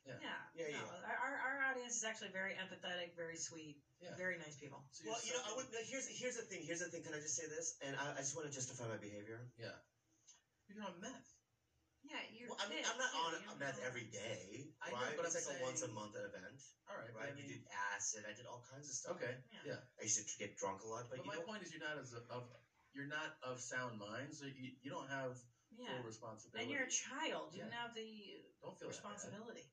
Yeah. 0.05 0.17
Yeah, 0.53 0.65
no. 0.65 0.81
yeah. 0.81 1.05
Our, 1.05 1.15
our, 1.15 1.35
our 1.37 1.57
audience 1.71 1.95
is 1.95 2.03
actually 2.03 2.29
very 2.33 2.53
empathetic, 2.57 3.13
very 3.15 3.37
sweet, 3.37 3.77
Yeah. 4.01 4.17
very 4.17 4.37
nice 4.37 4.55
people. 4.57 4.83
So 4.91 5.05
Well, 5.05 5.19
you 5.23 5.33
know, 5.33 5.41
I 5.45 5.53
would. 5.53 5.65
Here's 5.85 6.07
here's 6.09 6.35
the 6.35 6.43
thing. 6.43 6.63
Here's 6.65 6.79
the 6.79 6.89
thing. 6.89 7.03
Can 7.03 7.13
I 7.13 7.19
just 7.19 7.35
say 7.35 7.45
this? 7.45 7.75
And 7.81 7.95
I, 7.95 8.17
I 8.17 8.19
just 8.21 8.35
want 8.35 8.47
to 8.49 8.53
justify 8.53 8.87
my 8.87 8.97
behavior. 8.97 9.47
Yeah. 9.57 9.77
You're 10.67 10.83
on 10.83 10.99
meth. 10.99 11.30
Yeah, 12.03 12.17
you're. 12.33 12.49
Well, 12.49 12.57
I 12.59 12.65
mean, 12.67 12.81
I'm 12.83 12.97
not 12.97 13.13
on 13.13 13.31
You're 13.45 13.55
meth 13.61 13.77
not- 13.77 13.87
every 13.87 14.09
day, 14.09 14.73
I 14.81 14.89
know, 14.89 14.97
right? 14.97 15.15
but 15.15 15.25
it's 15.29 15.37
I'm 15.37 15.45
like 15.53 15.61
a 15.61 15.63
once 15.63 15.81
a 15.81 15.85
saying- 15.85 15.93
month 15.95 16.15
event, 16.17 16.57
All 16.89 16.97
right. 16.97 17.13
right? 17.13 17.13
But 17.13 17.21
I 17.21 17.29
you 17.29 17.45
mean, 17.45 17.47
did 17.61 17.63
acid. 17.95 18.25
I 18.25 18.33
did 18.33 18.45
all 18.49 18.65
kinds 18.67 18.89
of 18.89 18.95
stuff. 18.95 19.15
okay. 19.21 19.37
Yeah. 19.53 19.77
Yeah. 19.77 19.79
I 19.99 20.03
used 20.09 20.17
to 20.17 20.25
get 20.41 20.57
drunk 20.57 20.81
a 20.81 20.87
lot, 20.89 21.07
but, 21.09 21.21
But, 21.21 21.25
you 21.25 21.31
my 21.31 21.37
know, 21.37 21.45
point 21.45 21.61
is, 21.63 21.69
you're 21.71 21.83
not 21.85 21.97
as 22.01 22.13
of 22.13 22.25
you're 22.93 23.07
not 23.07 23.37
of 23.43 23.61
sound 23.61 23.97
mind, 23.99 24.35
so 24.35 24.45
you, 24.45 24.75
you 24.81 24.89
don't 24.91 25.07
have 25.07 25.37
Yeah. 25.71 25.95
full 25.95 26.03
responsibility. 26.03 26.59
And 26.63 26.71
you're 26.73 26.83
a 26.83 26.91
child. 26.91 27.53
You 27.53 27.59
Yeah. 27.63 27.69
don't 27.69 27.77
have 27.87 27.93
the 27.95 28.43
don't 28.61 28.75
feel 28.79 28.89
that 28.89 28.97
bad. 29.03 29.11
responsibility. 29.15 29.65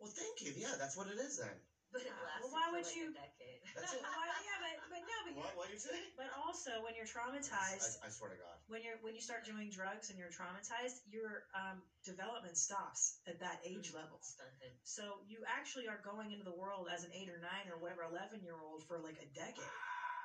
well, 0.00 0.10
thank 0.10 0.40
you. 0.42 0.52
Yeah, 0.56 0.74
that's 0.76 0.96
what 0.96 1.06
it 1.06 1.18
is 1.18 1.38
then. 1.38 1.54
But 1.94 2.02
it 2.02 2.10
lasted 2.26 2.42
Well, 2.42 2.50
why 2.58 2.66
for 2.66 2.74
would 2.74 2.86
like 2.90 2.98
you- 2.98 3.14
a 3.14 3.22
decade. 3.22 3.62
That's 3.70 3.94
No, 3.94 3.98
it. 3.98 4.02
why- 4.02 4.42
yeah, 4.42 4.58
but, 4.58 4.74
but 4.90 5.02
no, 5.06 5.16
but, 5.30 5.34
What? 5.38 5.52
What 5.54 5.68
you 5.70 5.78
say? 5.78 5.94
but 6.18 6.26
also 6.34 6.82
when 6.82 6.98
you're 6.98 7.06
I, 7.06 7.14
traumatized, 7.14 8.02
I 8.02 8.10
swear 8.10 8.34
to 8.34 8.38
God. 8.42 8.58
when 8.66 8.82
you're 8.82 8.98
when 9.06 9.14
you 9.14 9.22
start 9.22 9.46
doing 9.46 9.70
drugs 9.70 10.10
and 10.10 10.18
you're 10.18 10.34
traumatized, 10.34 10.98
your 11.06 11.46
um, 11.54 11.78
development 12.02 12.58
stops 12.58 13.22
at 13.30 13.38
that 13.38 13.62
age 13.62 13.94
Mm. 13.94 14.02
level. 14.02 14.18
Stunted. 14.26 14.74
So 14.82 15.22
you 15.30 15.46
actually 15.46 15.86
are 15.86 16.02
going 16.02 16.34
into 16.34 16.42
the 16.44 16.54
world 16.58 16.90
as 16.90 17.06
an 17.06 17.14
eight 17.14 17.30
or 17.30 17.38
nine 17.38 17.70
or 17.70 17.78
whatever 17.78 18.02
eleven 18.02 18.42
year 18.42 18.58
old 18.58 18.82
for 18.90 18.98
like 18.98 19.22
a 19.22 19.28
decade. 19.30 19.70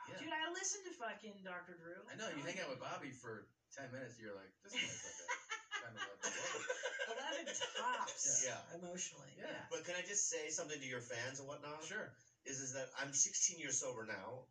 Yeah. 0.10 0.18
Dude, 0.26 0.34
I 0.34 0.50
listened 0.50 0.90
to 0.90 0.94
fucking 0.98 1.46
Dr. 1.46 1.78
Drew. 1.78 2.02
I 2.10 2.18
know 2.18 2.26
you 2.34 2.42
hang 2.42 2.58
out 2.66 2.74
with 2.74 2.82
Bobby 2.82 3.14
for 3.14 3.46
ten 3.78 3.94
minutes. 3.94 4.18
You're 4.18 4.34
like, 4.34 4.50
this 4.66 4.74
guy's 4.74 4.90
like 4.90 5.22
a 5.22 5.49
kind 5.82 5.96
of 5.96 6.02
like 6.04 6.22
whoa. 6.36 7.14
eleven 7.16 7.46
tops. 7.76 8.42
Yeah. 8.44 8.60
Emotionally. 8.76 9.32
Yeah. 9.38 9.66
But 9.70 9.84
can 9.84 9.96
I 9.96 10.02
just 10.02 10.30
say 10.30 10.50
something 10.50 10.80
to 10.80 10.86
your 10.86 11.00
fans 11.02 11.40
and 11.40 11.48
whatnot? 11.48 11.86
Sure. 11.88 12.12
Is 12.46 12.60
is 12.60 12.72
that 12.74 12.88
I'm 12.98 13.12
16 13.14 13.60
years 13.60 13.78
sober 13.78 14.04
now, 14.08 14.48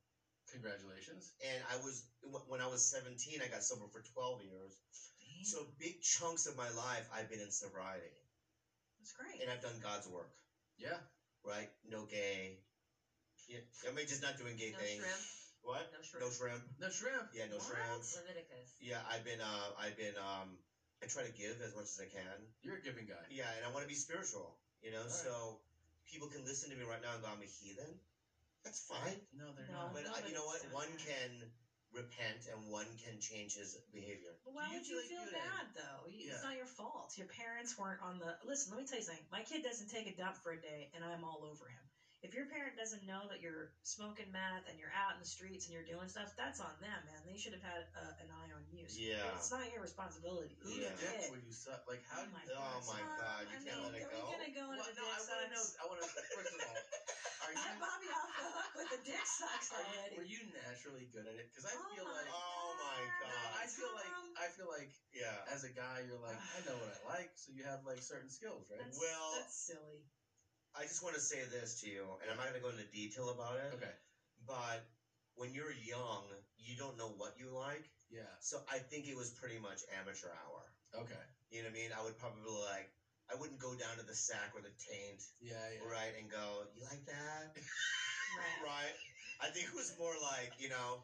Congratulations. 0.50 1.32
and 1.40 1.62
I 1.70 1.76
was 1.76 2.02
when 2.46 2.60
I 2.60 2.66
was 2.66 2.82
17, 2.84 3.40
I 3.40 3.48
got 3.48 3.62
sober 3.62 3.86
for 3.92 4.00
12 4.14 4.42
years. 4.42 4.72
So 5.44 5.64
big 5.78 6.00
chunks 6.02 6.46
of 6.46 6.56
my 6.56 6.68
life, 6.68 7.06
I've 7.12 7.28
been 7.28 7.40
in 7.40 7.50
sobriety, 7.50 8.10
That's 8.98 9.12
great. 9.12 9.40
and 9.40 9.48
I've 9.48 9.60
done 9.62 9.78
God's 9.80 10.06
work. 10.06 10.30
Yeah. 10.76 10.98
Right? 11.44 11.68
No 11.84 12.02
gay. 12.04 12.58
Yeah, 13.46 13.60
I 13.86 13.90
mean, 13.90 14.06
just 14.06 14.20
not 14.20 14.36
doing 14.36 14.56
gay 14.56 14.70
things. 14.70 14.76
No 14.76 14.84
things. 14.84 15.00
shrimp. 15.00 15.22
What? 15.62 15.84
No 15.92 16.00
shrimp. 16.02 16.24
No 16.24 16.30
shrimp. 16.30 16.62
No 16.78 16.88
shrimp. 16.90 17.26
Yeah, 17.32 17.46
no 17.48 17.56
What? 17.56 17.66
shrimp. 17.66 18.02
Leviticus. 18.14 18.68
Yeah, 18.80 19.00
I've 19.08 19.24
been. 19.24 19.40
Uh, 19.40 19.70
I've 19.78 19.96
been. 19.96 20.16
Um, 20.18 20.58
I 21.02 21.06
try 21.06 21.22
to 21.22 21.30
give 21.30 21.62
as 21.62 21.74
much 21.74 21.86
as 21.94 21.98
I 22.02 22.08
can. 22.10 22.38
You're 22.62 22.76
a 22.76 22.82
giving 22.82 23.06
guy. 23.06 23.22
Yeah, 23.30 23.46
and 23.56 23.62
I 23.64 23.70
want 23.70 23.86
to 23.86 23.90
be 23.90 23.94
spiritual. 23.98 24.58
You 24.82 24.90
know, 24.94 25.02
right. 25.02 25.10
so 25.10 25.58
people 26.10 26.26
can 26.28 26.44
listen 26.44 26.70
to 26.70 26.76
me 26.76 26.82
right 26.86 27.02
now 27.02 27.14
and 27.14 27.22
go, 27.22 27.28
"I'm 27.30 27.42
a 27.42 27.46
heathen." 27.46 27.98
That's 28.66 28.82
fine. 28.82 29.22
No, 29.32 29.54
they're 29.54 29.70
No. 29.70 29.90
not. 29.90 29.94
But 29.94 30.06
uh, 30.10 30.26
you 30.26 30.34
know 30.34 30.44
what? 30.46 30.58
One 30.74 30.90
bad. 30.98 31.06
can 31.06 31.30
repent 31.94 32.44
and 32.52 32.68
one 32.68 32.86
can 33.00 33.16
change 33.22 33.54
his 33.54 33.78
behavior. 33.94 34.36
But 34.44 34.52
why 34.54 34.68
you 34.68 34.82
would 34.82 34.86
you 34.86 35.00
feel 35.08 35.24
you 35.24 35.32
bad 35.32 35.70
had- 35.70 35.74
though? 35.74 36.06
You- 36.10 36.26
Yeah. 36.28 36.34
It's 36.34 36.42
not 36.44 36.56
your 36.58 36.66
fault. 36.66 37.16
Your 37.16 37.26
parents 37.30 37.78
weren't 37.78 38.02
on 38.02 38.18
the. 38.18 38.36
Listen, 38.44 38.74
let 38.74 38.82
me 38.82 38.86
tell 38.86 38.98
you 38.98 39.04
something. 39.06 39.24
My 39.30 39.42
kid 39.42 39.62
doesn't 39.62 39.88
take 39.88 40.06
a 40.06 40.14
dump 40.18 40.36
for 40.42 40.52
a 40.52 40.60
day, 40.60 40.90
and 40.94 41.04
I'm 41.04 41.24
all 41.24 41.44
over 41.46 41.66
him. 41.68 41.87
If 42.20 42.34
your 42.34 42.44
parent 42.44 42.74
doesn't 42.74 43.06
know 43.06 43.26
that 43.28 43.38
you're 43.38 43.70
smoking 43.84 44.32
meth 44.32 44.66
and 44.66 44.76
you're 44.76 44.90
out 44.90 45.14
in 45.14 45.20
the 45.20 45.26
streets 45.26 45.64
and 45.66 45.72
you're 45.72 45.86
doing 45.86 46.08
stuff, 46.08 46.28
that's 46.36 46.58
on 46.58 46.80
them, 46.80 47.04
man. 47.06 47.22
They 47.24 47.38
should 47.38 47.52
have 47.52 47.62
had 47.62 47.86
uh, 47.94 48.10
an 48.18 48.26
eye 48.30 48.50
on 48.50 48.66
you. 48.66 48.86
So 48.90 48.98
Yeah. 48.98 49.38
it's 49.38 49.50
not 49.50 49.70
your 49.70 49.80
responsibility. 49.80 50.50
Who's 50.62 50.74
You're 50.74 50.90
Yeah. 50.90 50.94
a 50.94 50.98
dick 50.98 51.30
would 51.30 51.42
you 51.42 51.52
suck? 51.52 51.80
Like 51.86 52.00
how? 52.08 52.18
Oh 52.18 52.26
my 52.26 52.42
you, 52.42 52.50
Oh 52.56 52.80
my 52.86 53.00
God, 53.16 53.46
you 53.48 53.54
I 53.54 53.58
can't 53.62 53.78
mean, 53.78 53.84
let 53.84 53.94
it 53.94 54.02
are 54.02 54.08
go? 54.10 54.10
we 54.10 54.22
gonna 54.34 54.48
go 54.50 54.72
into 54.72 54.82
Well, 54.82 54.90
the 54.90 54.92
no, 54.98 55.04
dick 55.04 55.14
I 55.14 55.20
want 55.20 55.40
to 55.40 55.46
know. 55.46 55.64
I 55.78 55.84
want 55.84 56.00
to. 56.00 56.06
First 56.34 56.52
of 56.52 56.60
all, 56.66 56.76
are 57.40 57.52
Let 57.54 57.74
you? 57.74 57.78
Bobby 57.78 58.10
off 58.10 58.30
the 58.36 58.42
hook 58.50 58.74
with 58.74 58.88
the 58.90 58.96
dick 58.98 59.22
sucks 59.38 59.70
Are 59.70 59.80
you, 59.80 59.86
already. 59.86 60.16
were 60.16 60.22
you 60.22 60.42
naturally 60.42 61.06
good 61.10 61.26
at 61.26 61.36
it? 61.36 61.46
Because 61.52 61.64
I 61.64 61.74
Oh 61.74 61.94
feel 61.94 62.04
my 62.04 62.10
like 62.10 62.28
Oh 62.30 62.74
my 62.76 63.06
God. 63.20 63.52
I 63.54 63.66
feel 63.66 63.92
like 63.92 64.12
I 64.36 64.48
feel 64.48 64.66
like 64.66 64.88
Yeah. 65.12 65.40
as 65.46 65.62
a 65.62 65.68
guy, 65.70 66.00
you're 66.04 66.16
like 66.18 66.38
I 66.54 66.60
know 66.60 66.76
what 66.76 66.88
I 66.88 66.98
like, 67.06 67.28
so 67.44 67.50
you 67.52 67.64
have 67.64 67.84
like 67.84 68.02
certain 68.02 68.30
skills, 68.30 68.64
right? 68.70 68.78
That's, 68.78 68.96
Well- 68.96 69.32
that's 69.32 69.54
silly. 69.66 70.02
I 70.74 70.84
just 70.84 71.02
want 71.02 71.14
to 71.14 71.20
say 71.20 71.44
this 71.44 71.74
to 71.80 71.86
you, 71.86 72.16
and 72.20 72.30
I'm 72.30 72.36
not 72.36 72.44
going 72.44 72.54
to 72.54 72.60
go 72.60 72.68
into 72.68 72.84
detail 72.84 73.28
about 73.28 73.56
it. 73.56 73.72
Okay. 73.74 73.92
But 74.46 74.80
when 75.34 75.52
you're 75.54 75.70
young, 75.70 76.22
you 76.56 76.74
don't 76.74 76.96
know 76.96 77.08
what 77.08 77.32
you 77.36 77.48
like. 77.48 77.82
Yeah. 78.10 78.22
So 78.40 78.58
I 78.68 78.78
think 78.78 79.06
it 79.06 79.14
was 79.16 79.28
pretty 79.30 79.58
much 79.58 79.82
amateur 79.90 80.28
hour. 80.28 80.72
Okay. 80.94 81.20
You 81.50 81.62
know 81.62 81.68
what 81.68 81.76
I 81.76 81.80
mean? 81.80 81.90
I 81.96 82.00
would 82.02 82.16
probably 82.16 82.50
like, 82.52 82.88
I 83.30 83.34
wouldn't 83.34 83.58
go 83.58 83.74
down 83.74 83.96
to 83.96 84.02
the 84.02 84.14
sack 84.14 84.50
or 84.54 84.60
the 84.60 84.72
taint, 84.88 85.22
Yeah. 85.40 85.68
Yeah. 85.68 85.84
right, 85.84 86.12
and 86.16 86.28
go, 86.30 86.64
you 86.72 86.82
like 86.82 87.04
that? 87.06 87.50
Right. 88.36 88.60
right? 88.64 88.94
I 89.40 89.48
think 89.48 89.66
it 89.66 89.74
was 89.74 89.90
more 89.96 90.16
like, 90.16 90.50
you 90.56 90.68
know, 90.68 91.00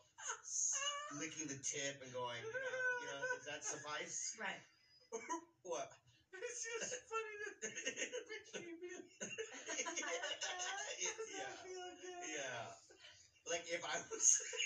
licking 1.18 1.46
the 1.46 1.56
tip 1.62 1.96
and 2.00 2.12
going, 2.12 2.42
you 2.42 2.50
know, 2.50 2.58
you 3.00 3.06
know 3.06 3.20
does 3.36 3.44
that 3.44 3.64
suffice? 3.64 4.32
Right. 4.38 4.60
What? 5.62 5.88
It's 6.34 6.60
just 6.60 6.92
funny 7.08 7.34
that 7.40 8.13
yeah. 11.04 11.52
yeah. 12.28 12.64
Like 13.44 13.64
if 13.68 13.82
I 13.84 14.00
was, 14.08 14.24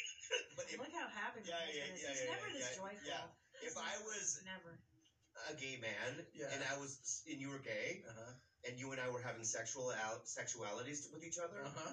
but 0.56 0.66
if, 0.70 0.78
Look 0.78 0.94
how 0.94 1.10
happy 1.10 1.42
Yeah, 1.42 1.58
my 1.58 1.66
yeah, 1.74 1.82
husband 1.82 1.98
is. 1.98 2.02
yeah, 2.02 2.10
He's 2.14 2.22
yeah, 2.22 2.30
never 2.30 2.46
yeah, 2.46 2.54
this 2.54 2.68
yeah, 2.70 2.78
joyful. 2.78 3.06
yeah. 3.10 3.66
if 3.66 3.74
I 3.74 3.92
was 4.06 4.26
Never. 4.46 4.70
a 5.50 5.54
gay 5.58 5.76
man 5.82 6.22
Yeah. 6.34 6.50
and 6.54 6.62
I 6.62 6.78
was 6.78 6.94
and 7.26 7.38
you 7.42 7.50
were 7.50 7.58
gay 7.62 8.06
Uh-huh. 8.06 8.32
and 8.70 8.78
you 8.78 8.94
and 8.94 9.00
I 9.02 9.10
were 9.10 9.22
having 9.22 9.42
sexual 9.42 9.90
out 9.90 10.26
sexualities 10.30 11.10
with 11.10 11.26
each 11.26 11.38
other, 11.42 11.58
Uh-huh. 11.66 11.92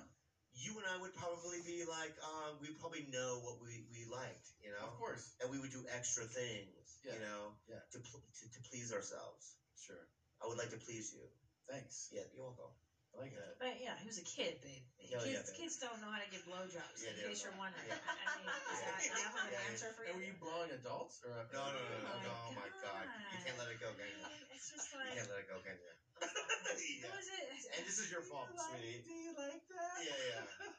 you 0.54 0.78
and 0.78 0.86
I 0.86 1.02
would 1.02 1.14
probably 1.18 1.58
be 1.66 1.84
like, 1.89 2.14
um, 2.22 2.62
we 2.62 2.70
probably 2.78 3.10
know 3.10 3.41
what 3.41 3.58
we, 3.60 3.82
we 3.89 4.06
liked, 4.06 4.46
you 4.62 4.70
know, 4.70 4.86
Of 4.86 4.93
course. 5.02 5.26
and 5.41 5.50
we 5.50 5.58
would 5.58 5.74
do 5.74 5.82
extra 5.89 6.24
things, 6.30 7.02
Yeah. 7.02 7.18
you 7.18 7.22
know, 7.26 7.41
Yeah. 7.66 7.82
to, 7.93 8.00
pl- 8.00 8.22
to 8.39 8.43
to 8.46 8.60
please 8.70 8.93
ourselves. 8.93 9.58
Sure. 9.82 10.06
I 10.38 10.46
would 10.46 10.58
like 10.62 10.70
to 10.70 10.78
please 10.78 11.10
you. 11.18 11.26
Thanks. 11.66 12.10
Yeah, 12.14 12.30
you're 12.34 12.46
welcome. 12.46 12.70
I 13.16 13.22
like 13.24 13.32
that. 13.39 13.55
But 13.63 13.80
yeah, 13.80 13.95
he 13.95 14.05
was 14.11 14.20
a 14.20 14.28
kid, 14.28 14.59
babe. 14.59 14.84
Yeah, 14.99 15.24
kids, 15.24 15.32
yeah, 15.32 15.41
babe. 15.47 15.55
kids 15.55 15.76
don't 15.80 15.99
know 16.03 16.11
how 16.11 16.20
to 16.20 16.28
give 16.28 16.43
blowjobs. 16.43 16.99
Yeah, 16.99 17.16
in 17.16 17.32
case 17.32 17.39
you're 17.43 17.55
wondering, 17.55 17.88
Yeah. 17.88 17.95
I 17.95 18.28
I 18.28 18.36
mean, 18.36 18.51
is 18.51 18.80
that 18.84 18.99
enough 19.07 19.36
of 19.39 19.43
an 19.47 19.55
answer 19.72 19.89
for 19.95 20.03
And 20.03 20.11
you? 20.11 20.16
were 20.20 20.28
you 20.28 20.36
blowing 20.36 20.70
adults 20.76 21.16
or? 21.24 21.32
No, 21.55 21.72
no, 21.72 21.80
no, 21.80 21.95
no, 22.03 22.11
Oh 22.11 22.20
no, 22.28 22.36
my 22.51 22.68
my 22.68 22.70
God. 22.84 23.07
You 23.32 23.38
can't 23.47 23.57
let 23.57 23.72
it 23.72 23.80
go, 23.80 23.95
can 23.95 24.03
you? 24.03 24.20
It's 24.51 24.68
just 24.68 24.91
like 24.91 25.16
You 25.16 25.24
can't 25.24 25.30
let 25.32 25.39
it 25.39 25.47
go, 25.47 25.57
can 25.63 25.76
you? 25.80 25.91
who 26.20 27.07
yeah. 27.07 27.16
is 27.16 27.28
it? 27.32 27.45
And 27.78 27.82
this 27.88 27.97
is 27.97 28.11
your 28.11 28.22
fault, 28.22 28.51
sweetie. 28.51 28.99
Do 29.07 29.11
you 29.16 29.32
like 29.36 29.63
that? 29.72 29.99
Yeah, 30.03 30.20
yeah. 30.36 30.45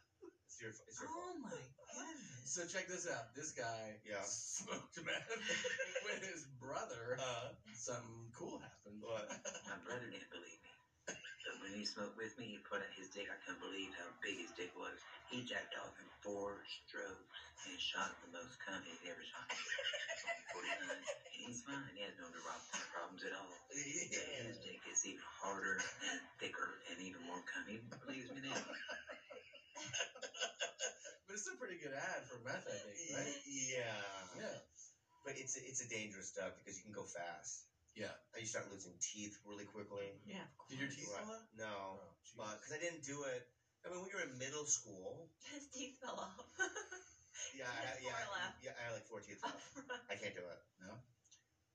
It's 0.47 0.61
your, 0.61 0.73
it's 0.89 0.99
your 1.01 1.09
Oh 1.13 1.37
fault. 1.37 1.37
my 1.43 1.53
goodness. 1.53 2.49
So 2.49 2.65
check 2.65 2.87
this 2.89 3.05
out. 3.07 3.29
This 3.35 3.51
guy 3.53 3.99
Yeah. 4.05 4.25
smoked 4.25 4.97
a 4.97 5.03
meth 5.05 5.29
with 6.03 6.23
his 6.23 6.41
brother. 6.59 7.19
Uh, 7.21 7.53
Something 7.85 8.31
cool 8.33 8.57
happened. 8.57 9.03
what? 9.05 9.29
My 9.69 9.77
brother 9.85 10.09
didn't 10.09 10.31
believe 10.33 10.57
me. 10.65 10.66
But 11.67 11.75
when 11.75 11.83
he 11.83 11.91
smoked 11.91 12.15
with 12.15 12.31
me, 12.39 12.47
he 12.47 12.59
put 12.63 12.79
out 12.79 12.95
his 12.95 13.11
dick. 13.11 13.27
I 13.27 13.35
couldn't 13.43 13.59
believe 13.59 13.91
how 13.99 14.07
big 14.23 14.39
his 14.39 14.55
dick 14.55 14.71
was. 14.79 14.95
He 15.27 15.43
jacked 15.43 15.75
off 15.75 15.91
in 15.99 16.07
four 16.23 16.63
strokes 16.87 17.43
and 17.67 17.75
shot 17.83 18.15
the 18.23 18.31
most 18.31 18.55
cum 18.63 18.79
he'd 18.87 19.11
ever 19.11 19.19
shot. 19.27 19.51
49. 20.55 20.79
He's 21.35 21.59
fine. 21.67 21.91
He 21.99 22.07
has 22.07 22.15
no 22.23 22.31
neuropathy 22.31 22.79
problems 22.95 23.27
at 23.27 23.35
all. 23.35 23.51
But 23.67 23.83
his 23.83 24.63
dick 24.63 24.79
is 24.87 25.03
even 25.03 25.19
harder 25.43 25.83
and 26.07 26.23
thicker 26.39 26.79
and 26.87 27.03
even 27.03 27.27
more 27.27 27.43
cum. 27.51 27.67
He 27.67 27.83
believes 27.99 28.31
me 28.31 28.47
now. 28.47 28.63
But 31.27 31.35
it's 31.35 31.49
a 31.51 31.59
pretty 31.59 31.75
good 31.75 31.91
ad 31.91 32.23
for 32.31 32.39
meth, 32.39 32.71
I 32.71 32.79
think, 32.87 32.95
right? 33.11 33.35
Yeah. 33.51 34.23
Yeah. 34.39 34.55
But 35.27 35.35
it's 35.35 35.57
a, 35.57 35.61
it's 35.67 35.81
a 35.83 35.89
dangerous 35.91 36.29
stuff 36.31 36.55
because 36.55 36.79
you 36.79 36.85
can 36.87 36.93
go 36.95 37.03
fast. 37.03 37.67
Yeah. 37.97 38.13
And 38.37 38.41
you 38.45 38.47
start 38.47 38.69
losing 38.71 38.93
teeth 39.01 39.33
really 39.43 39.65
quickly. 39.65 40.13
Yeah, 40.29 40.45
of 40.45 40.53
course. 40.61 40.69
Did 40.69 40.79
your 40.79 40.89
teeth 40.93 41.09
fall 41.09 41.33
out? 41.33 41.41
Oh. 41.41 41.57
No, 41.57 41.97
Oh, 41.97 42.13
jeez. 42.29 42.37
but 42.37 42.61
because 42.61 42.73
I 42.73 42.79
didn't 42.79 43.03
do 43.03 43.25
it. 43.25 43.43
I 43.85 43.89
mean, 43.89 44.01
when 44.01 44.11
you're 44.11 44.21
in 44.21 44.37
middle 44.37 44.65
school, 44.65 45.31
His 45.51 45.65
teeth 45.73 45.95
fell 46.01 46.19
off. 46.21 46.45
yeah, 47.57 47.71
I, 47.71 47.97
He 47.99 48.05
yeah, 48.05 48.13
four 48.13 48.33
left. 48.37 48.57
yeah, 48.61 48.71
I 48.77 48.81
had 48.85 48.93
like 48.93 49.07
four 49.07 49.21
teeth 49.21 49.39
left. 49.43 49.63
I 50.11 50.15
can't 50.15 50.35
do 50.35 50.41
it. 50.45 50.59
No? 50.79 51.01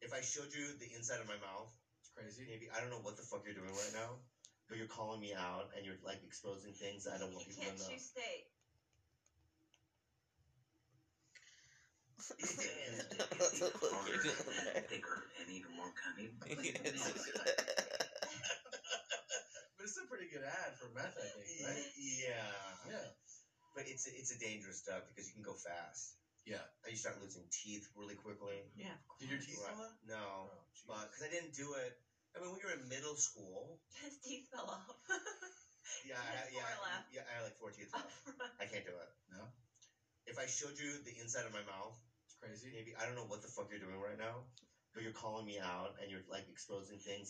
If 0.02 0.14
I 0.14 0.22
showed 0.22 0.52
you 0.54 0.74
the 0.78 0.92
inside 0.94 1.20
of 1.20 1.26
my 1.26 1.38
mouth, 1.38 1.70
It's 2.02 2.10
crazy. 2.14 2.46
maybe 2.46 2.68
I 2.70 2.80
don't 2.80 2.90
know 2.90 3.00
what 3.00 3.16
the 3.16 3.24
fuck 3.24 3.42
you're 3.46 3.54
doing 3.54 3.74
right 3.74 3.94
now, 3.94 4.20
but 4.68 4.78
you're 4.78 4.86
calling 4.86 5.20
me 5.20 5.34
out 5.34 5.70
and 5.74 5.86
you're 5.86 5.98
like 6.04 6.22
exposing 6.22 6.74
things 6.74 7.08
I 7.08 7.18
don't 7.18 7.32
want 7.34 7.46
You 7.48 7.54
people 7.54 7.64
can't 7.64 7.78
to 7.78 7.84
know. 7.84 7.90
chew 7.90 7.98
steak. 7.98 8.46
His 9.56 9.70
dick 9.70 9.80
is 11.98 12.04
even 12.04 12.20
harder 12.40 14.22
and 14.22 14.88
and 14.88 15.50
even 15.50 15.72
more 15.76 15.92
cum. 15.98 16.14
He 16.18 16.28
believes 16.28 16.80
me 16.80 16.92
now. 16.96 17.12
But 19.78 19.90
it's 19.90 19.98
a 19.98 20.06
pretty 20.06 20.30
good 20.30 20.46
ad 20.46 20.78
for 20.78 20.94
meth, 20.94 21.18
I 21.18 21.26
think, 21.34 21.48
right? 21.66 21.90
Yeah, 21.98 22.54
Yeah. 22.86 23.08
but 23.74 23.90
it's 23.90 24.06
a, 24.06 24.12
it's 24.14 24.30
a 24.30 24.38
dangerous 24.38 24.78
stuff 24.78 25.02
because 25.10 25.26
you 25.26 25.34
can 25.34 25.42
go 25.42 25.58
fast. 25.58 26.14
Yeah. 26.46 26.62
And 26.86 26.94
you 26.94 26.98
start 26.98 27.18
losing 27.22 27.46
teeth 27.50 27.90
really 27.98 28.14
quickly. 28.14 28.62
Yeah. 28.78 28.94
Did 29.18 29.30
your 29.34 29.42
teeth 29.42 29.58
fall 29.58 29.82
out? 29.82 29.98
No, 30.06 30.54
Oh, 30.54 30.62
but 30.86 31.10
because 31.10 31.26
I 31.26 31.30
didn't 31.34 31.54
do 31.58 31.74
it. 31.82 31.98
I 32.38 32.40
mean, 32.40 32.54
when 32.54 32.62
you're 32.62 32.72
in 32.78 32.86
middle 32.88 33.18
school, 33.18 33.82
His 34.06 34.16
teeth 34.22 34.48
fell 34.54 34.70
off. 34.70 34.86
yeah, 36.06 36.16
I, 36.18 36.30
He 36.30 36.30
had- 36.30 36.46
has 36.46 36.54
yeah, 36.54 36.62
four 36.78 36.86
left. 36.86 37.08
yeah, 37.12 37.26
I 37.26 37.32
had 37.42 37.44
like 37.50 37.58
four 37.58 37.72
teeth 37.74 37.90
left. 37.98 38.14
I 38.62 38.66
can't 38.70 38.86
do 38.86 38.94
it. 38.94 39.12
No? 39.34 39.50
If 40.30 40.38
I 40.38 40.46
showed 40.46 40.78
you 40.78 41.02
the 41.02 41.18
inside 41.18 41.46
of 41.50 41.54
my 41.58 41.66
mouth, 41.66 41.98
It's 41.98 42.11
crazy. 42.42 42.74
maybe 42.74 42.98
I 42.98 43.06
don't 43.06 43.14
know 43.14 43.30
what 43.30 43.46
the 43.46 43.48
fuck 43.48 43.70
you're 43.70 43.80
doing 43.80 44.02
right 44.02 44.18
now, 44.18 44.50
but 44.98 45.06
you're 45.06 45.14
calling 45.14 45.46
me 45.46 45.62
out 45.62 45.94
and 46.02 46.10
you're 46.10 46.26
like 46.26 46.50
exposing 46.50 46.98
things 46.98 47.30